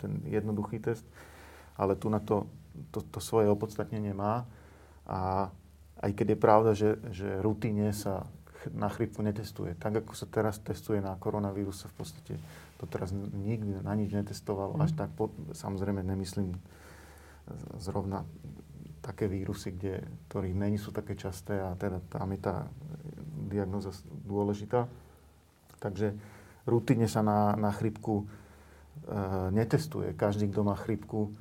[0.00, 1.06] ten jednoduchý test,
[1.78, 2.48] ale tu na to,
[2.90, 4.48] to, to svoje opodstatnenie má.
[5.06, 5.52] A
[6.02, 8.26] aj keď je pravda, že, že rutine sa
[8.74, 9.78] na chrypku netestuje.
[9.78, 12.34] Tak ako sa teraz testuje na koronavírus, sa v podstate
[12.78, 14.78] to teraz nikdy na nič netestovalo.
[14.82, 16.58] Až tak, po, samozrejme nemyslím
[17.80, 18.24] zrovna
[19.00, 22.68] také vírusy, kde, ktorých není sú také časté a teda tam je tá
[23.48, 24.84] diagnoza dôležitá.
[25.78, 26.12] Takže
[26.68, 28.24] rutine sa na, na chrypku e,
[29.54, 30.12] netestuje.
[30.12, 31.32] Každý, kto má chrypku,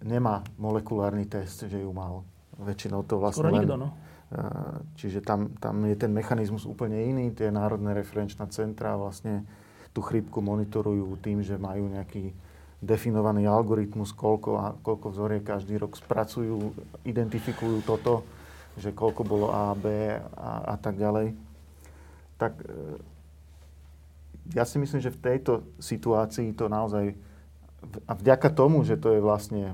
[0.00, 2.24] nemá molekulárny test, že ju mal.
[2.56, 3.62] Väčšinou to vlastne Skoro len...
[3.66, 3.88] nikto, no.
[3.92, 4.40] E,
[4.96, 7.36] Čiže tam, tam je ten mechanizmus úplne iný.
[7.36, 9.44] Tie národné referenčné centra vlastne
[9.92, 12.32] tú chrypku monitorujú tým, že majú nejaký
[12.80, 16.76] definovaný algoritmus, koľko, a, koľko vzoriek každý rok spracujú,
[17.08, 18.22] identifikujú toto,
[18.76, 21.32] že koľko bolo A, B a, a tak ďalej.
[22.36, 22.66] Tak e,
[24.52, 27.16] ja si myslím, že v tejto situácii to naozaj,
[28.04, 29.72] a vďaka tomu, že to je vlastne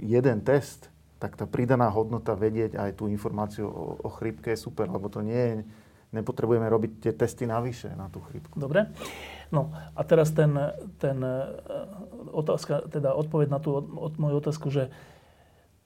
[0.00, 0.88] jeden test,
[1.20, 5.22] tak tá pridaná hodnota vedieť aj tú informáciu o, o chrípke je super, lebo to
[5.22, 5.56] nie je,
[6.16, 8.58] nepotrebujeme robiť tie testy navyše na tú chrípku.
[8.58, 8.90] Dobre.
[9.52, 10.56] No a teraz ten,
[10.96, 11.36] ten e,
[12.32, 14.88] otázka, teda odpoveď na tú od, moju otázku, že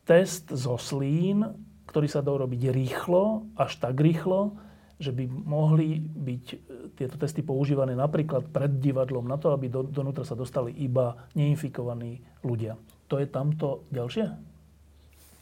[0.07, 1.43] test zo slín,
[1.91, 4.55] ktorý sa dá robiť rýchlo, až tak rýchlo,
[5.03, 6.57] že by mohli byť e,
[6.95, 12.23] tieto testy používané napríklad pred divadlom na to, aby do, donútra sa dostali iba neinfikovaní
[12.47, 12.79] ľudia.
[13.11, 14.31] To je tamto ďalšie?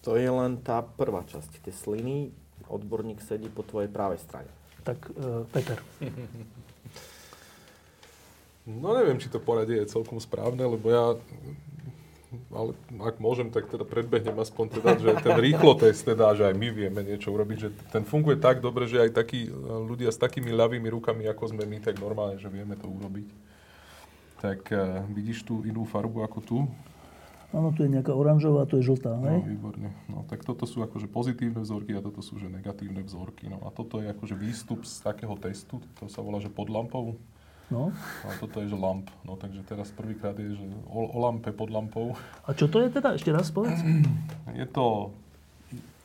[0.09, 1.61] To je len tá prvá časť.
[1.61, 2.33] Tie sliny,
[2.73, 4.49] odborník sedí po tvojej pravej strane.
[4.81, 5.77] Tak e, Peter.
[8.65, 11.05] No neviem, či to poradie je celkom správne, lebo ja,
[12.49, 16.55] ale ak môžem, tak teda predbehnem aspoň teda, že ten rýchlo test teda, že aj
[16.57, 19.53] my vieme niečo urobiť, že ten funguje tak dobre, že aj takí
[19.85, 23.29] ľudia s takými ľavými rukami, ako sme my, tak normálne, že vieme to urobiť.
[24.41, 26.59] Tak uh, vidíš tú inú farbu ako tu?
[27.55, 29.47] Áno, tu je nejaká oranžová, tu je žltá, No, hej?
[29.47, 29.95] výborne.
[30.11, 33.47] No, tak toto sú akože pozitívne vzorky a toto sú že negatívne vzorky.
[33.47, 37.15] No a toto je akože výstup z takého testu, to sa volá, že pod lampou.
[37.73, 37.91] No.
[38.25, 39.09] A toto je, že lamp.
[39.25, 42.13] No takže teraz prvýkrát je, že o, o lampe pod lampou.
[42.45, 43.17] A čo to je teda?
[43.17, 43.81] Ešte raz povedz.
[44.61, 45.11] Je to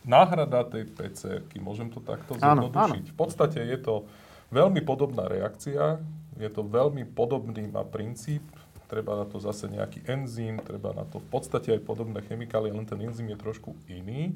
[0.09, 3.05] náhrada tej PCR-ky, môžem to takto Áno, zjednodušiť.
[3.13, 4.09] V podstate je to
[4.49, 6.01] veľmi podobná reakcia,
[6.39, 8.41] je to veľmi podobný má princíp,
[8.89, 12.89] treba na to zase nejaký enzym, treba na to v podstate aj podobné chemikálie, len
[12.89, 14.33] ten enzym je trošku iný.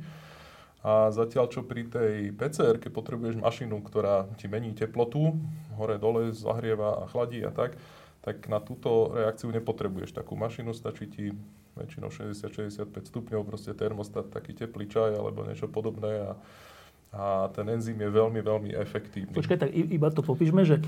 [0.84, 5.40] A zatiaľ, čo pri tej PCR, potrebuješ mašinu, ktorá ti mení teplotu,
[5.80, 7.80] hore, dole, zahrieva a chladí a tak,
[8.20, 11.32] tak na túto reakciu nepotrebuješ takú mašinu, stačí ti
[11.80, 16.36] väčšinou 60-65 stupňov, proste termostat, taký teplý čaj alebo niečo podobné a,
[17.14, 19.32] a ten enzym je veľmi, veľmi efektívny.
[19.32, 20.82] Počkaj, tak i- iba to popíšme, že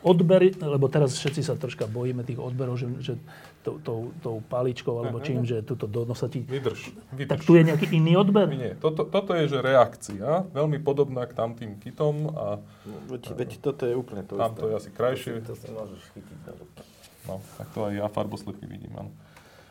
[0.00, 3.14] odbery, lebo teraz všetci sa troška bojíme tých odberov, že, že
[3.60, 6.42] tou, tou, tou paličkou alebo čím, že tuto do nosa ti...
[6.42, 7.30] Vydrž, vydrž.
[7.30, 8.50] Tak tu je nejaký iný odber?
[8.50, 13.50] Nie, toto, toto je že reakcia, veľmi podobná k tamtým kitom a No, veď, veď
[13.60, 14.58] toto je úplne to tam isté.
[14.58, 15.32] to je asi krajšie.
[15.42, 16.80] To si môžeš chytiť na ruky.
[17.22, 19.12] No, tak to aj ja farboslepý vidím, áno.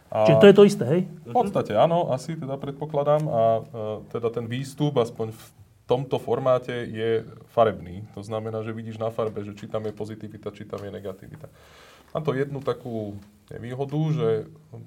[0.08, 1.02] A Čiže to je to isté, hej?
[1.26, 3.62] v podstate áno, asi teda predpokladám a e,
[4.08, 5.42] teda ten výstup, aspoň v
[5.88, 7.24] tomto formáte, je
[7.56, 8.04] farebný.
[8.14, 11.48] To znamená, že vidíš na farbe, že či tam je pozitivita, či tam je negativita.
[12.12, 13.16] Má to jednu takú
[13.48, 14.28] nevýhodu, že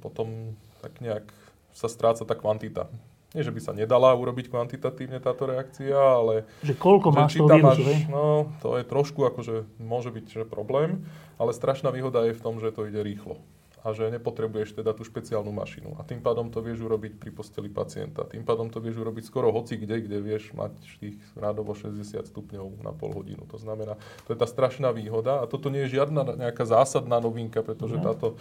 [0.05, 0.53] potom
[0.85, 1.25] tak nejak
[1.73, 2.93] sa stráca tá kvantita.
[3.31, 7.47] Nie, že by sa nedala urobiť kvantitatívne táto reakcia, ale Že koľko že máš toho
[7.47, 7.99] vírusu, hej?
[8.11, 11.07] no, to je trošku akože, môže byť že problém,
[11.39, 13.39] ale strašná výhoda je v tom, že to ide rýchlo.
[13.81, 15.97] A že nepotrebuješ teda tú špeciálnu mašinu.
[15.97, 18.29] A tým pádom to vieš urobiť pri posteli pacienta.
[18.29, 21.97] Tým pádom to vieš urobiť skoro hoci kde, kde vieš mať tých rádovo 60
[22.29, 23.49] stupňov na pol hodinu.
[23.49, 23.97] To znamená,
[24.29, 25.41] to je tá strašná výhoda.
[25.41, 28.13] A toto nie je žiadna nejaká zásadná novinka, pretože No.
[28.13, 28.37] táto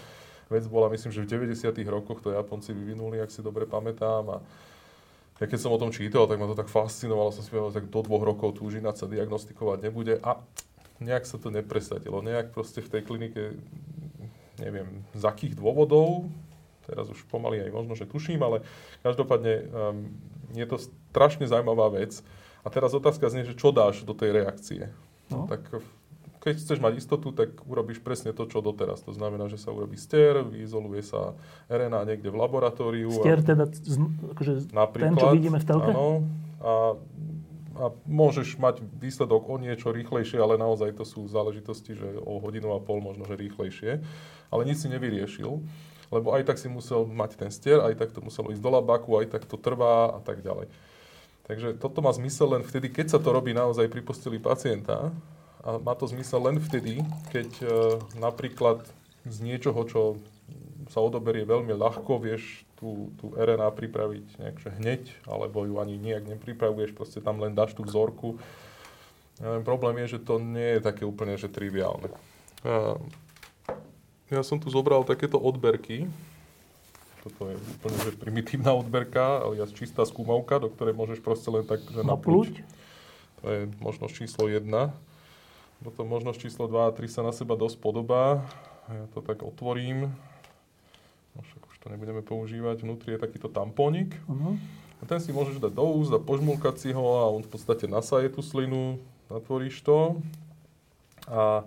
[0.52, 4.26] vec bola, myslím, že v 90 rokoch to Japonci vyvinuli, ak si dobre pamätám.
[4.28, 4.38] A
[5.40, 7.88] ja keď som o tom čítal, tak ma to tak fascinovalo, som si povedal, tak
[7.88, 10.36] do dvoch rokov túžina sa diagnostikovať nebude a
[11.00, 12.20] nejak sa to nepresadilo.
[12.20, 13.56] Nejak proste v tej klinike,
[14.60, 16.28] neviem z akých dôvodov,
[16.84, 18.66] teraz už pomaly aj možno, že tuším, ale
[19.06, 19.68] každopádne um,
[20.54, 20.78] je to
[21.14, 22.20] strašne zaujímavá vec.
[22.66, 24.92] A teraz otázka znie, že čo dáš do tej reakcie.
[25.32, 25.48] No.
[25.48, 25.64] Tak
[26.40, 29.04] keď chceš mať istotu, tak urobíš presne to, čo doteraz.
[29.04, 31.36] To znamená, že sa urobí stier, vyizoluje sa
[31.68, 33.12] RNA niekde v laboratóriu.
[33.12, 33.68] Stier teda,
[34.36, 35.92] akože ten, čo vidíme v telke?
[35.92, 36.24] Áno,
[36.64, 36.96] a,
[37.80, 42.76] a môžeš mať výsledok o niečo rýchlejšie, ale naozaj to sú záležitosti, že o hodinu
[42.76, 44.04] a pol možno, že rýchlejšie.
[44.52, 45.64] Ale nič si nevyriešil,
[46.12, 49.24] lebo aj tak si musel mať ten stier, aj tak to muselo ísť do labaku,
[49.24, 50.68] aj tak to trvá a tak ďalej.
[51.48, 55.10] Takže toto má zmysel len vtedy, keď sa to robí naozaj pri posteli pacienta,
[55.60, 57.04] a má to zmysel len vtedy,
[57.36, 57.66] keď e,
[58.16, 58.80] napríklad
[59.28, 60.02] z niečoho, čo
[60.90, 66.26] sa odoberie veľmi ľahko, vieš tú, tú RNA pripraviť nejakže hneď, alebo ju ani nejak
[66.26, 68.42] nepripravuješ, proste tam len dáš tú vzorku.
[69.38, 72.10] E, problém je, že to nie je také úplne že triviálne.
[74.30, 76.06] Ja som tu zobral takéto odberky.
[77.26, 81.82] Toto je úplne že primitívna odberka, ale čistá skúmavka, do ktorej môžeš proste len tak
[81.90, 82.62] že naplúť.
[83.42, 84.68] To je možnosť číslo 1.
[85.80, 88.44] Potom možnosť číslo 2 a 3 sa na seba dosť podobá.
[88.92, 90.12] Ja to tak otvorím.
[91.90, 92.86] To nebudeme používať.
[92.86, 94.14] Vnútri je takýto tampónik.
[94.30, 94.54] Uh-huh.
[95.02, 97.90] A ten si môžeš dať do úst a požmulkať si ho a on v podstate
[97.90, 100.22] nasaje tú slinu, natvoríš to.
[101.26, 101.66] A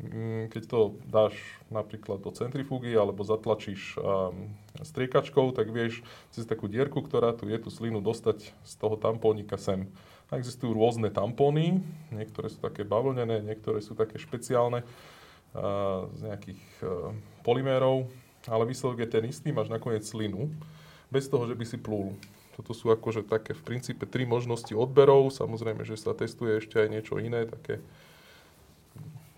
[0.00, 1.36] mm, keď to dáš
[1.68, 6.00] napríklad do centrifúgy alebo zatlačíš um, striekačkou, tak vieš
[6.32, 9.84] cez takú dierku, ktorá tu je, tú slinu dostať z toho tampónika sem.
[10.32, 17.12] Existujú rôzne tampóny, niektoré sú také bavlnené, niektoré sú také špeciálne uh, z nejakých uh,
[17.44, 18.08] polymérov,
[18.46, 20.50] ale výsledok je ten istý, máš nakoniec slinu,
[21.10, 22.14] bez toho, že by si plul.
[22.56, 26.88] Toto sú akože také v princípe tri možnosti odberov, samozrejme, že sa testuje ešte aj
[26.88, 27.84] niečo iné, také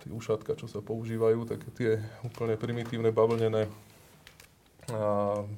[0.06, 1.90] tie ušatka, čo sa používajú, také tie
[2.22, 3.66] úplne primitívne bavlnené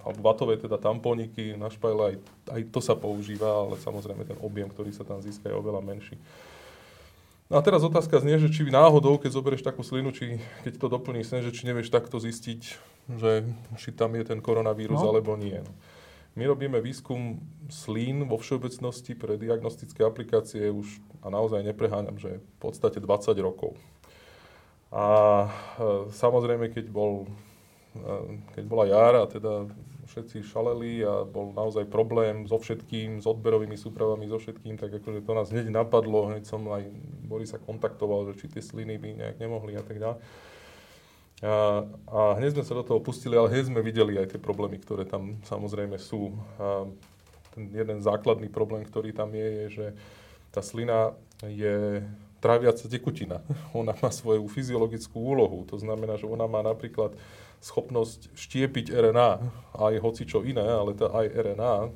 [0.03, 2.17] alebo vatové teda tampóniky na špajle, aj,
[2.51, 6.19] aj to sa používa, ale samozrejme ten objem, ktorý sa tam získa, je oveľa menší.
[7.47, 10.87] No a teraz otázka znie, že či náhodou, keď zoberieš takú slinu, či keď to
[10.87, 12.75] doplníš sen, že či nevieš takto zistiť,
[13.19, 13.49] že
[13.81, 15.11] či tam je ten koronavírus no.
[15.11, 15.59] alebo nie.
[15.59, 15.73] No.
[16.39, 22.57] My robíme výskum slín vo všeobecnosti pre diagnostické aplikácie už, a naozaj nepreháňam, že v
[22.63, 23.75] podstate 20 rokov.
[24.95, 25.07] A
[25.47, 27.27] e, samozrejme, keď bol
[28.55, 29.67] keď bola jar a teda
[30.11, 35.23] všetci šaleli a bol naozaj problém so všetkým, s odberovými súpravami, so všetkým, tak akože
[35.23, 36.87] to nás hneď napadlo, hneď som aj
[37.27, 40.19] Borisa kontaktoval, že či tie sliny by nejak nemohli a tak ďalej.
[41.41, 44.77] A, a hneď sme sa do toho pustili, ale hneď sme videli aj tie problémy,
[44.77, 46.37] ktoré tam samozrejme sú.
[46.61, 46.85] A
[47.57, 49.87] ten jeden základný problém, ktorý tam je, je, že
[50.53, 52.05] tá slina je
[52.45, 53.41] tráviaca tekutina.
[53.81, 55.65] Ona má svoju fyziologickú úlohu.
[55.73, 57.17] To znamená, že ona má napríklad
[57.61, 59.31] schopnosť štiepiť RNA,
[59.77, 61.93] aj hoci čo iné, ale to aj RNA,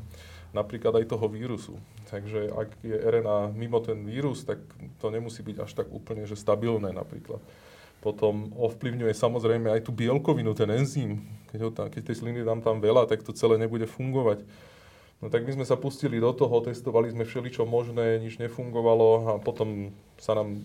[0.53, 1.81] napríklad aj toho vírusu.
[2.13, 4.61] Takže ak je RNA mimo ten vírus, tak
[5.01, 7.41] to nemusí byť až tak úplne že stabilné napríklad.
[8.05, 11.25] Potom ovplyvňuje samozrejme aj tú bielkovinu, ten enzym.
[11.49, 14.45] Keď, ho tam, keď tej sliny dám tam veľa, tak to celé nebude fungovať.
[15.25, 19.33] No tak my sme sa pustili do toho, testovali sme všeličo možné, nič nefungovalo a
[19.41, 20.61] potom sa nám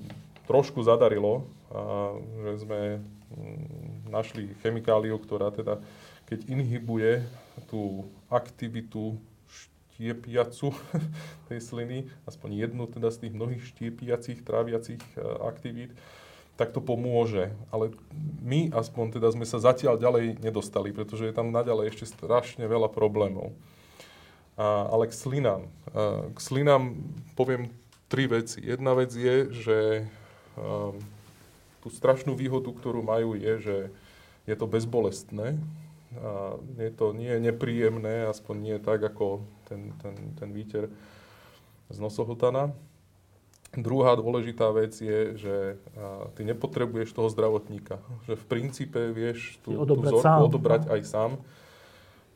[0.51, 2.11] trošku zadarilo, a
[2.43, 5.79] že sme mm, našli chemikáliu, ktorá teda,
[6.27, 7.23] keď inhibuje
[7.71, 9.15] tú aktivitu
[9.47, 10.75] štiepiacu
[11.47, 11.97] tej sliny,
[12.27, 15.95] aspoň jednu teda z tých mnohých štiepiacich, tráviacich e, aktivít,
[16.59, 17.55] tak to pomôže.
[17.71, 17.95] Ale
[18.43, 22.91] my aspoň teda sme sa zatiaľ ďalej nedostali, pretože je tam naďalej ešte strašne veľa
[22.91, 23.55] problémov.
[24.59, 25.71] A, ale k slinám.
[25.95, 26.99] A, k slinám
[27.39, 27.71] poviem
[28.11, 28.59] tri veci.
[28.59, 29.79] Jedna vec je, že
[30.59, 30.99] um,
[31.79, 33.77] tú strašnú výhodu, ktorú majú, je, že
[34.43, 35.55] je to bezbolestné.
[36.19, 40.91] A je to nie je nepríjemné, aspoň nie tak ako ten, ten, ten výter
[41.87, 42.75] z nosohltana.
[43.69, 45.55] Druhá dôležitá vec je, že
[46.33, 48.01] ty nepotrebuješ toho zdravotníka.
[48.25, 50.41] Že v princípe vieš tú, tú vzorku sám.
[50.49, 51.31] odobrať aj sám.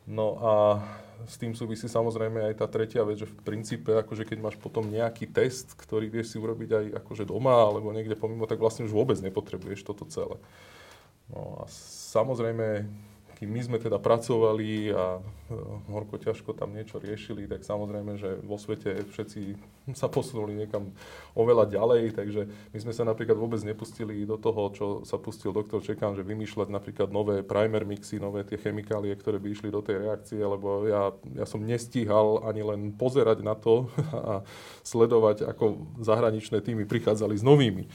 [0.06, 0.52] No a
[1.26, 4.86] s tým súvisí samozrejme aj tá tretia vec, že v princípe, akože keď máš potom
[4.86, 8.92] nejaký test, ktorý vieš si urobiť aj akože doma alebo niekde pomimo, tak vlastne už
[8.92, 10.36] vôbec nepotrebuješ toto celé.
[11.32, 11.70] No a
[12.12, 12.84] samozrejme,
[13.34, 15.20] kým my sme teda pracovali a e,
[15.90, 19.40] horko ťažko tam niečo riešili, tak samozrejme, že vo svete všetci
[20.00, 20.94] sa posunuli niekam
[21.36, 25.82] oveľa ďalej, takže my sme sa napríklad vôbec nepustili do toho, čo sa pustil doktor
[25.82, 30.08] Čekán, že vymýšľať napríklad nové primer mixy, nové tie chemikálie, ktoré by išli do tej
[30.08, 34.40] reakcie, lebo ja, ja som nestíhal ani len pozerať na to a
[34.86, 37.86] sledovať, ako zahraničné týmy prichádzali s novými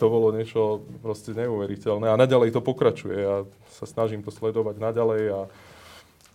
[0.00, 3.16] to bolo niečo proste neuveriteľné a naďalej to pokračuje.
[3.20, 3.44] Ja
[3.76, 5.40] sa snažím to sledovať naďalej a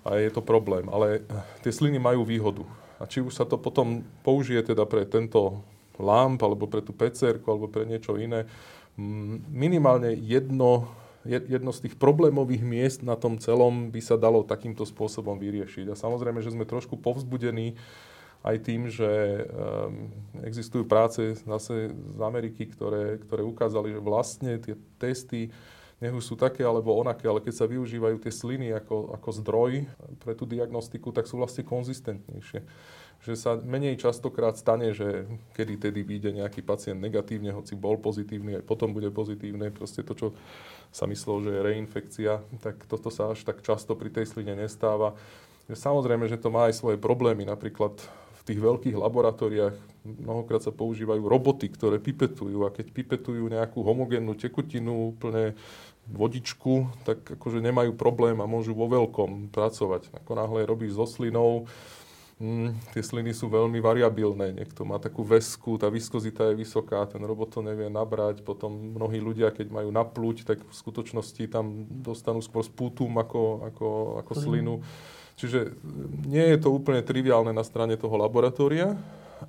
[0.05, 0.85] a je to problém.
[0.93, 1.25] Ale
[1.65, 2.61] tie sliny majú výhodu.
[3.01, 5.65] A či už sa to potom použije teda pre tento
[5.97, 8.45] lamp, alebo pre tú pcr alebo pre niečo iné,
[9.51, 10.87] minimálne jedno,
[11.27, 15.91] jedno z tých problémových miest na tom celom by sa dalo takýmto spôsobom vyriešiť.
[15.91, 17.75] A samozrejme, že sme trošku povzbudení
[18.45, 19.09] aj tým, že
[19.49, 20.13] um,
[20.45, 25.49] existujú práce zase z Ameriky, ktoré, ktoré ukázali, že vlastne tie testy
[25.95, 29.71] nech už sú také alebo onaké, ale keď sa využívajú tie sliny ako, ako zdroj
[30.21, 32.61] pre tú diagnostiku, tak sú vlastne konzistentnejšie
[33.25, 35.25] že sa menej častokrát stane, že
[35.57, 39.73] kedy tedy vyjde nejaký pacient negatívne, hoci bol pozitívny, aj potom bude pozitívne.
[39.73, 40.27] Proste to, čo
[40.93, 45.17] sa myslelo, že je reinfekcia, tak toto sa až tak často pri tej sline nestáva.
[45.65, 47.49] Samozrejme, že to má aj svoje problémy.
[47.49, 47.97] Napríklad
[48.45, 55.17] tých veľkých laboratóriách mnohokrát sa používajú roboty, ktoré pipetujú a keď pipetujú nejakú homogénnu tekutinu,
[55.17, 55.57] úplne
[56.05, 60.13] vodičku, tak akože nemajú problém a môžu vo veľkom pracovať.
[60.13, 61.65] Ako náhle robíš so slinou,
[62.35, 64.51] Mm, tie sliny sú veľmi variabilné.
[64.51, 68.43] Niekto má takú vesku, tá viskozita je vysoká, ten robot to nevie nabrať.
[68.43, 73.87] Potom mnohí ľudia, keď majú napluť, tak v skutočnosti tam dostanú skôr spútum ako, ako,
[74.19, 74.83] ako slinu.
[75.35, 75.75] Čiže
[76.23, 78.95] nie je to úplne triviálne na strane toho laboratória,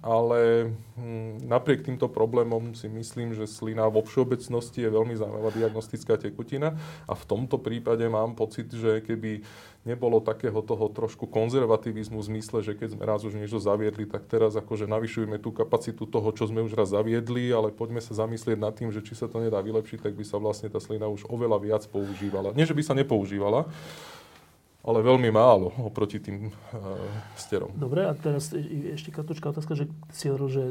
[0.02, 6.18] ale hm, napriek týmto problémom si myslím, že slina vo všeobecnosti je veľmi zaujímavá diagnostická
[6.18, 6.74] tekutina
[7.06, 9.46] a v tomto prípade mám pocit, že keby
[9.86, 14.26] nebolo takého toho trošku konzervativizmu v zmysle, že keď sme raz už niečo zaviedli, tak
[14.26, 18.58] teraz akože navyšujeme tú kapacitu toho, čo sme už raz zaviedli, ale poďme sa zamyslieť
[18.58, 21.30] nad tým, že či sa to nedá vylepšiť, tak by sa vlastne tá slina už
[21.30, 22.50] oveľa viac používala.
[22.58, 23.70] Nie, že by sa nepoužívala,
[24.86, 26.54] ale veľmi málo oproti tým uh,
[27.34, 27.74] sterom.
[27.74, 28.54] Dobre, a teraz
[28.94, 30.64] ešte kratočká otázka, že si hovoril, že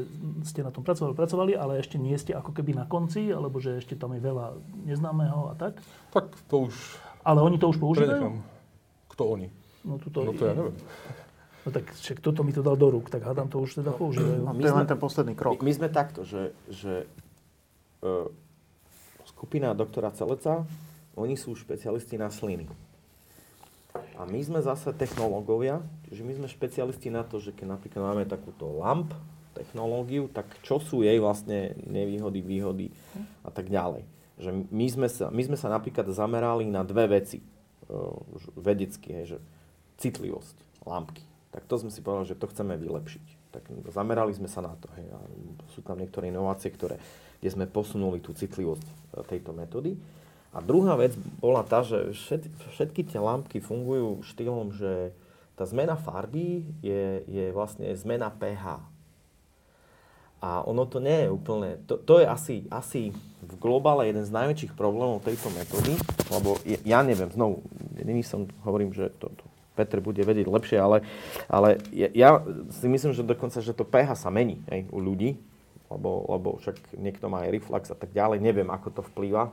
[0.48, 3.76] ste na tom pracovali, pracovali, ale ešte nie ste ako keby na konci, alebo že
[3.76, 4.56] ešte tam je veľa
[4.88, 5.76] neznámeho a tak?
[6.16, 6.74] Tak to už...
[7.20, 8.08] Ale oni to už používajú?
[8.08, 8.36] Prenechám.
[9.12, 9.48] Kto oni?
[9.84, 10.76] No, tuto, no to ja neviem.
[11.66, 14.48] No tak však toto mi to dal do rúk, tak hádam to už teda používajú.
[14.48, 15.60] No, to je len ten posledný krok.
[15.60, 17.04] My, my sme takto, že, že
[18.00, 18.30] uh,
[19.28, 20.64] skupina doktora Celeca,
[21.18, 22.70] oni sú špecialisti na sliny.
[24.16, 28.24] A my sme zase technológovia, čiže my sme špecialisti na to, že keď napríklad máme
[28.28, 29.12] takúto lamp
[29.56, 32.86] technológiu, tak čo sú jej vlastne nevýhody, výhody
[33.40, 34.04] a tak ďalej.
[34.36, 38.12] Že my sme sa, my sme sa napríklad zamerali na dve veci uh,
[38.52, 39.38] vedecky, hej, že
[39.96, 41.24] citlivosť lampky.
[41.56, 43.26] Tak to sme si povedali, že to chceme vylepšiť.
[43.56, 44.92] Tak zamerali sme sa na to.
[44.92, 45.18] Hej, a
[45.72, 47.00] sú tam niektoré inovácie, ktoré,
[47.40, 48.94] kde sme posunuli tú citlivosť e,
[49.24, 49.96] tejto metódy.
[50.56, 52.16] A druhá vec bola tá, že
[52.72, 55.12] všetky tie lampky fungujú štýlom, že
[55.52, 58.80] tá zmena farby je, je vlastne zmena pH.
[60.40, 63.12] A ono to nie je úplne, to, to je asi, asi
[63.44, 65.92] v globále jeden z najväčších problémov tejto metódy,
[66.32, 67.60] lebo ja neviem, znovu,
[67.92, 69.44] není som, hovorím, že to, to
[69.76, 71.04] Petr bude vedieť lepšie, ale,
[71.52, 72.28] ale ja, ja
[72.72, 75.36] si myslím, že dokonca, že to pH sa mení aj u ľudí,
[75.92, 79.52] lebo, lebo však niekto má aj reflux a tak ďalej, neviem, ako to vplýva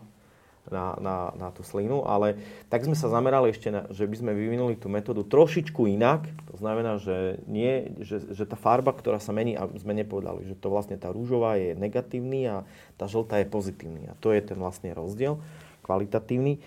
[0.71, 2.39] na, na, na tú slinu, ale
[2.71, 6.23] tak sme sa zamerali ešte, na, že by sme vyvinuli tú metódu trošičku inak.
[6.51, 10.55] To znamená, že, nie, že, že tá farba, ktorá sa mení, a sme nepovedali, že
[10.55, 12.63] to vlastne tá rúžová je negatívny a
[12.95, 14.07] tá žltá je pozitívny.
[14.07, 15.35] A to je ten vlastne rozdiel
[15.83, 16.63] kvalitatívny.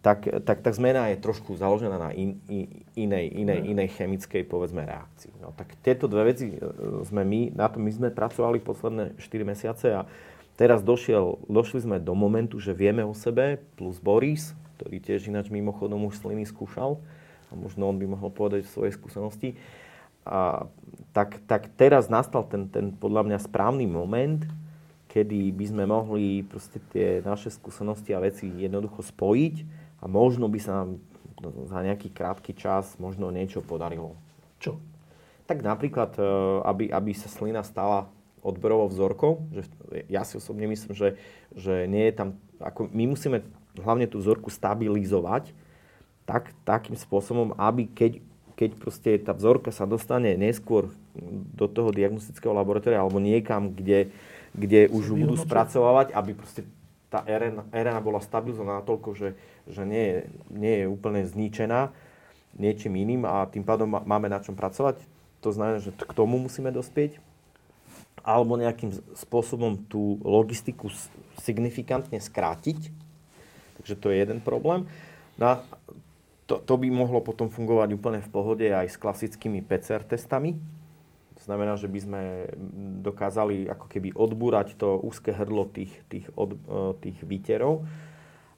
[0.00, 4.86] Tak, tak tá zmena je trošku založená na in, in, inej, inej, inej chemickej povedzme
[4.86, 5.42] reakcii.
[5.42, 6.58] No, tak tieto dve veci e,
[7.02, 10.06] sme my, na to my sme pracovali posledné 4 mesiace a
[10.60, 15.48] Teraz došiel, došli sme do momentu, že vieme o sebe, plus Boris, ktorý tiež ináč
[15.48, 17.00] mimochodom už sliny skúšal,
[17.48, 19.56] a možno on by mohol povedať svoje skúsenosti.
[20.28, 20.68] A,
[21.16, 24.44] tak, tak teraz nastal ten, ten podľa mňa správny moment,
[25.08, 29.56] kedy by sme mohli proste tie naše skúsenosti a veci jednoducho spojiť
[30.04, 31.00] a možno by sa nám
[31.72, 34.12] za nejaký krátky čas možno niečo podarilo.
[34.60, 34.76] Čo?
[35.48, 36.22] Tak napríklad, e,
[36.68, 39.44] aby, aby sa slina stala odberovou vzorkou.
[39.52, 39.62] Že
[40.08, 41.20] ja si osobne myslím, že,
[41.52, 42.28] že nie je tam...
[42.60, 43.44] Ako my musíme
[43.78, 45.52] hlavne tú vzorku stabilizovať
[46.28, 48.20] tak, takým spôsobom, aby keď,
[48.54, 50.92] keď proste tá vzorka sa dostane neskôr
[51.56, 54.12] do toho diagnostického laboratória alebo niekam, kde,
[54.54, 56.62] kde už budú spracovávať, aby proste
[57.10, 59.28] tá RNA, RNA bola stabilizovaná natoľko, že,
[59.66, 60.18] že nie, je,
[60.54, 61.90] nie je úplne zničená
[62.54, 65.02] niečím iným a tým pádom máme na čom pracovať.
[65.42, 67.18] To znamená, že k tomu musíme dospieť
[68.20, 70.92] alebo nejakým spôsobom tú logistiku
[71.40, 72.92] signifikantne skrátiť.
[73.80, 74.84] Takže to je jeden problém.
[75.40, 75.54] No a
[76.44, 80.58] to, to by mohlo potom fungovať úplne v pohode aj s klasickými PCR testami.
[81.40, 82.22] To znamená, že by sme
[83.00, 87.88] dokázali ako keby odbúrať to úzke hrdlo tých, tých, od, e, tých výterov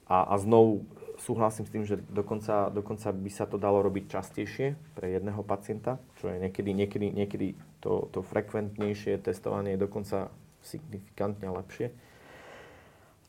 [0.03, 0.83] a, a znovu
[1.23, 5.95] súhlasím s tým, že dokonca, dokonca by sa to dalo robiť častejšie pre jedného pacienta,
[6.19, 7.47] čo je niekedy, niekedy, niekedy
[7.79, 10.27] to, to frekventnejšie testovanie je dokonca
[10.59, 11.95] signifikantne lepšie.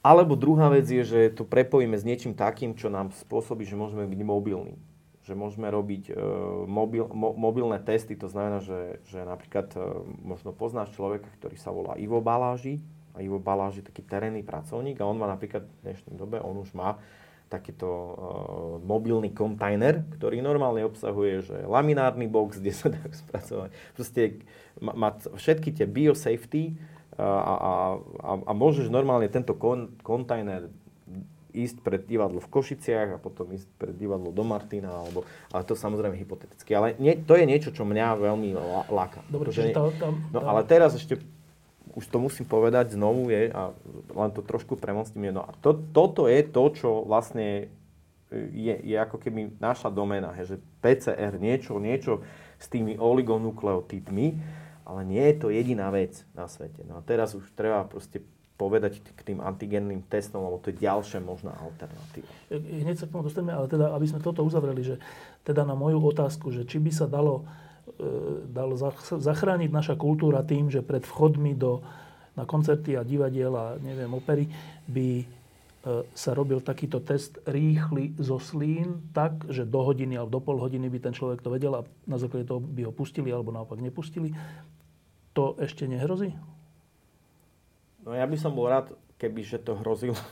[0.04, 4.04] Alebo druhá vec je, že to prepojíme s niečím takým, čo nám spôsobí, že môžeme
[4.04, 4.76] byť mobilní.
[5.24, 6.20] Že môžeme robiť e,
[6.68, 9.80] mobil, mo, mobilné testy, to znamená, že, že napríklad e,
[10.20, 12.84] možno poznáš človeka, ktorý sa volá Ivo Baláži.
[13.16, 16.60] A Ivo Baláži je taký terénny pracovník a on má napríklad v dnešnej dobe, on
[16.60, 17.00] už má
[17.55, 18.14] takýto uh,
[18.82, 23.70] mobilný kontajner, ktorý normálne obsahuje že laminárny box, kde sa dá spracovať.
[23.94, 24.43] Proste
[24.82, 26.74] má všetky tie biosafety,
[27.14, 27.55] a, a,
[28.26, 30.66] a, a môžeš normálne tento kon, kontajner
[31.55, 35.22] ísť pred divadlo v Košiciach a potom ísť pred divadlo do Martina, alebo,
[35.55, 36.74] ale to samozrejme hypoteticky.
[36.74, 38.51] Ale nie, to je niečo, čo mňa veľmi
[38.90, 39.22] láka.
[39.31, 41.22] Dobre, čiže tá, tá, No ale teraz ešte,
[41.94, 43.70] už to musím povedať znovu, je, a
[44.10, 47.70] len to trošku premostím, no a to, toto je to, čo vlastne
[48.34, 52.26] je, je ako keby naša doména, he, že PCR, niečo, niečo
[52.58, 54.26] s tými oligonukleotidmi,
[54.84, 56.82] ale nie je to jediná vec na svete.
[56.84, 58.20] No a teraz už treba proste
[58.54, 62.30] povedať k tým antigenným testom, lebo to je ďalšia možná alternatíva.
[62.54, 64.96] Hneď sa k tomu dostaneme, ale teda, aby sme toto uzavreli, že
[65.42, 67.42] teda na moju otázku, že či by sa dalo,
[67.98, 68.74] e, dalo
[69.18, 71.82] zachrániť naša kultúra tým, že pred vchodmi do,
[72.34, 74.50] na koncerty a divadiela, neviem, opery,
[74.90, 75.26] by e,
[76.12, 80.90] sa robil takýto test rýchly zo slín, tak, že do hodiny alebo do pol hodiny
[80.90, 84.34] by ten človek to vedel a na základe toho by ho pustili alebo naopak nepustili
[85.34, 86.32] to ešte nehrozí?
[88.06, 90.16] No ja by som bol rád, keby že to hrozilo.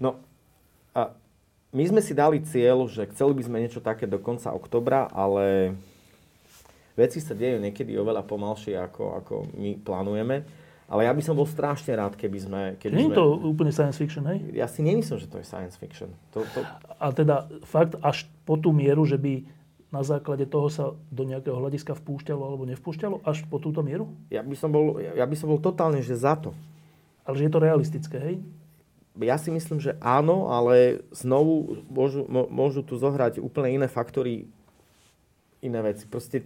[0.00, 0.16] No
[0.96, 1.12] a
[1.76, 5.76] my sme si dali cieľ, že chceli by sme niečo také do konca oktobra, ale
[7.00, 10.44] veci sa dejú niekedy oveľa pomalšie, ako, ako my plánujeme.
[10.90, 12.60] Ale ja by som bol strašne rád, keby sme...
[12.82, 14.42] Keby Nie je to úplne science fiction, hej?
[14.50, 16.10] Ja si nemyslím, že to je science fiction.
[16.34, 16.66] To, to...
[16.98, 19.46] A teda fakt až po tú mieru, že by
[19.94, 24.10] na základe toho sa do nejakého hľadiska vpúšťalo alebo nevpúšťalo až po túto mieru?
[24.34, 26.54] Ja by som bol, ja by som bol totálne, že za to.
[27.22, 28.36] Ale že je to realistické, hej?
[29.18, 34.50] Ja si myslím, že áno, ale znovu môžu, môžu tu zohrať úplne iné faktory,
[35.60, 36.08] iné veci.
[36.08, 36.44] Proste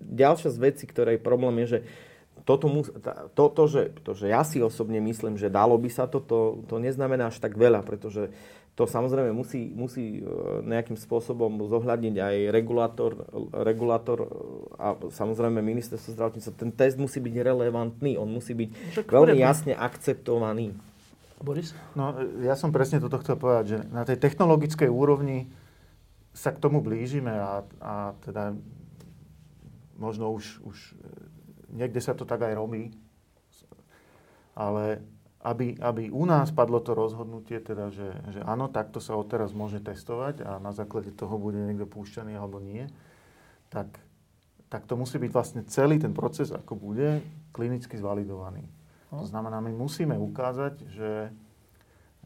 [0.00, 1.78] ďalšia z vecí, ktorá je problém, je, že
[2.46, 2.70] toto,
[3.34, 6.62] to, to, že, to, že ja si osobne myslím, že dalo by sa to, to,
[6.70, 8.30] to neznamená až tak veľa, pretože
[8.76, 10.22] to samozrejme musí, musí e,
[10.68, 13.24] nejakým spôsobom zohľadniť aj regulátor,
[13.64, 14.28] regulátor e,
[14.76, 16.60] a samozrejme ministerstvo zdravotníctva.
[16.60, 18.68] Ten test musí byť relevantný, on musí byť
[19.00, 20.76] Však veľmi jasne akceptovaný.
[21.40, 21.72] Boris?
[21.96, 25.48] No, ja som presne toto chcel povedať, že na tej technologickej úrovni
[26.36, 28.52] sa k tomu blížime a, a teda
[29.96, 30.76] možno už, už
[31.72, 32.92] niekde sa to tak aj robí,
[34.52, 35.00] ale
[35.40, 39.80] aby, aby u nás padlo to rozhodnutie, teda, že, že áno, takto sa odteraz môže
[39.80, 42.84] testovať a na základe toho bude niekto púšťaný alebo nie,
[43.72, 43.88] tak,
[44.68, 48.68] tak to musí byť vlastne celý ten proces, ako bude, klinicky zvalidovaný.
[49.08, 49.22] No.
[49.22, 51.12] To znamená, my musíme ukázať, že,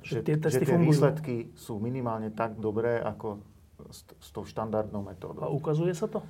[0.00, 3.49] že, že tie, že tie výsledky sú minimálne tak dobré, ako
[3.88, 5.46] s, s tou štandardnou metódou.
[5.46, 6.20] A ukazuje sa to?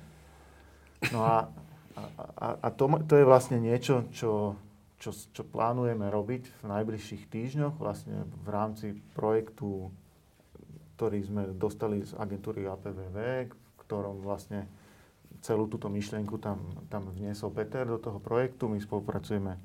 [1.11, 1.51] No a,
[2.39, 4.55] a, a, to, to je vlastne niečo, čo
[5.01, 9.89] čo, čo plánujeme robiť v najbližších týždňoch vlastne v rámci projektu,
[10.95, 13.17] ktorý sme dostali z agentúry APVV,
[13.49, 14.69] v ktorom vlastne
[15.41, 16.61] celú túto myšlienku tam,
[16.93, 18.69] tam vniesol Peter do toho projektu.
[18.69, 19.57] My spolupracujeme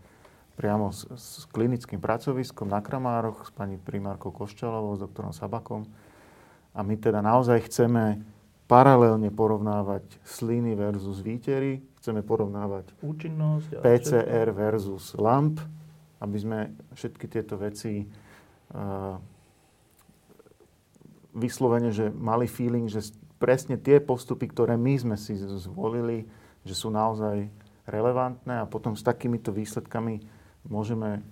[0.56, 5.84] priamo s, s klinickým pracoviskom na Kramároch, s pani primárkou Koščalovou, s doktorom Sabakom.
[6.76, 8.20] A my teda naozaj chceme
[8.68, 15.62] paralelne porovnávať sliny versus výtery, chceme porovnávať účinnosť PCR versus LAMP,
[16.20, 16.58] aby sme
[16.92, 19.16] všetky tieto veci uh,
[21.32, 26.26] vyslovene, že mali feeling, že presne tie postupy, ktoré my sme si zvolili,
[26.66, 27.48] že sú naozaj
[27.86, 30.24] relevantné a potom s takýmito výsledkami
[30.66, 31.22] môžeme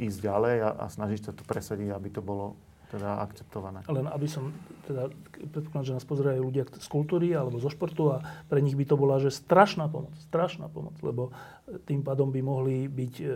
[0.00, 2.56] ísť ďalej a, a snažiť sa to presadiť, aby to bolo
[2.96, 3.84] teda akceptované.
[3.84, 4.48] Len aby som,
[4.88, 5.12] teda
[5.52, 8.96] predpokladám, že nás pozerajú ľudia z kultúry alebo zo športu a pre nich by to
[8.96, 11.28] bola, že strašná pomoc, strašná pomoc, lebo
[11.84, 13.26] tým pádom by mohli byť e,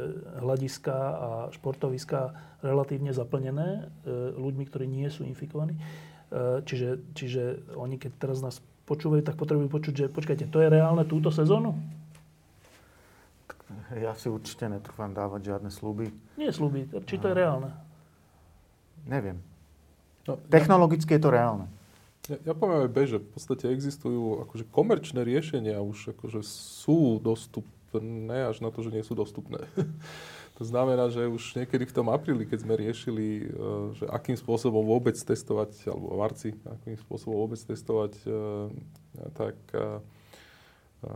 [0.40, 2.32] hľadiska a športoviska
[2.64, 4.10] relatívne zaplnené e,
[4.40, 5.76] ľuďmi, ktorí nie sú infikovaní.
[5.76, 10.72] E, čiže, čiže oni, keď teraz nás počúvajú, tak potrebujú počuť, že počkajte, to je
[10.72, 11.76] reálne túto sezónu?
[13.98, 16.14] Ja si určite netrúfam dávať žiadne sluby.
[16.38, 17.70] Nie sluby, či to je reálne?
[19.06, 19.49] Neviem.
[20.28, 21.66] No, Technologicky ja, je to reálne.
[22.28, 27.22] Ja, ja poviem aj B, že v podstate existujú akože komerčné riešenia už akože sú
[27.22, 29.64] dostupné až na to, že nie sú dostupné.
[30.60, 33.66] To znamená, že už niekedy v tom apríli, keď sme riešili, e,
[33.96, 38.36] že akým spôsobom vôbec testovať, alebo v marci, akým spôsobom vôbec testovať, e,
[39.32, 40.04] tak e,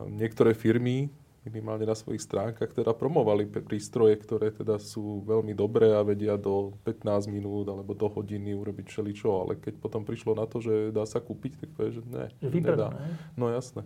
[0.08, 1.12] niektoré firmy
[1.44, 6.74] minimálne na svojich stránkach teda promovali prístroje, ktoré teda sú veľmi dobré a vedia do
[6.88, 11.04] 15 minút alebo do hodiny urobiť všeličo, ale keď potom prišlo na to, že dá
[11.04, 12.90] sa kúpiť, tak povie, že ne, nedá.
[13.36, 13.84] No jasné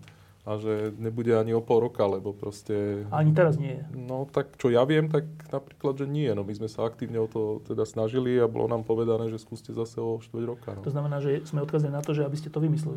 [0.49, 3.05] a že nebude ani o pol roka, lebo proste...
[3.13, 3.85] Ani teraz nie.
[3.93, 6.33] No tak čo ja viem, tak napríklad, že nie.
[6.33, 9.77] No my sme sa aktívne o to teda snažili a bolo nám povedané, že skúste
[9.77, 10.73] zase o 4 roka.
[10.73, 10.81] No.
[10.81, 12.97] To znamená, že sme odkazili na to, že aby ste to vymysleli.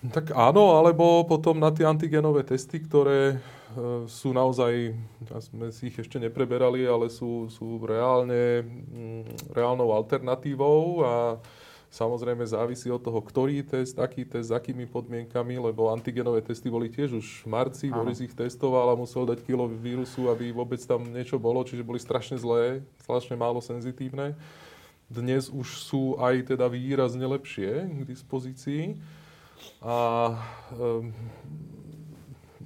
[0.00, 3.38] Tak áno, alebo potom na tie antigenové testy, ktoré e,
[4.08, 4.96] sú naozaj,
[5.44, 11.36] sme si ich ešte nepreberali, ale sú, sú reálne, mm, reálnou alternatívou a
[11.90, 16.86] Samozrejme závisí od toho, ktorý test, aký test, s akými podmienkami, lebo antigenové testy boli
[16.86, 17.98] tiež už v marci, Aha.
[17.98, 21.98] Boris ich testoval a musel dať kilo vírusu, aby vôbec tam niečo bolo, čiže boli
[21.98, 24.38] strašne zlé, strašne málo senzitívne.
[25.10, 28.94] Dnes už sú aj teda výrazne lepšie k dispozícii.
[29.80, 29.94] A,
[30.76, 31.12] um,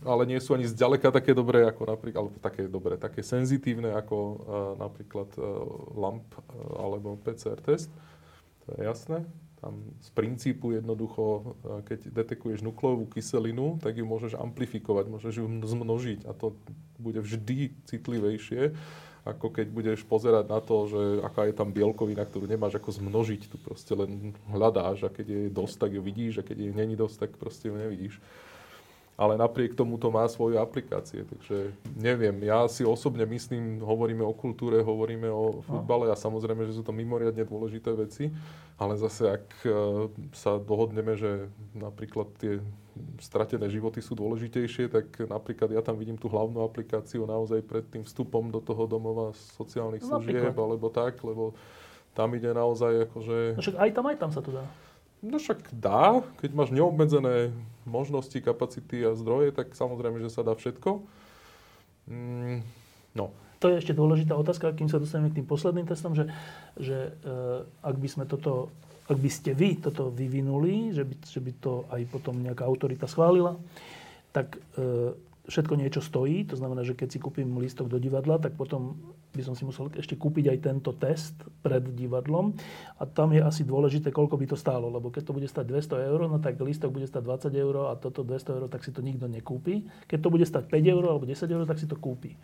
[0.03, 4.17] ale nie sú ani zďaleka také dobré ako napríklad, alebo také dobré, také senzitívne ako
[4.19, 4.37] uh,
[4.77, 5.45] napríklad uh,
[5.95, 6.43] LAMP uh,
[6.83, 7.89] alebo PCR test.
[8.67, 9.23] To je jasné.
[9.65, 11.57] Tam z princípu jednoducho,
[11.89, 16.53] keď detekuješ nukleovú kyselinu, tak ju môžeš amplifikovať, môžeš ju zmnožiť a to
[17.01, 18.77] bude vždy citlivejšie,
[19.25, 23.49] ako keď budeš pozerať na to, že aká je tam bielkovina, ktorú nemáš ako zmnožiť,
[23.49, 26.93] tu proste len hľadáš a keď je dosť, tak ju vidíš a keď je není
[26.93, 28.21] dosť, tak proste ju nevidíš
[29.15, 31.23] ale napriek tomu to má svoje aplikácie.
[31.23, 36.75] Takže neviem, ja si osobne myslím, hovoríme o kultúre, hovoríme o futbale a samozrejme, že
[36.75, 38.35] sú to mimoriadne dôležité veci,
[38.75, 39.71] ale zase ak e,
[40.35, 41.47] sa dohodneme, že
[41.79, 42.59] napríklad tie
[43.23, 48.03] stratené životy sú dôležitejšie, tak napríklad ja tam vidím tú hlavnú aplikáciu naozaj pred tým
[48.03, 51.55] vstupom do toho domova sociálnych služieb, alebo tak, lebo
[52.15, 53.39] tam ide naozaj akože...
[53.59, 54.65] No však aj tam, aj tam sa to dá.
[55.25, 57.49] No však dá, keď máš neobmedzené
[57.89, 61.01] možnosti, kapacity a zdroje, tak samozrejme, že sa dá všetko.
[62.13, 62.61] Mm,
[63.17, 63.33] no.
[63.65, 66.29] To je ešte dôležitá otázka, kým sa dostaneme k tým posledným testom, že,
[66.77, 67.33] že e,
[67.81, 68.69] ak by sme toto,
[69.09, 73.09] ak by ste vy toto vyvinuli, že by, že by to aj potom nejaká autorita
[73.09, 73.57] schválila,
[74.37, 75.17] tak e,
[75.49, 76.45] všetko niečo stojí.
[76.53, 79.01] To znamená, že keď si kúpim lístok do divadla, tak potom
[79.35, 82.55] by som si musel ešte kúpiť aj tento test pred divadlom.
[82.97, 84.87] A tam je asi dôležité, koľko by to stálo.
[84.89, 87.99] Lebo keď to bude stať 200 eur, no tak lístok bude stať 20 eur a
[87.99, 89.85] toto 200 eur, tak si to nikto nekúpi.
[90.07, 92.39] Keď to bude stať 5 eur alebo 10 eur, tak si to kúpi.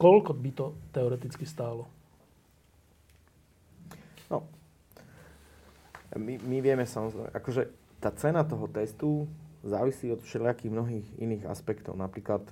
[0.00, 1.86] Koľko by to teoreticky stálo?
[4.32, 4.48] No,
[6.16, 7.62] my, my vieme samozrejme, akože
[8.00, 9.28] tá cena toho testu
[9.62, 11.94] závisí od všelijakých mnohých iných aspektov.
[11.94, 12.42] Napríklad,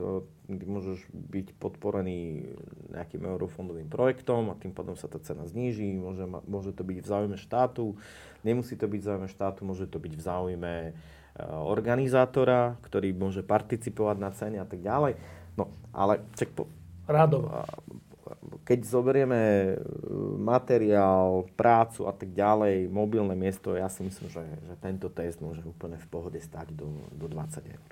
[0.47, 2.47] kdy môžeš byť podporený
[2.95, 5.99] nejakým eurofondovým projektom a tým pádom sa tá cena zníži.
[5.99, 7.99] Môže, môže to byť v záujme štátu,
[8.47, 10.93] nemusí to byť v záujme štátu, môže to byť v záujme e,
[11.51, 15.19] organizátora, ktorý môže participovať na cene a tak ďalej.
[15.59, 16.70] No, ale čak po,
[17.11, 17.51] Rádovo
[18.65, 19.74] keď zoberieme e,
[20.39, 25.62] materiál, prácu a tak ďalej, mobilné miesto, ja si myslím, že, že tento test môže
[25.66, 27.90] úplne v pohode stať do, do 20 eur.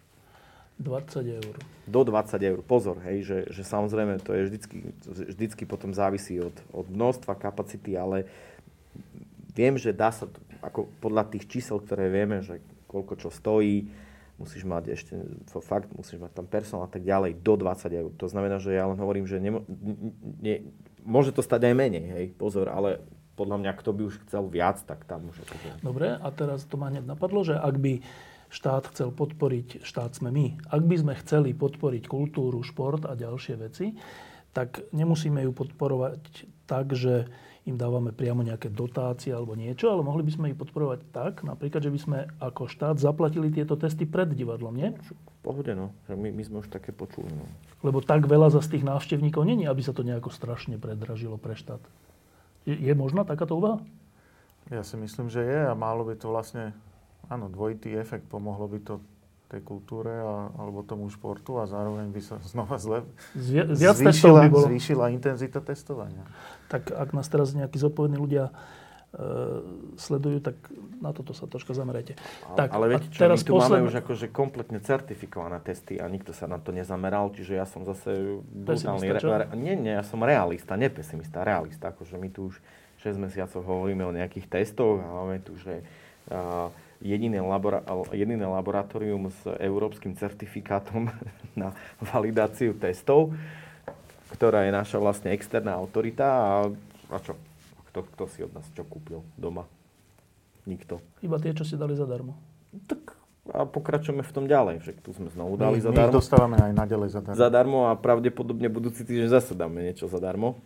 [0.79, 1.55] 20 eur.
[1.91, 2.59] Do 20 eur.
[2.63, 7.99] Pozor, hej, že, že samozrejme to je vždycky, vždycky potom závisí od, od množstva kapacity,
[7.99, 8.31] ale
[9.59, 13.91] viem, že dá sa, to, ako podľa tých čísel, ktoré vieme, že koľko čo stojí,
[14.39, 15.15] musíš mať ešte,
[15.61, 18.11] fakt, musíš mať tam personál a tak ďalej, do 20 eur.
[18.23, 19.67] To znamená, že ja len hovorím, že nemo,
[20.39, 20.71] ne,
[21.03, 23.03] môže to stať aj menej, hej, pozor, ale
[23.35, 25.69] podľa mňa, kto by už chcel viac, tak tam už akože...
[25.83, 28.03] Dobre, a teraz to ma hneď napadlo, že ak by
[28.51, 33.55] štát chcel podporiť, štát sme my, ak by sme chceli podporiť kultúru, šport a ďalšie
[33.59, 33.95] veci,
[34.57, 36.23] tak nemusíme ju podporovať
[36.67, 37.31] tak, že
[37.69, 41.85] im dávame priamo nejaké dotácie alebo niečo, ale mohli by sme ich podporovať tak, napríklad,
[41.85, 44.97] že by sme ako štát zaplatili tieto testy pred divadlom, nie?
[45.45, 45.93] Pohode, no.
[46.09, 47.45] My, my sme už také počuli, no.
[47.85, 51.53] Lebo tak veľa za z tých návštevníkov není, aby sa to nejako strašne predražilo pre
[51.53, 51.85] štát.
[52.65, 53.85] Je, je možná takáto úvaha?
[54.73, 56.73] Ja si myslím, že je a málo by to vlastne,
[57.29, 59.01] áno, dvojitý efekt, pomohlo by to
[59.49, 64.51] tej kultúre a, alebo tomu športu a zároveň by sa znova zle, Zvia, zvýšila, by
[64.53, 64.67] bolo.
[64.69, 66.29] zvýšila intenzita testovania.
[66.69, 68.53] Tak ak nás teraz nejakí zodpovední ľudia e,
[69.97, 70.61] sledujú, tak
[71.01, 72.21] na toto sa troška zamerajte.
[72.45, 73.69] Ale, tak, ale viete čo, teraz my tu posled...
[73.73, 77.89] máme už akože kompletne certifikované testy a nikto sa na to nezameral, čiže ja som
[77.89, 79.17] zase brutálny...
[79.17, 81.89] Re, re, nie, nie, ja som realista, nie pesimista, realista.
[81.97, 82.61] Akože my tu už
[83.01, 85.87] 6 mesiacov hovoríme o nejakých testoch a máme tu, že
[86.29, 86.69] uh,
[86.99, 91.09] jediné, labora- jediné laboratórium s európskym certifikátom
[91.61, 91.73] na
[92.03, 93.33] validáciu testov.
[94.35, 96.51] ktorá je naša vlastne externá autorita a,
[97.09, 97.35] a čo?
[97.89, 99.65] Kto, kto si od nás čo kúpil doma?
[100.69, 101.01] Nikto.
[101.25, 102.37] Iba tie, čo si dali zadarmo.
[102.85, 103.17] Tak
[103.49, 104.85] a pokračujeme v tom ďalej.
[104.85, 106.13] Však tu sme znovu My, dali my ich zadarmo.
[106.13, 107.39] dostávame aj naďalej zadarmo.
[107.41, 110.61] Zadarmo a pravdepodobne budúci týždeň zase dáme niečo zadarmo.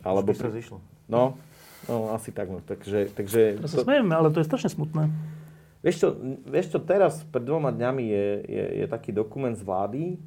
[0.00, 0.80] Alebo Už by sa zišlo.
[1.04, 1.36] No,
[1.84, 2.48] no asi tak.
[2.48, 2.64] No.
[2.64, 5.12] Takže, takže Ja sa smejeme, ale to je strašne smutné.
[5.84, 6.08] Vieš čo,
[6.48, 10.18] vieš čo, teraz pred dvoma dňami je, je, je taký dokument z vlády, eh,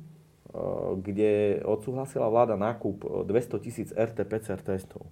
[1.02, 1.32] kde
[1.66, 5.10] odsúhlasila vláda nákup 200 tisíc RT-PCR testov.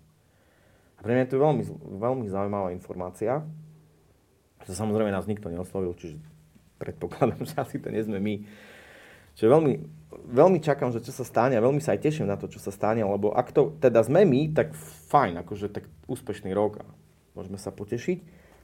[0.95, 1.63] A pre mňa je to veľmi,
[1.97, 3.41] veľmi zaujímavá informácia.
[4.65, 6.21] To samozrejme nás nikto neoslovil, čiže
[6.77, 8.35] predpokladám, že asi to nie sme my.
[9.35, 9.73] Čiže veľmi,
[10.31, 12.71] veľmi čakám, že čo sa stane a veľmi sa aj teším na to, čo sa
[12.71, 14.71] stane, lebo ak to teda sme my, tak
[15.11, 16.85] fajn, akože tak úspešný rok a
[17.35, 18.17] môžeme sa potešiť,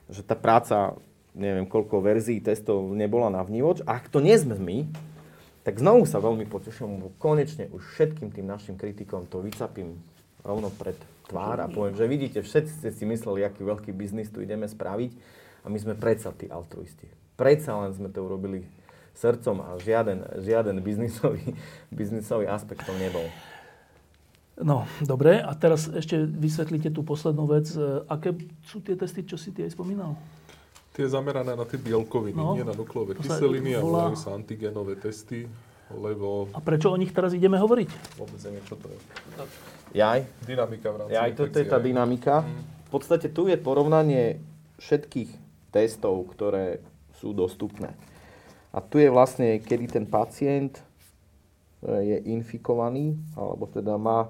[0.08, 0.96] že tá práca,
[1.36, 3.84] neviem koľko verzií testov nebola na vnívoč.
[3.88, 4.78] Ak to nie sme my,
[5.62, 10.02] tak znovu sa veľmi poteším, konečne už všetkým tým našim kritikom to vycapím
[10.42, 10.98] rovno pred
[11.30, 15.14] tvár a poviem, že vidíte, všetci ste si mysleli, aký veľký biznis tu ideme spraviť
[15.64, 17.06] a my sme predsa tí altruisti.
[17.38, 18.66] Predsa len sme to urobili
[19.14, 21.54] srdcom a žiaden, žiaden biznisový,
[21.94, 23.24] biznisový aspekt to nebol.
[24.62, 25.42] No, dobre.
[25.42, 27.72] A teraz ešte vysvetlíte tú poslednú vec.
[27.74, 28.36] E, Aké
[28.70, 30.14] sú tie testy, čo si ty aj spomínal?
[30.92, 32.52] Tie zamerané na tie bielkoviny, No.
[32.52, 35.48] nie na nukleové To kyseliny a volajú sa antigenové testy,
[35.88, 38.20] lebo A prečo o nich teraz ideme hovoriť?
[38.20, 39.00] vôbec neviem, čo to je.
[39.96, 42.44] Jaj, Dynamika v rámci Ja, aj toto je tá dynamika.
[42.88, 44.40] V podstate tu je porovnanie
[44.80, 45.32] všetkých
[45.72, 46.84] testov, ktoré
[47.16, 47.96] sú dostupné.
[48.72, 50.84] A tu je vlastne, kedy ten pacient e,
[51.88, 54.28] je infikovaný, alebo teda má,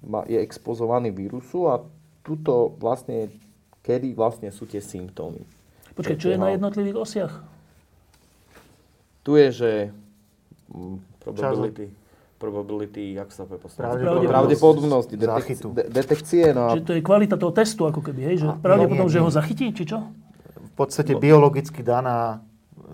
[0.00, 1.80] má, je expozovaný vírusu a
[2.20, 3.28] tuto vlastne,
[3.80, 5.44] kedy vlastne sú tie symptómy.
[5.96, 7.32] Počkaj, čo je na jednotlivých osiach?
[9.24, 9.70] Tu je, že
[10.68, 11.84] mm, probability,
[12.36, 14.04] probability, jak sa to povie po slovensku?
[14.04, 15.66] Pravdepodobnosť pravdepodobnosť detek- záchytu.
[15.72, 18.36] de- detekcie, no a Čiže to je kvalita toho testu, ako keby, hej?
[18.44, 19.98] Že pravdepodobne, nie, že ho zachytí, či čo?
[20.56, 22.44] V podstate biologicky daná
[22.76, 22.84] e,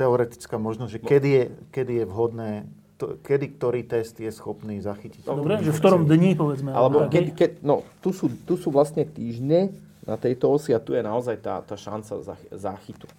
[0.00, 2.50] teoretická možnosť, že kedy je, kedy je vhodné,
[2.96, 5.28] to, kedy ktorý test je schopný zachytiť.
[5.28, 6.72] Dobre, že v ktorom dni, povedzme.
[6.72, 9.76] Alebo keď, keď, no, tu sú, tu sú vlastne týždne
[10.06, 12.22] na tejto osi a tu je naozaj tá, tá šanca
[12.54, 13.10] záchytu.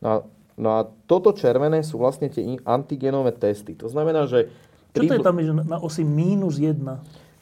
[0.00, 0.16] No a,
[0.56, 3.76] no a toto červené sú vlastne tie antigenové testy.
[3.76, 4.48] To znamená, že...
[4.90, 6.80] Čo to je tam, že na osi mínus 1?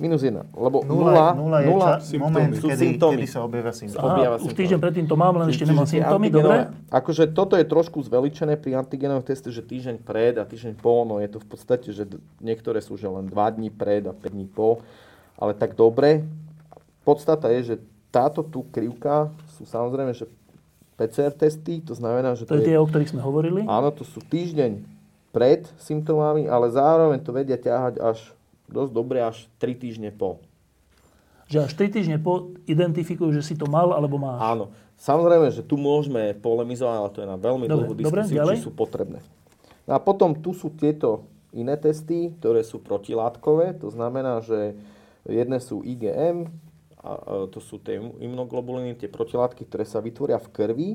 [0.03, 0.43] Minus jedna.
[0.51, 2.27] Lebo Nula, nula, nula je nula ča- symptómy.
[2.27, 3.15] moment, Sú kedy, symptómy.
[3.15, 4.19] kedy sa objavia symptómy.
[4.27, 6.57] Aha, už týždeň predtým to mám, len ešte nemám symptómy, dobre?
[6.91, 11.23] Akože toto je trošku zveličené pri antigenových testoch, že týždeň pred a týždeň po, no
[11.23, 12.11] je to v podstate, že
[12.43, 14.83] niektoré sú že len 2 dní pred a 5 dní po,
[15.39, 16.27] ale tak dobre.
[17.07, 17.75] Podstata je, že
[18.13, 20.29] táto tu krivka sú samozrejme, že
[21.01, 23.65] PCR testy, to znamená, že To je tie, o ktorých sme hovorili.
[23.65, 24.85] Áno, to sú týždeň
[25.33, 28.21] pred symptómami, ale zároveň to vedia ťahať až
[28.69, 30.45] dosť dobre až 3 týždne po.
[31.49, 34.45] Že až 3 týždne po identifikujú, že si to mal alebo máš.
[34.45, 34.65] Áno.
[35.01, 38.55] Samozrejme, že tu môžeme polemizovať, ale to je na veľmi Dobre, dlhú dobre, diskusiu, ďalej.
[38.55, 39.19] či sú potrebné.
[39.89, 43.75] No a potom tu sú tieto iné testy, ktoré sú protilátkové.
[43.83, 44.79] To znamená, že
[45.27, 46.47] jedné sú IgM,
[47.03, 50.91] a, to sú tie imunoglobuliny, tie protilátky, ktoré sa vytvoria v krvi,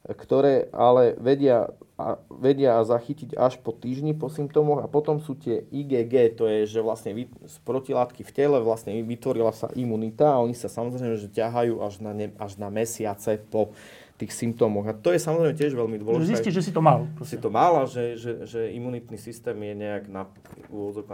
[0.00, 1.70] ktoré ale vedia,
[2.00, 6.64] a, vedia zachytiť až po týždni po symptómoch a potom sú tie IgG, to je,
[6.64, 11.20] že vlastne vy, z protilátky v tele vlastne vytvorila sa imunita a oni sa samozrejme,
[11.20, 13.76] že ťahajú až na, ne, až na mesiace po
[14.20, 14.84] tých symptómoch.
[14.84, 16.32] A to je samozrejme tiež veľmi dôležité.
[16.36, 17.08] zistíš, že si to mal.
[17.08, 17.36] si proste.
[17.40, 20.28] to mal a že, že, že imunitný systém je nejak na,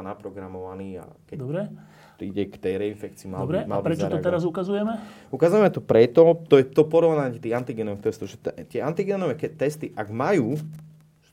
[0.02, 1.62] naprogramovaný a keď Dobre,
[2.24, 3.66] ide k tej reinfekcii, mal dobre.
[3.66, 4.97] by, mal A prečo to teraz ukazujeme?
[5.28, 9.93] Ukazujeme to preto, to je to porovnanie tých antigenových testov, že t- tie antigenové testy,
[9.93, 10.56] ak majú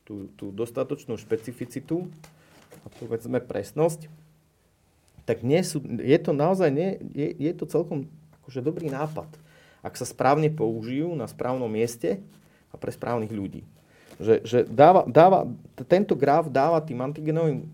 [0.03, 2.11] tú, tú dostatočnú špecificitu
[2.84, 4.11] a povedzme presnosť,
[5.23, 8.11] tak nie sú, je to naozaj nie, je, je to celkom
[8.43, 9.31] akože dobrý nápad,
[9.80, 12.19] ak sa správne použijú na správnom mieste
[12.72, 13.64] a pre správnych ľudí.
[14.19, 15.47] Že, že dáva, dáva,
[15.88, 17.65] tento graf dáva tým antigenovým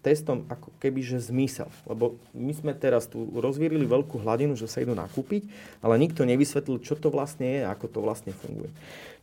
[0.00, 1.68] testom ako keby že zmysel.
[1.84, 5.46] Lebo my sme teraz tu rozvírili veľkú hladinu, že sa idú nakúpiť,
[5.84, 8.72] ale nikto nevysvetlil, čo to vlastne je, ako to vlastne funguje.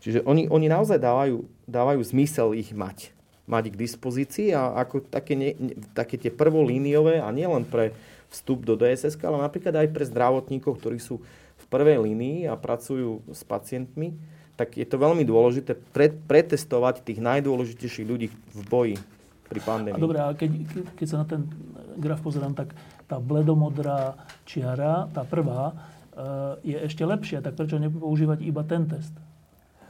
[0.01, 3.13] Čiže oni, oni naozaj dávajú, dávajú zmysel ich mať.
[3.49, 5.51] Mať k dispozícii a ako také, ne,
[5.97, 7.95] také tie prvolíniové a nielen pre
[8.27, 11.23] vstup do DSS, ale napríklad aj pre zdravotníkov, ktorí sú
[11.57, 14.13] v prvej línii a pracujú s pacientmi,
[14.59, 18.97] tak je to veľmi dôležité pre, pretestovať tých najdôležitejších ľudí v boji
[19.47, 19.97] pri pandémii.
[19.97, 20.51] A dobre, a keď,
[20.93, 21.47] keď, sa na ten
[21.95, 22.75] graf pozerám, tak
[23.07, 25.71] tá bledomodrá čiara, tá prvá,
[26.61, 27.39] e, je ešte lepšia.
[27.39, 29.15] Tak prečo nepoužívať iba ten test?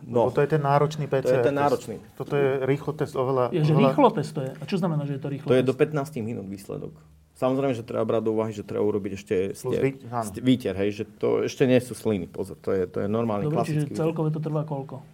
[0.05, 0.29] No.
[0.29, 1.57] To je ten náročný PCR ten test.
[1.57, 1.97] náročný.
[2.13, 3.49] Toto je rýchlo test oveľa...
[3.49, 3.89] Je, že oveľa...
[3.89, 4.51] rýchlo test to je.
[4.53, 5.73] A čo znamená, že je to rýchlo to je test?
[5.73, 6.93] do 15 minút výsledok.
[7.38, 10.25] Samozrejme, že treba brať do úvahy, že treba urobiť ešte Plus ste, vý- áno.
[10.25, 13.45] ste, výter, hej, že to ešte nie sú sliny, pozor, to je, to je normálny
[13.45, 14.01] Dobre, klasický čiže výter.
[14.01, 15.05] celkové to trvá koľko?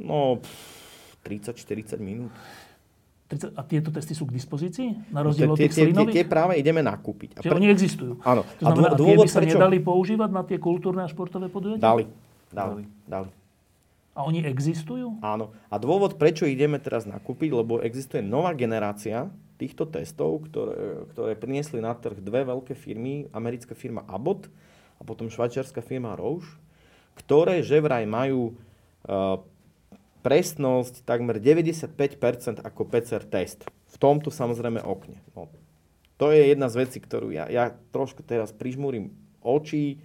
[0.00, 2.32] No, pff, 30-40 minút.
[3.26, 5.10] 30, a tieto testy sú k dispozícii?
[5.10, 7.36] Na No, rozdiel od tých tie, tie, tie práve ideme nakúpiť.
[7.36, 8.12] A Čiže oni existujú.
[8.22, 8.46] Áno.
[8.46, 11.02] To A znamená, dô- a tie dôvod, by sa prečo- nedali používať na tie kultúrne
[11.02, 11.82] a športové podujatia?
[11.82, 12.04] Dali,
[12.48, 13.28] dali, dali.
[14.14, 15.20] A oni existujú?
[15.20, 15.52] Áno.
[15.68, 20.72] A dôvod, prečo ideme teraz nakúpiť, lebo existuje nová generácia týchto testov, ktoré,
[21.12, 24.48] ktoré priniesli na trh dve veľké firmy, americká firma Abbott
[24.96, 26.48] a potom švajčiarska firma Roche,
[27.16, 28.56] ktoré že vraj majú
[29.04, 29.40] uh,
[30.26, 31.86] presnosť takmer 95%
[32.58, 33.62] ako PCR test.
[33.86, 35.22] V tomto samozrejme okne.
[35.32, 35.46] No,
[36.18, 40.02] to je jedna z vecí, ktorú ja, ja trošku teraz prižmúrim oči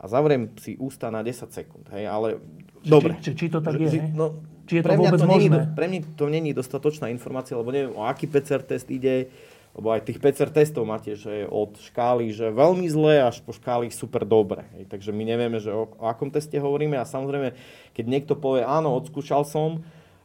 [0.00, 1.84] a zavriem si ústa na 10 sekúnd.
[1.92, 2.40] Hej, ale
[2.80, 3.12] Či- dobre.
[3.20, 4.02] či- či to tak Že- je, že-?
[4.16, 5.58] No, Či je to pre mňa vôbec to není, možné?
[5.60, 9.28] do- pre mňa to není dostatočná informácia, lebo neviem, o aký PCR test ide,
[9.72, 13.88] lebo aj tých PCR testov máte, že od škály, že veľmi zle, až po škály
[13.88, 14.68] super dobre.
[14.92, 17.56] Takže my nevieme, že o, o akom teste hovoríme a samozrejme,
[17.96, 19.80] keď niekto povie, áno, odskúšal som,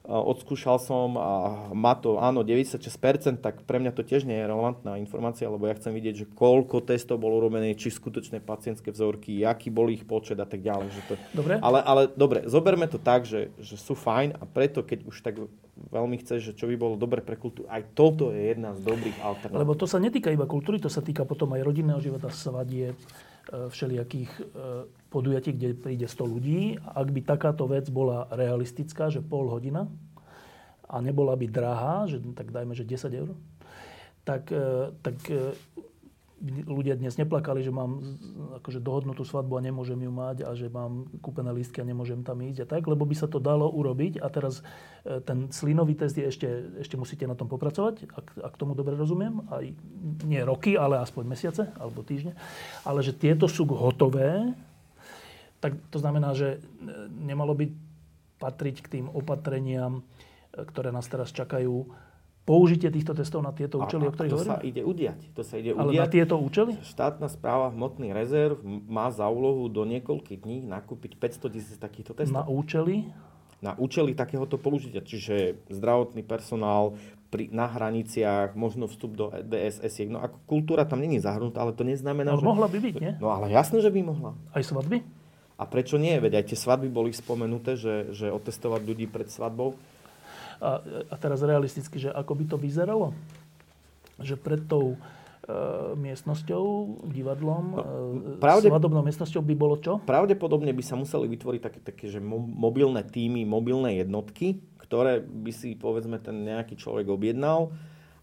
[0.07, 1.31] odskúšal som a
[1.75, 5.75] má to, áno, 96%, tak pre mňa to tiež nie je relevantná informácia, lebo ja
[5.75, 10.39] chcem vidieť, že koľko testov bolo urobené, či skutočné pacientské vzorky, aký bol ich počet
[10.39, 10.87] a tak ďalej.
[10.95, 11.13] Že to...
[11.35, 11.53] Dobre.
[11.59, 15.43] Ale, ale dobre, zoberme to tak, že, že sú fajn a preto, keď už tak
[15.91, 19.17] veľmi chceš, že čo by bolo dobre pre kultúru, aj toto je jedna z dobrých
[19.19, 19.61] alternatív.
[19.61, 23.05] Lebo to sa netýka iba kultúry, to sa týka potom aj rodinného života, svadieb, e,
[23.47, 24.43] všelijakých e,
[25.07, 26.75] podujatí, kde príde 100 ľudí.
[26.83, 29.87] Ak by takáto vec bola realistická, že pol hodina
[30.87, 33.29] a nebola by drahá, že tak dajme, že 10 eur,
[34.27, 35.55] tak, e, tak e,
[36.45, 37.97] ľudia dnes neplakali, že mám
[38.61, 42.37] akože dohodnutú svadbu a nemôžem ju mať a že mám kúpené lístky a nemôžem tam
[42.45, 44.21] ísť a tak, lebo by sa to dalo urobiť.
[44.21, 44.61] A teraz
[45.01, 48.93] e, ten slinový test je ešte, ešte musíte na tom popracovať, ak, ak tomu dobre
[48.93, 49.65] rozumiem, aj
[50.29, 52.37] nie roky, ale aspoň mesiace alebo týždne,
[52.85, 54.53] ale že tieto sú hotové,
[55.57, 56.57] tak to znamená, že e,
[57.09, 57.65] nemalo by
[58.37, 60.05] patriť k tým opatreniam,
[60.53, 62.06] e, ktoré nás teraz čakajú,
[62.47, 65.19] použitie týchto testov na tieto účely, o ktorých to sa ide udiať.
[65.35, 66.09] To sa ide Ale na udiať.
[66.15, 66.79] tieto účely?
[66.79, 68.55] Štátna správa hmotných rezerv
[68.87, 72.47] má za úlohu do niekoľkých dní nakúpiť 500 tisíc takýchto Na testov.
[72.47, 72.95] účely?
[73.59, 76.95] Na, účely takéhoto použitia, čiže zdravotný personál
[77.27, 80.07] pri, na hraniciach, možno vstup do DSS.
[80.07, 82.47] No ako kultúra tam není zahrnutá, ale to neznamená, Ale že...
[82.47, 83.11] mohla by byť, nie?
[83.19, 84.31] No ale jasné, že by mohla.
[84.55, 85.03] Aj svadby?
[85.57, 86.13] A prečo nie?
[86.21, 89.73] Veď aj tie svadby boli spomenuté, že, že otestovať ľudí pred svadbou.
[90.57, 90.81] A,
[91.13, 93.13] a teraz realisticky, že ako by to vyzeralo?
[94.17, 94.97] Že pred tou e,
[95.93, 96.65] miestnosťou,
[97.13, 100.01] divadlom, e, pravde- svadobnou miestnosťou by bolo čo?
[100.03, 105.51] Pravdepodobne by sa museli vytvoriť také, také že mo- mobilné týmy, mobilné jednotky, ktoré by
[105.53, 107.69] si povedzme ten nejaký človek objednal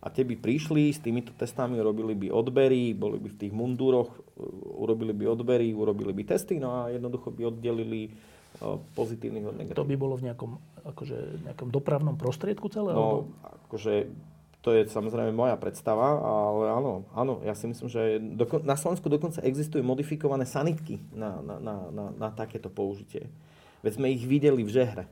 [0.05, 4.11] a tie by prišli s týmito testami, robili by odbery, boli by v tých mundúroch,
[4.36, 4.43] e,
[4.82, 8.12] urobili by odbery, urobili by testy, no a jednoducho by oddelili
[8.95, 9.91] pozitívnych od To negatívnych.
[9.91, 10.51] by bolo v nejakom,
[10.85, 11.19] akože,
[11.49, 12.93] nejakom dopravnom prostriedku celé?
[12.93, 13.19] No, alebo...
[13.69, 13.93] akože
[14.65, 19.12] to je samozrejme moja predstava, ale áno, áno, ja si myslím, že doko- na Slovensku
[19.12, 23.28] dokonca existujú modifikované sanitky na, na, na, na, na takéto použitie.
[23.85, 25.05] Veď sme ich videli v žehre.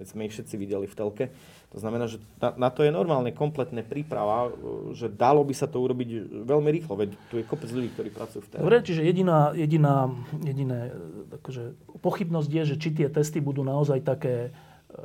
[0.00, 1.24] Veď sme ich všetci videli v telke.
[1.72, 5.64] To znamená, že na, na to je normálne kompletná príprava, e, že dalo by sa
[5.64, 8.64] to urobiť veľmi rýchlo, veď tu je kopec ľudí, ktorí pracujú v teréne.
[8.68, 10.12] Dobre, čiže jediná, jediná
[10.44, 11.64] jediné, e, akože,
[12.04, 15.00] pochybnosť je, že či tie testy budú naozaj také e,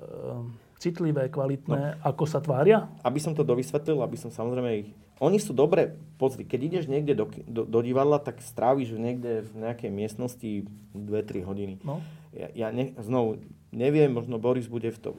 [0.84, 2.92] citlivé, kvalitné, ako sa tvária?
[3.02, 4.90] aby som to dovysvetlil, aby som samozrejme ich...
[5.18, 9.66] Oni sú dobre, pozri, keď ideš niekde do, do, do divadla, tak stráviš niekde v
[9.66, 11.74] nejakej miestnosti 2-3 hodiny.
[11.82, 12.06] No.
[12.36, 13.42] Ja, ja ne, znovu
[13.74, 15.10] neviem, možno Boris bude v to,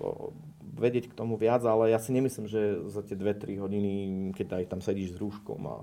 [0.79, 3.93] vedieť k tomu viac, ale ja si nemyslím, že za tie 2-3 hodiny,
[4.33, 5.77] keď aj tam sedíš s rúškom a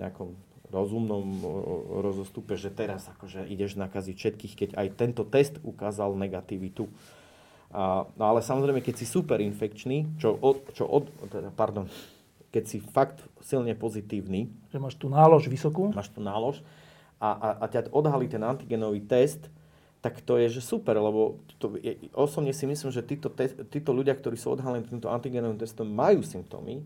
[0.00, 0.34] nejakom
[0.74, 1.38] rozumnom
[2.02, 6.90] rozostupe, že teraz akože ideš nakaziť všetkých, keď aj tento test ukázal negativitu.
[7.70, 11.86] A, no ale samozrejme, keď si super infekčný, čo od, čo od, teda, pardon,
[12.50, 15.90] keď si fakt silne pozitívny, Že máš tu nálož vysokú?
[15.94, 16.62] máš tu nálož
[17.18, 19.50] a, a, a ťa odhalí ten antigenový test,
[20.04, 23.96] tak to je, že super, lebo to, je, osobne si myslím, že títo, te, títo
[23.96, 26.84] ľudia, ktorí sú odhalení týmto antigenovým testom, majú symptómy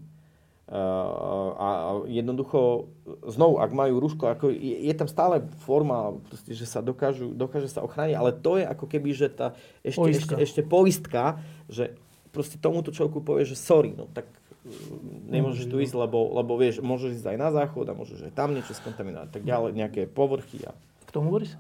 [0.71, 2.87] uh, a, a jednoducho,
[3.27, 7.67] znovu, ak majú rúško, ako je, je tam stále forma, proste, že sa dokážu, dokáže
[7.67, 10.23] sa ochrániť, ale to je ako keby, že tá ešte, Poistka.
[10.23, 11.99] ešte, ešte poistka, že
[12.31, 14.31] proste tomuto človeku povie, že sorry, no tak
[14.63, 18.33] mm, nemôžeš tu ísť, lebo, lebo vieš, môžeš ísť aj na záchod a môžeš aj
[18.39, 20.71] tam niečo skontaminovať, tak ďalej, nejaké povrchy a
[21.03, 21.59] K tomu Boris?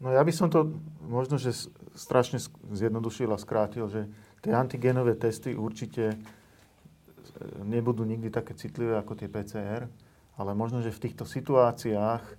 [0.00, 1.52] No ja by som to možno, že
[1.92, 2.40] strašne
[2.72, 4.08] zjednodušil a skrátil, že
[4.40, 6.16] tie antigenové testy určite
[7.60, 9.88] nebudú nikdy také citlivé ako tie PCR,
[10.40, 12.34] ale možno, že v týchto situáciách e,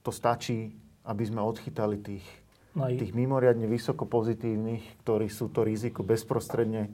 [0.00, 0.72] to stačí,
[1.04, 2.26] aby sme odchytali tých,
[2.72, 2.96] Naj...
[2.96, 6.88] tých mimoriadne vysoko pozitívnych, ktorí sú to riziko bezprostredne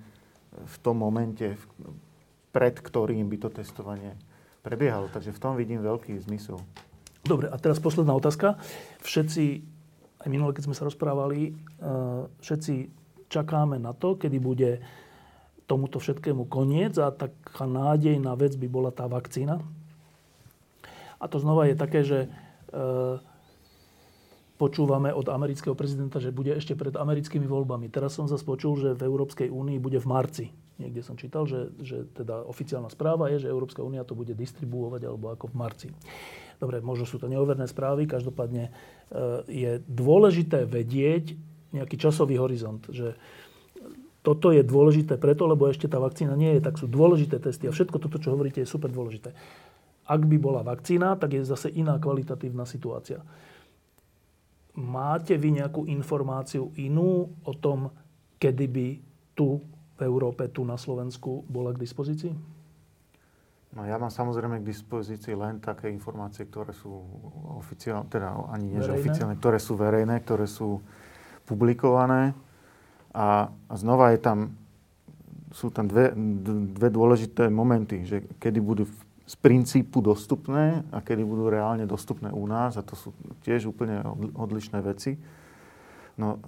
[0.50, 1.54] v tom momente,
[2.50, 4.18] pred ktorým by to testovanie
[4.66, 5.06] prebiehalo.
[5.06, 6.58] Takže v tom vidím veľký zmysel.
[7.20, 8.56] Dobre, a teraz posledná otázka.
[9.04, 9.44] Všetci,
[10.24, 12.88] aj minule, keď sme sa rozprávali, uh, všetci
[13.28, 14.80] čakáme na to, kedy bude
[15.70, 19.62] tomuto všetkému koniec a taká nádejná vec by bola tá vakcína.
[21.20, 23.22] A to znova je také, že uh,
[24.60, 27.88] počúvame od amerického prezidenta, že bude ešte pred americkými voľbami.
[27.88, 30.46] Teraz som zase počul, že v Európskej únii bude v marci.
[30.76, 35.08] Niekde som čítal, že, že teda oficiálna správa je, že Európska únia to bude distribuovať
[35.08, 35.88] alebo ako v marci.
[36.60, 38.72] Dobre, možno sú to neoverné správy, každopádne e,
[39.48, 41.34] je dôležité vedieť
[41.72, 43.16] nejaký časový horizont, že
[44.20, 47.72] toto je dôležité preto, lebo ešte tá vakcína nie je, tak sú dôležité testy a
[47.72, 49.32] všetko toto, čo hovoríte, je super dôležité.
[50.04, 53.24] Ak by bola vakcína, tak je zase iná kvalitatívna situácia.
[54.76, 57.88] Máte vy nejakú informáciu inú o tom,
[58.36, 58.88] kedy by
[59.32, 59.64] tu
[59.96, 62.59] v Európe, tu na Slovensku bola k dispozícii?
[63.70, 66.90] No ja mám samozrejme k dispozícii len také informácie, ktoré sú
[67.54, 70.82] oficiálne, teda ani nie, že oficiálne, ktoré sú verejné, ktoré sú
[71.46, 72.34] publikované.
[73.14, 74.38] A, a znova je tam,
[75.54, 76.10] sú tam dve,
[76.74, 78.90] dve dôležité momenty, že kedy budú
[79.30, 82.74] z princípu dostupné a kedy budú reálne dostupné u nás.
[82.74, 83.14] A to sú
[83.46, 84.02] tiež úplne
[84.34, 85.14] odlišné veci.
[86.18, 86.42] No,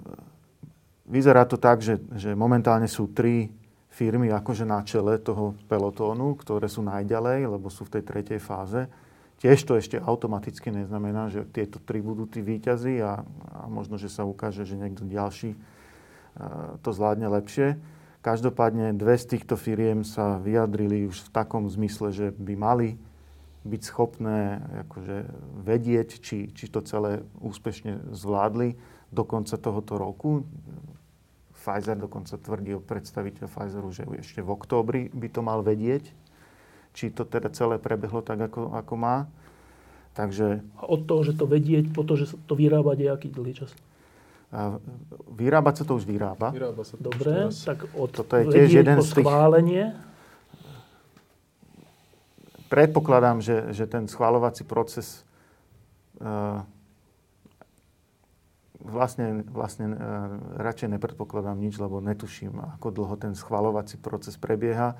[1.06, 3.54] vyzerá to tak, že, že momentálne sú tri
[3.92, 8.88] firmy akože na čele toho pelotónu, ktoré sú najďalej, lebo sú v tej tretej fáze.
[9.36, 13.20] Tiež to ešte automaticky neznamená, že tieto tri budú tí výťazí a,
[13.52, 15.58] a možno, že sa ukáže, že niekto ďalší
[16.80, 17.76] to zvládne lepšie.
[18.22, 22.88] Každopádne dve z týchto firiem sa vyjadrili už v takom zmysle, že by mali
[23.66, 25.16] byť schopné akože
[25.66, 28.78] vedieť, či, či to celé úspešne zvládli
[29.10, 30.46] do konca tohoto roku.
[31.62, 36.10] Pfizer dokonca tvrdil predstaviteľ Pfizeru, že ešte v októbri by to mal vedieť,
[36.90, 39.30] či to teda celé prebehlo tak, ako, ako má.
[40.18, 40.60] Takže...
[40.76, 43.70] A od toho, že to vedieť, po to, že to vyrábať, je aký dlhý čas?
[45.32, 46.52] Vyrábať sa to už vyrába.
[46.52, 47.64] Vyrába sa to Dobre, už teraz.
[47.64, 49.84] tak od Toto je tiež jeden po z tých- schválenie,
[52.72, 55.28] Predpokladám, že, že ten schváľovací proces
[56.24, 56.64] uh,
[58.82, 59.96] vlastne, vlastne uh,
[60.58, 64.98] radšej nepredpokladám nič, lebo netuším, ako dlho ten schváľovací proces prebieha,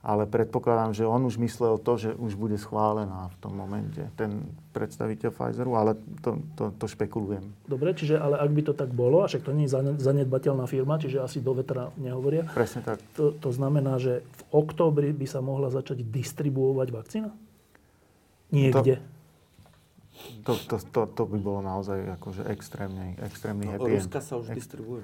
[0.00, 4.48] ale predpokladám, že on už myslel to, že už bude schválená v tom momente, ten
[4.72, 5.92] predstaviteľ Pfizeru, ale
[6.24, 7.44] to, to, to špekulujem.
[7.68, 10.64] dobre, čiže ale ak by to tak bolo, a však to nie je zane- zanedbateľná
[10.64, 12.96] firma, čiže asi do vetra nehovoria, Presne tak.
[13.12, 17.30] to, to znamená, že v októbri by sa mohla začať distribuovať vakcína?
[18.56, 19.04] Niekde.
[19.04, 19.19] To,
[20.42, 24.04] to, to, to by bolo naozaj akože extrémny, extrémny No, happy end.
[24.04, 25.02] Ruska sa už Ex- distribuje.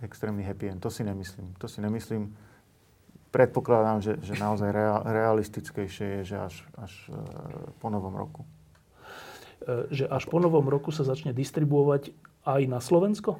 [0.00, 0.80] extrémny happy end.
[0.80, 1.54] To si nemyslím.
[1.56, 2.30] To si nemyslím.
[3.30, 7.14] Predpokladám, že, že naozaj rea- realistickejšie je, že až, až e,
[7.78, 8.42] po novom roku.
[9.62, 12.10] E, Že až po novom roku sa začne distribuovať
[12.42, 13.38] aj na Slovensko?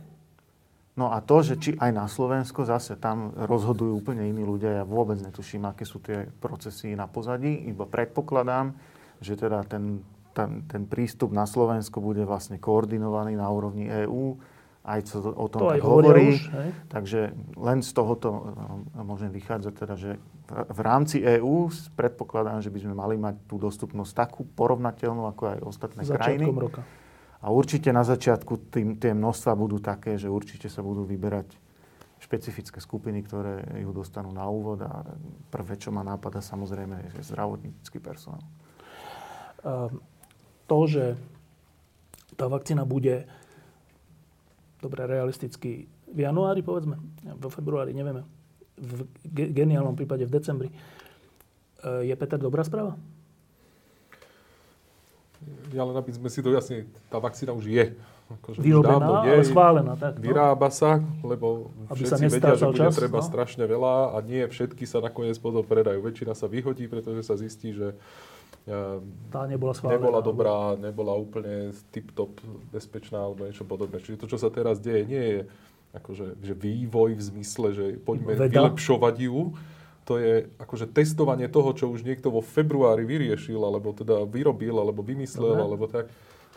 [0.94, 4.82] No a to, že či aj na Slovensko, zase tam rozhodujú úplne iní ľudia.
[4.82, 7.50] Ja vôbec netuším, aké sú tie procesy na pozadí.
[7.66, 8.74] Iba predpokladám,
[9.18, 14.38] že teda ten, ten, ten prístup na Slovensko bude vlastne koordinovaný na úrovni EÚ.
[14.80, 16.40] Aj co o tom To tak hovorí.
[16.40, 16.68] už, hej?
[16.88, 17.20] Takže
[17.60, 20.16] len z tohoto e, môžem vychádzať teda, že
[20.48, 25.58] v- rámci EÚ predpokladám, že by sme mali mať tú dostupnosť takú porovnateľnú ako aj
[25.68, 26.48] ostatné krajiny.
[26.48, 26.80] Začiatkom roka.
[27.44, 31.60] A určite na začiatku tým, tie množstva budú také, že určite sa budú vyberať
[32.20, 35.04] špecifické skupiny, ktoré ju dostanú na úvod a
[35.48, 38.44] prvé, čo ma nápada, samozrejme, je zdravotnícky personál.
[39.60, 39.88] A
[40.70, 41.04] to, že
[42.38, 43.26] tá vakcína bude
[44.78, 46.94] dobre realisticky v januári, povedzme,
[47.36, 48.22] vo februári, nevieme,
[48.78, 52.94] v ge- geniálnom prípade v decembri, e, je Peter dobrá správa?
[55.74, 57.84] Ja len aby sme si to jasne, tá vakcína už je.
[58.30, 59.92] Akože Vyrobená, dávno ale schválená.
[59.98, 60.22] Tak, no.
[60.22, 63.26] Vyrába sa, lebo Aby sa všetci vedia, že bude čas, treba no.
[63.26, 65.98] strašne veľa a nie všetky sa nakoniec potom predajú.
[65.98, 67.98] Väčšina sa vyhodí, pretože sa zistí, že
[69.32, 69.96] Tá nebola schválená.
[69.98, 72.38] nebola dobrá, nebola úplne tip-top
[72.70, 73.98] bezpečná alebo niečo podobné.
[73.98, 75.38] Čiže to, čo sa teraz deje, nie je
[75.96, 78.52] akože, že vývoj v zmysle, že poďme Veda.
[78.52, 79.56] vylepšovať ju.
[80.06, 85.02] To je akože testovanie toho, čo už niekto vo februári vyriešil, alebo teda vyrobil, alebo
[85.06, 85.64] vymyslel, Dobre.
[85.66, 86.06] alebo tak.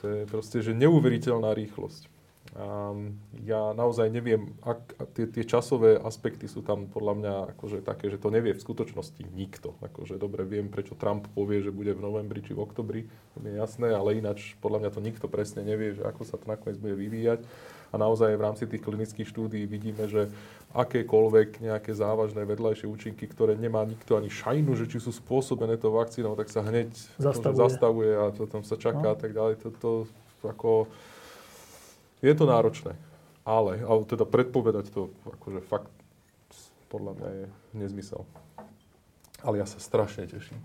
[0.02, 2.10] To je proste, že neuveriteľná rýchlosť.
[2.54, 3.18] Um,
[3.50, 8.22] ja naozaj neviem, ak, tie, tie časové aspekty sú tam podľa mňa akože také, že
[8.22, 9.74] to nevie v skutočnosti nikto.
[9.82, 13.02] Akože dobre viem, prečo Trump povie, že bude v novembri či v oktobri,
[13.34, 16.46] to je jasné, ale ináč podľa mňa to nikto presne nevie, že ako sa to
[16.46, 17.42] nakoniec bude vyvíjať.
[17.90, 20.30] A naozaj v rámci tých klinických štúdií vidíme, že
[20.78, 25.90] akékoľvek nejaké závažné vedľajšie účinky, ktoré nemá nikto ani šajnu, že či sú spôsobené to
[25.90, 29.14] vakcínou, tak sa hneď zastavuje, zastavuje a to tam sa čaká no.
[29.14, 29.62] a tak ďalej.
[29.62, 29.90] To, to
[30.46, 30.86] ako
[32.24, 32.95] je to náročné,
[33.44, 35.91] ale, ale teda predpovedať to akože fakt
[36.88, 37.45] podľa mňa je
[37.76, 38.24] nezmysel.
[39.44, 40.62] Ale ja sa strašne teším.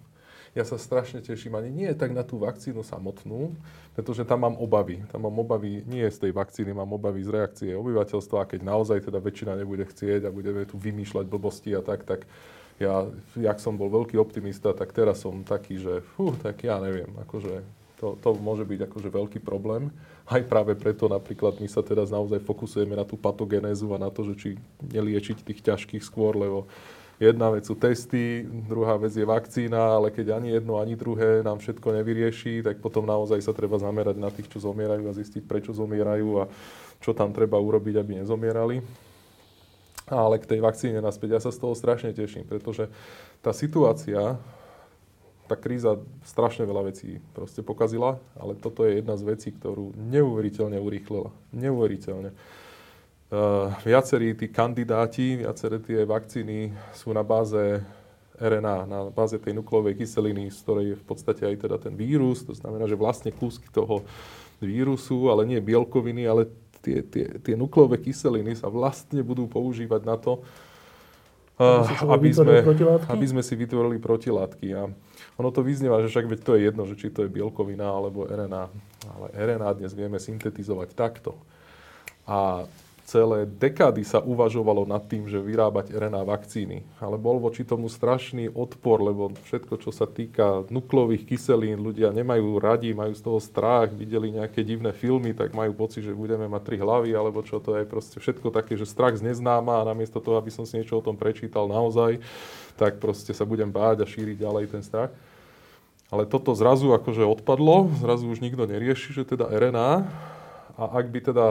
[0.56, 3.52] Ja sa strašne teším ani nie tak na tú vakcínu samotnú,
[3.92, 5.04] pretože tam mám obavy.
[5.12, 9.10] Tam mám obavy nie z tej vakcíny, mám obavy z reakcie obyvateľstva a keď naozaj
[9.10, 12.24] teda väčšina nebude chcieť a budeme tu vymýšľať blbosti a tak, tak
[12.78, 17.10] ja, jak som bol veľký optimista, tak teraz som taký, že fú, tak ja neviem,
[17.26, 17.66] akože
[17.98, 19.90] to, to môže byť akože veľký problém.
[20.24, 24.22] Aj práve preto napríklad my sa teraz naozaj fokusujeme na tú patogenézu a na to,
[24.32, 24.48] že či
[24.86, 26.70] neliečiť tých ťažkých skôr, lebo
[27.18, 31.58] jedna vec sú testy, druhá vec je vakcína, ale keď ani jedno, ani druhé nám
[31.58, 35.74] všetko nevyrieši, tak potom naozaj sa treba zamerať na tých, čo zomierajú a zistiť, prečo
[35.74, 36.44] zomierajú a
[37.02, 38.78] čo tam treba urobiť, aby nezomierali.
[40.08, 42.88] Ale k tej vakcíne naspäť, ja sa z toho strašne teším, pretože
[43.44, 44.40] tá situácia
[45.48, 45.96] tá kríza
[46.28, 51.32] strašne veľa vecí proste pokazila, ale toto je jedna z vecí, ktorú neuveriteľne urýchlila.
[51.56, 52.36] Neuveriteľne.
[53.28, 57.80] Uh, viacerí tí kandidáti, viaceré tie vakcíny sú na báze
[58.40, 62.46] RNA, na báze tej nukleovej kyseliny, z ktorej je v podstate aj teda ten vírus.
[62.48, 64.06] To znamená, že vlastne kúsky toho
[64.64, 66.48] vírusu, ale nie bielkoviny, ale
[66.80, 70.40] tie, tie, tie nukleové kyseliny sa vlastne budú používať na to,
[71.60, 72.64] uh, aby, sme,
[73.12, 74.66] aby sme si vytvorili protilátky.
[74.72, 74.88] A
[75.38, 78.26] ono to vyznieva, že však veď to je jedno, že či to je bielkovina alebo
[78.26, 78.64] RNA.
[79.06, 81.38] Ale RNA dnes vieme syntetizovať takto.
[82.26, 82.66] A
[83.08, 86.84] celé dekády sa uvažovalo nad tým, že vyrábať RNA vakcíny.
[87.00, 92.60] Ale bol voči tomu strašný odpor, lebo všetko, čo sa týka nuklových kyselín, ľudia nemajú
[92.60, 96.62] radi, majú z toho strach, videli nejaké divné filmy, tak majú pocit, že budeme mať
[96.66, 100.20] tri hlavy, alebo čo to je proste všetko také, že strach z neznáma a namiesto
[100.20, 102.20] toho, aby som si niečo o tom prečítal naozaj,
[102.76, 105.14] tak proste sa budem báť a šíriť ďalej ten strach.
[106.08, 110.08] Ale toto zrazu akože odpadlo, zrazu už nikto nerieši, že teda RNA.
[110.78, 111.46] A ak by teda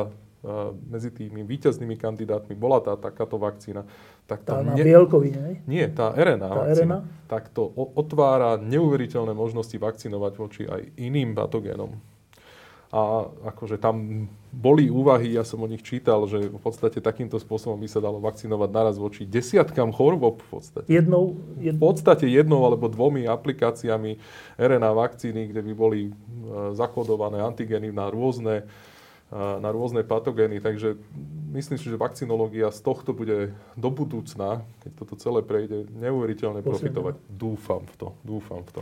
[0.88, 3.84] medzi tými víťaznými kandidátmi bola tá takáto vakcína,
[4.30, 4.84] tak tá na ne...
[4.84, 7.28] bielkovine, Nie, tá RNA tá vakcína, RNA?
[7.28, 11.96] tak to otvára neuveriteľné možnosti vakcinovať voči aj iným patogénom.
[12.88, 17.76] A akože tam boli úvahy, ja som o nich čítal, že v podstate takýmto spôsobom
[17.76, 20.88] by sa dalo vakcinovať naraz voči desiatkám chorôb v podstate.
[20.88, 21.76] Jednou, jed...
[21.76, 24.18] V podstate jednou alebo dvomi aplikáciami
[24.56, 26.12] RNA vakcíny, kde by boli e,
[26.80, 28.64] zakodované antigény na rôzne,
[29.30, 30.64] e, na rôzne patogény.
[30.64, 30.96] Takže
[31.60, 37.20] myslím si, že vakcinológia z tohto bude do budúcna, keď toto celé prejde, neuveriteľne profitovať.
[37.28, 38.08] Dúfam v to.
[38.24, 38.82] Dúfam v to.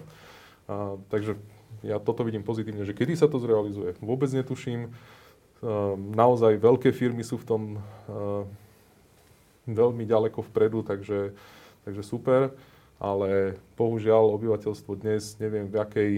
[0.70, 1.42] A, takže
[1.86, 4.90] ja toto vidím pozitívne, že kedy sa to zrealizuje, vôbec netuším.
[4.90, 7.62] Ehm, naozaj veľké firmy sú v tom
[8.10, 8.50] ehm,
[9.70, 11.34] veľmi ďaleko vpredu, takže,
[11.86, 12.54] takže super.
[12.98, 16.12] Ale bohužiaľ obyvateľstvo dnes, neviem v akej,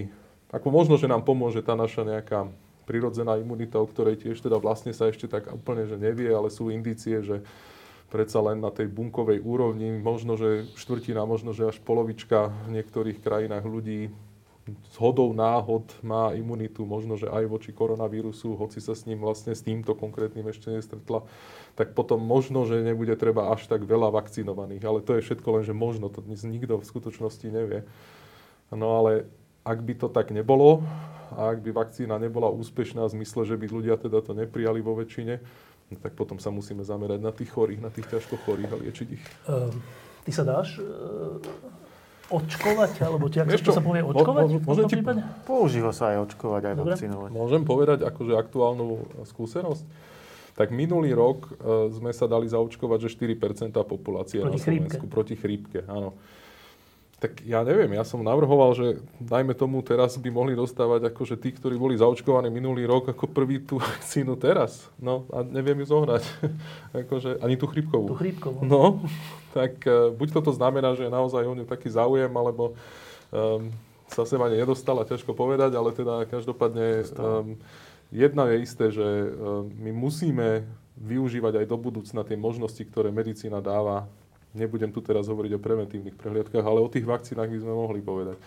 [0.53, 2.48] ako možno, že nám pomôže tá naša nejaká
[2.88, 6.72] prirodzená imunita, o ktorej tiež teda vlastne sa ešte tak úplne, že nevie, ale sú
[6.72, 7.44] indície, že
[8.07, 13.19] predsa len na tej bunkovej úrovni, možno, že štvrtina, možno, že až polovička v niektorých
[13.19, 14.07] krajinách ľudí
[14.68, 19.56] z hodou náhod má imunitu možno, že aj voči koronavírusu, hoci sa s ním vlastne
[19.56, 21.23] s týmto konkrétnym ešte nestretla,
[21.80, 24.84] tak potom možno, že nebude treba až tak veľa vakcinovaných.
[24.84, 27.88] Ale to je všetko len, že možno, to dnes nikto v skutočnosti nevie.
[28.73, 29.31] No ale
[29.64, 30.84] ak by to tak nebolo,
[31.31, 34.95] a ak by vakcína nebola úspešná v zmysle, že by ľudia teda to neprijali vo
[34.95, 35.44] väčšine,
[35.91, 39.07] no tak potom sa musíme zamerať na tých chorých, na tých ťažko chorých a liečiť
[39.11, 39.23] ich.
[39.48, 39.72] Uh,
[40.23, 41.39] ty sa dáš uh
[42.28, 42.91] očkovať?
[43.04, 44.44] Alebo či, ak sa povie očkovať?
[44.64, 44.95] Môžem ti...
[45.48, 46.94] Používa sa aj očkovať, aj Dobre.
[46.95, 47.30] vakcinovať.
[47.32, 48.88] Môžem povedať akože aktuálnu
[49.28, 49.86] skúsenosť?
[50.58, 55.14] Tak minulý rok uh, sme sa dali zaočkovať, že 4% populácie proti na Slovensku chrípke.
[55.14, 55.80] proti chrípke.
[55.86, 56.18] Áno.
[57.18, 61.49] Tak ja neviem, ja som navrhoval, že dajme tomu teraz by mohli dostávať akože tí,
[61.49, 64.86] ktorí boli zaočkovaní minulý rok ako prvý tú vakcínu teraz.
[65.02, 66.22] No a neviem ju zohnať.
[67.06, 68.14] akože, ani tú chrípkovú.
[68.14, 68.62] Tú chrípkovú.
[68.62, 69.02] No,
[69.58, 72.78] tak uh, buď toto znamená, že je naozaj o ňu taký záujem, alebo
[73.34, 73.74] um,
[74.06, 77.58] sa sem ani nedostala, ťažko povedať, ale teda každopádne um,
[78.14, 80.70] jedna je isté, že um, my musíme
[81.02, 84.06] využívať aj do budúcna tie možnosti, ktoré medicína dáva
[84.58, 88.42] Nebudem tu teraz hovoriť o preventívnych prehliadkách, ale o tých vakcínach by sme mohli povedať.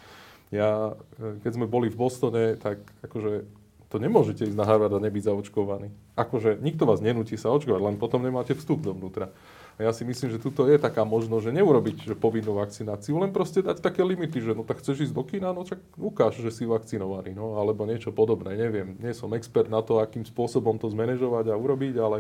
[0.51, 3.61] Ja, e, keď sme boli v Bostone, tak akože
[3.91, 5.91] To nemôžete ísť na Harvard a nebyť zaočkovaný.
[6.15, 9.35] Akože nikto vás nenúti sa očkovať, len potom nemáte vstup dovnútra.
[9.81, 13.65] Ja si myslím, že tuto je taká možnosť, že neurobiť že povinnú vakcináciu, len proste
[13.65, 16.69] dať také limity, že no tak chceš ísť do kina, no čak ukáž, že si
[16.69, 19.01] vakcinovaný, no alebo niečo podobné, neviem.
[19.01, 22.19] Nie som expert na to, akým spôsobom to zmanéžovať a urobiť, ale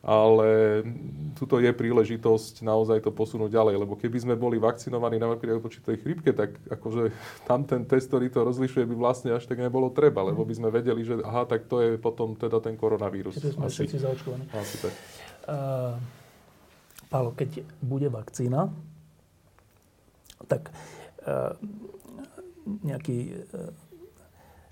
[0.00, 0.80] ale
[1.36, 6.00] tuto je príležitosť naozaj to posunúť ďalej, lebo keby sme boli vakcinovaní napríklad voči tej
[6.00, 7.12] chrypke, tak akože
[7.44, 10.72] tam ten test, ktorý to rozlišuje, by vlastne až tak nebolo treba, lebo by sme
[10.72, 13.36] vedeli, že aha, tak to je potom teda ten koronavírus.
[13.36, 14.44] Keď sme všetci zaočkovaní.
[14.56, 14.92] Asi tak.
[15.44, 16.00] Uh,
[17.10, 18.70] Pálo, keď bude vakcína,
[20.46, 20.70] tak
[21.26, 21.58] uh,
[22.86, 23.74] nejaký uh,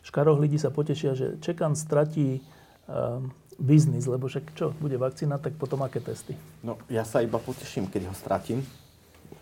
[0.07, 3.19] škarohlidi sa potešia, že Čekan stratí uh,
[3.59, 6.39] biznis, lebo však čo, bude vakcína, tak potom aké testy?
[6.63, 8.63] No, ja sa iba poteším, keď ho stratím,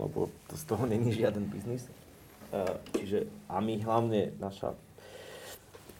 [0.00, 1.84] lebo to z toho není žiaden biznis.
[2.48, 4.72] Uh, čiže, a my hlavne, naša,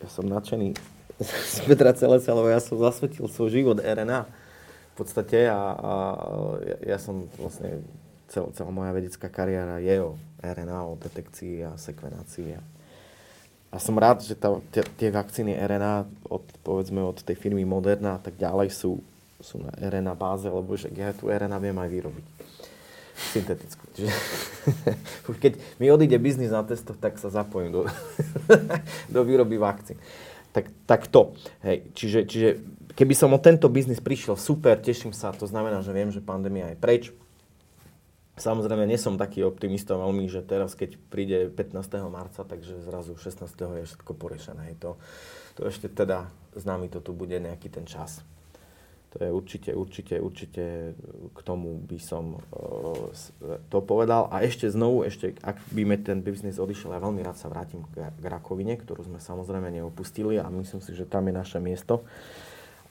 [0.00, 0.72] ja som nadšený
[1.52, 4.45] z Petra Celesa, lebo ja som zasvetil svoj život RNA
[4.96, 5.92] podstate a, a
[6.64, 7.84] ja, ja som vlastne,
[8.32, 12.62] cel, celá moja vedecká kariéra je o RNA, o detekcii a sekvenácii a
[13.76, 14.56] a som rád, že tá,
[14.96, 19.02] tie vakcíny RNA, od, povedzme od tej firmy Moderna a tak ďalej, sú,
[19.42, 22.26] sú na RNA báze, lebo že ja tú RNA viem aj vyrobiť.
[23.36, 23.84] Syntetickú.
[23.92, 24.12] Čiže,
[25.44, 27.80] keď mi odíde biznis na testoch, tak sa zapojím do,
[29.14, 30.00] do výroby vakcín.
[30.56, 31.36] Tak, tak to.
[31.60, 31.84] Hej.
[31.92, 32.48] Čiže, čiže
[32.96, 36.72] keby som o tento biznis prišiel, super, teším sa, to znamená, že viem, že pandémia
[36.72, 37.04] je preč,
[38.36, 41.72] Samozrejme, nie som taký optimista veľmi, že teraz, keď príde 15.
[42.12, 43.48] marca, takže zrazu 16.
[43.48, 44.76] je všetko porešené.
[44.84, 45.00] To,
[45.56, 48.20] to ešte teda s nami to tu bude nejaký ten čas.
[49.16, 50.92] To je určite, určite, určite
[51.32, 53.08] k tomu by som uh,
[53.72, 54.28] to povedal.
[54.28, 57.88] A ešte znovu, ešte, ak by mi ten biznis odišiel, ja veľmi rád sa vrátim
[57.88, 62.04] k rakovine, ktorú sme samozrejme neopustili a myslím si, že tam je naše miesto.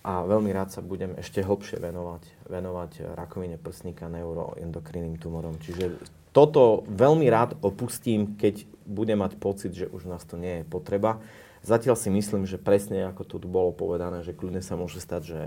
[0.05, 5.57] A veľmi rád sa budem ešte hlbšie venovať, venovať rakovine prsníka neuroendokrinným tumorom.
[5.57, 5.97] Čiže
[6.29, 11.17] toto veľmi rád opustím, keď budem mať pocit, že už nás to nie je potreba.
[11.65, 15.39] Zatiaľ si myslím, že presne ako tu bolo povedané, že kľudne sa môže stať, že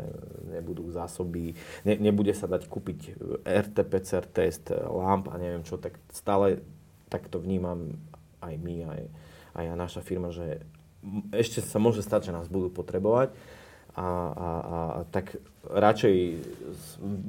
[0.51, 1.55] nebudú zásoby,
[1.87, 3.15] ne, nebude sa dať kúpiť
[3.47, 6.67] RT-PCR test, lamp a neviem čo, tak stále
[7.07, 7.95] tak to vnímam
[8.43, 9.03] aj my, aj,
[9.55, 10.67] aj naša firma, že
[11.31, 13.31] ešte sa môže stať, že nás budú potrebovať
[13.99, 16.17] a, a, a tak radšej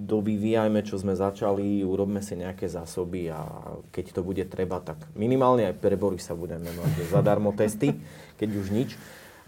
[0.06, 3.42] dovyvíjajme, čo sme začali, urobme si nejaké zásoby a
[3.90, 7.98] keď to bude treba, tak minimálne aj pre Borisa budeme mať zadarmo testy,
[8.38, 8.90] keď už nič,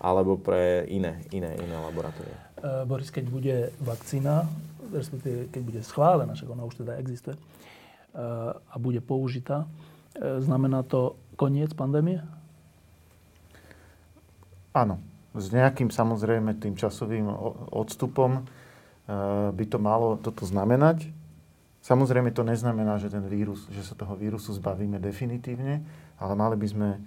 [0.02, 2.34] alebo pre iné, iné, iné laboratórie.
[2.58, 4.50] Uh, Boris, keď bude vakcína,
[4.90, 10.82] respektíve keď bude schválená, však ona už teda existuje, uh, a bude použitá, uh, znamená
[10.82, 12.18] to koniec pandémie?
[14.74, 17.28] Áno s nejakým samozrejme tým časovým
[17.72, 18.42] odstupom e,
[19.52, 21.08] by to malo toto znamenať.
[21.82, 25.82] Samozrejme to neznamená, že, ten vírus, že sa toho vírusu zbavíme definitívne,
[26.20, 27.00] ale mali by sme e,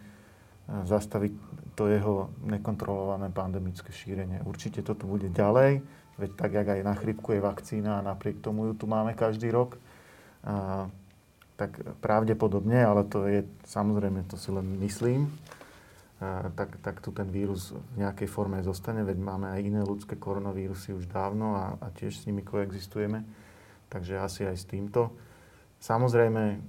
[0.88, 1.32] zastaviť
[1.76, 4.40] to jeho nekontrolované pandemické šírenie.
[4.48, 5.84] Určite to tu bude ďalej,
[6.16, 9.52] veď tak, jak aj na chrypku je vakcína a napriek tomu ju tu máme každý
[9.52, 9.76] rok,
[10.48, 10.88] a,
[11.55, 15.30] tak pravdepodobne, ale to je samozrejme, to si len myslím,
[16.55, 20.94] tak, tak tu ten vírus v nejakej forme zostane, veď máme aj iné ľudské koronavírusy
[20.94, 23.24] už dávno a, a tiež s nimi koexistujeme.
[23.88, 25.14] Takže asi aj s týmto.
[25.78, 26.60] Samozrejme,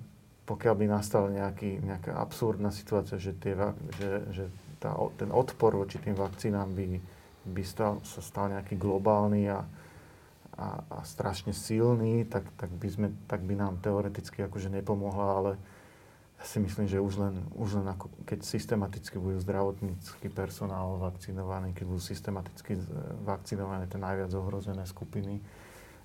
[0.46, 3.58] pokiaľ by nastala nejaký, nejaká absurdná situácia, že, tie,
[3.98, 4.46] že, že
[4.78, 6.86] tá, ten odpor voči tým vakcínám by,
[7.50, 9.66] by stal, sa stal nejaký globálny a,
[10.56, 15.52] a, a strašne silný, tak, tak, by sme, tak by nám teoreticky akože nepomohla, ale
[16.36, 21.72] ja si myslím, že už len, už len ako, keď systematicky budú zdravotnícky personál vakcinovaný,
[21.72, 22.76] keď budú systematicky
[23.24, 25.40] vakcinované tie najviac ohrozené skupiny,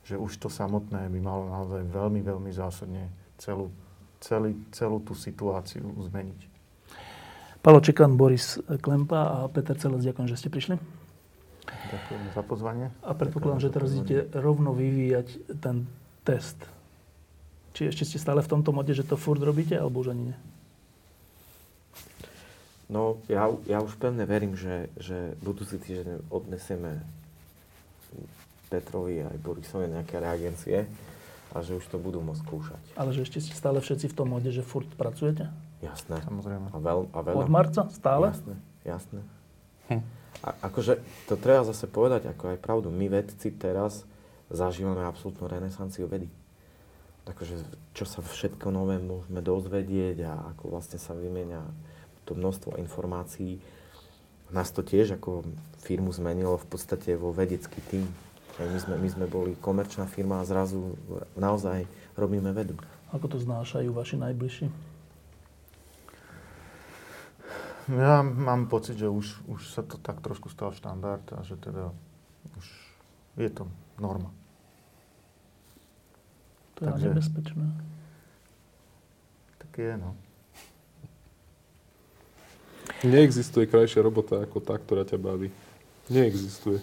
[0.06, 3.74] že už to samotné by malo naozaj veľmi, veľmi zásadne celú,
[4.22, 6.40] celý, celú tú situáciu zmeniť.
[7.60, 10.80] Palo Čekan, Boris Klempa a Peter Celec, ďakujem, že ste prišli.
[11.68, 12.88] Ďakujem za pozvanie.
[13.04, 15.84] A predpokladám, že teraz idete rovno vyvíjať ten
[16.24, 16.79] test
[17.74, 20.36] či ešte ste stále v tomto mode, že to furt robíte, alebo už ani nie?
[22.90, 26.98] No, ja, ja už pevne verím, že, že budúci týždeň odnesieme
[28.66, 30.90] Petrovi aj Borisovi nejaké reagencie
[31.54, 32.82] a že už to budú môcť skúšať.
[32.98, 35.46] Ale že ešte ste stále všetci v tom mode, že furt pracujete?
[35.82, 36.18] Jasné.
[36.26, 36.74] Samozrejme.
[36.74, 37.38] A, veľ, a veľa.
[37.38, 37.86] Od marca?
[37.94, 38.34] Stále?
[38.34, 39.20] Jasné, jasné.
[39.86, 40.02] Hm.
[40.42, 40.98] A, akože,
[41.30, 42.90] to treba zase povedať, ako aj pravdu.
[42.90, 44.02] My vedci teraz
[44.50, 46.26] zažívame absolútnu renesanciu vedy
[47.28, 47.56] akože,
[47.92, 51.64] čo sa všetko nové môžeme dozvedieť a ako vlastne sa vymenia
[52.24, 53.58] to množstvo informácií.
[54.50, 55.46] nás to tiež ako
[55.82, 58.06] firmu zmenilo v podstate vo vedecký tým.
[58.60, 60.98] My sme, my sme boli komerčná firma a zrazu
[61.38, 61.86] naozaj
[62.18, 62.76] robíme vedu.
[63.10, 64.66] Ako to znášajú vaši najbližší?
[67.90, 71.90] Ja mám pocit, že už, už sa to tak trošku stal štandard a že teda
[72.54, 72.66] už
[73.40, 73.66] je to
[73.98, 74.30] norma.
[76.80, 77.66] To je Takže, nebezpečné.
[79.60, 80.16] Tak je, no.
[83.04, 85.52] Neexistuje krajšia robota ako tá, ktorá ťa baví.
[86.08, 86.80] Neexistuje.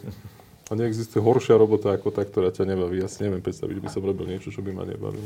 [0.69, 3.01] A neexistuje horšia robota ako tá, ktorá ťa nebaví.
[3.01, 5.25] Ja si neviem predstaviť, že by som robil niečo, čo by ma nebavilo.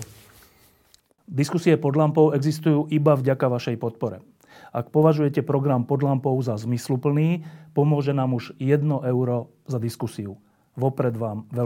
[1.27, 4.23] Diskusie pod lampou existujú iba vďaka vašej podpore.
[4.72, 7.43] Ak považujete program pod lampou za zmysluplný,
[7.76, 10.39] pomôže nám už 1 euro za diskusiu.
[10.80, 11.60] Vopred vám veľmi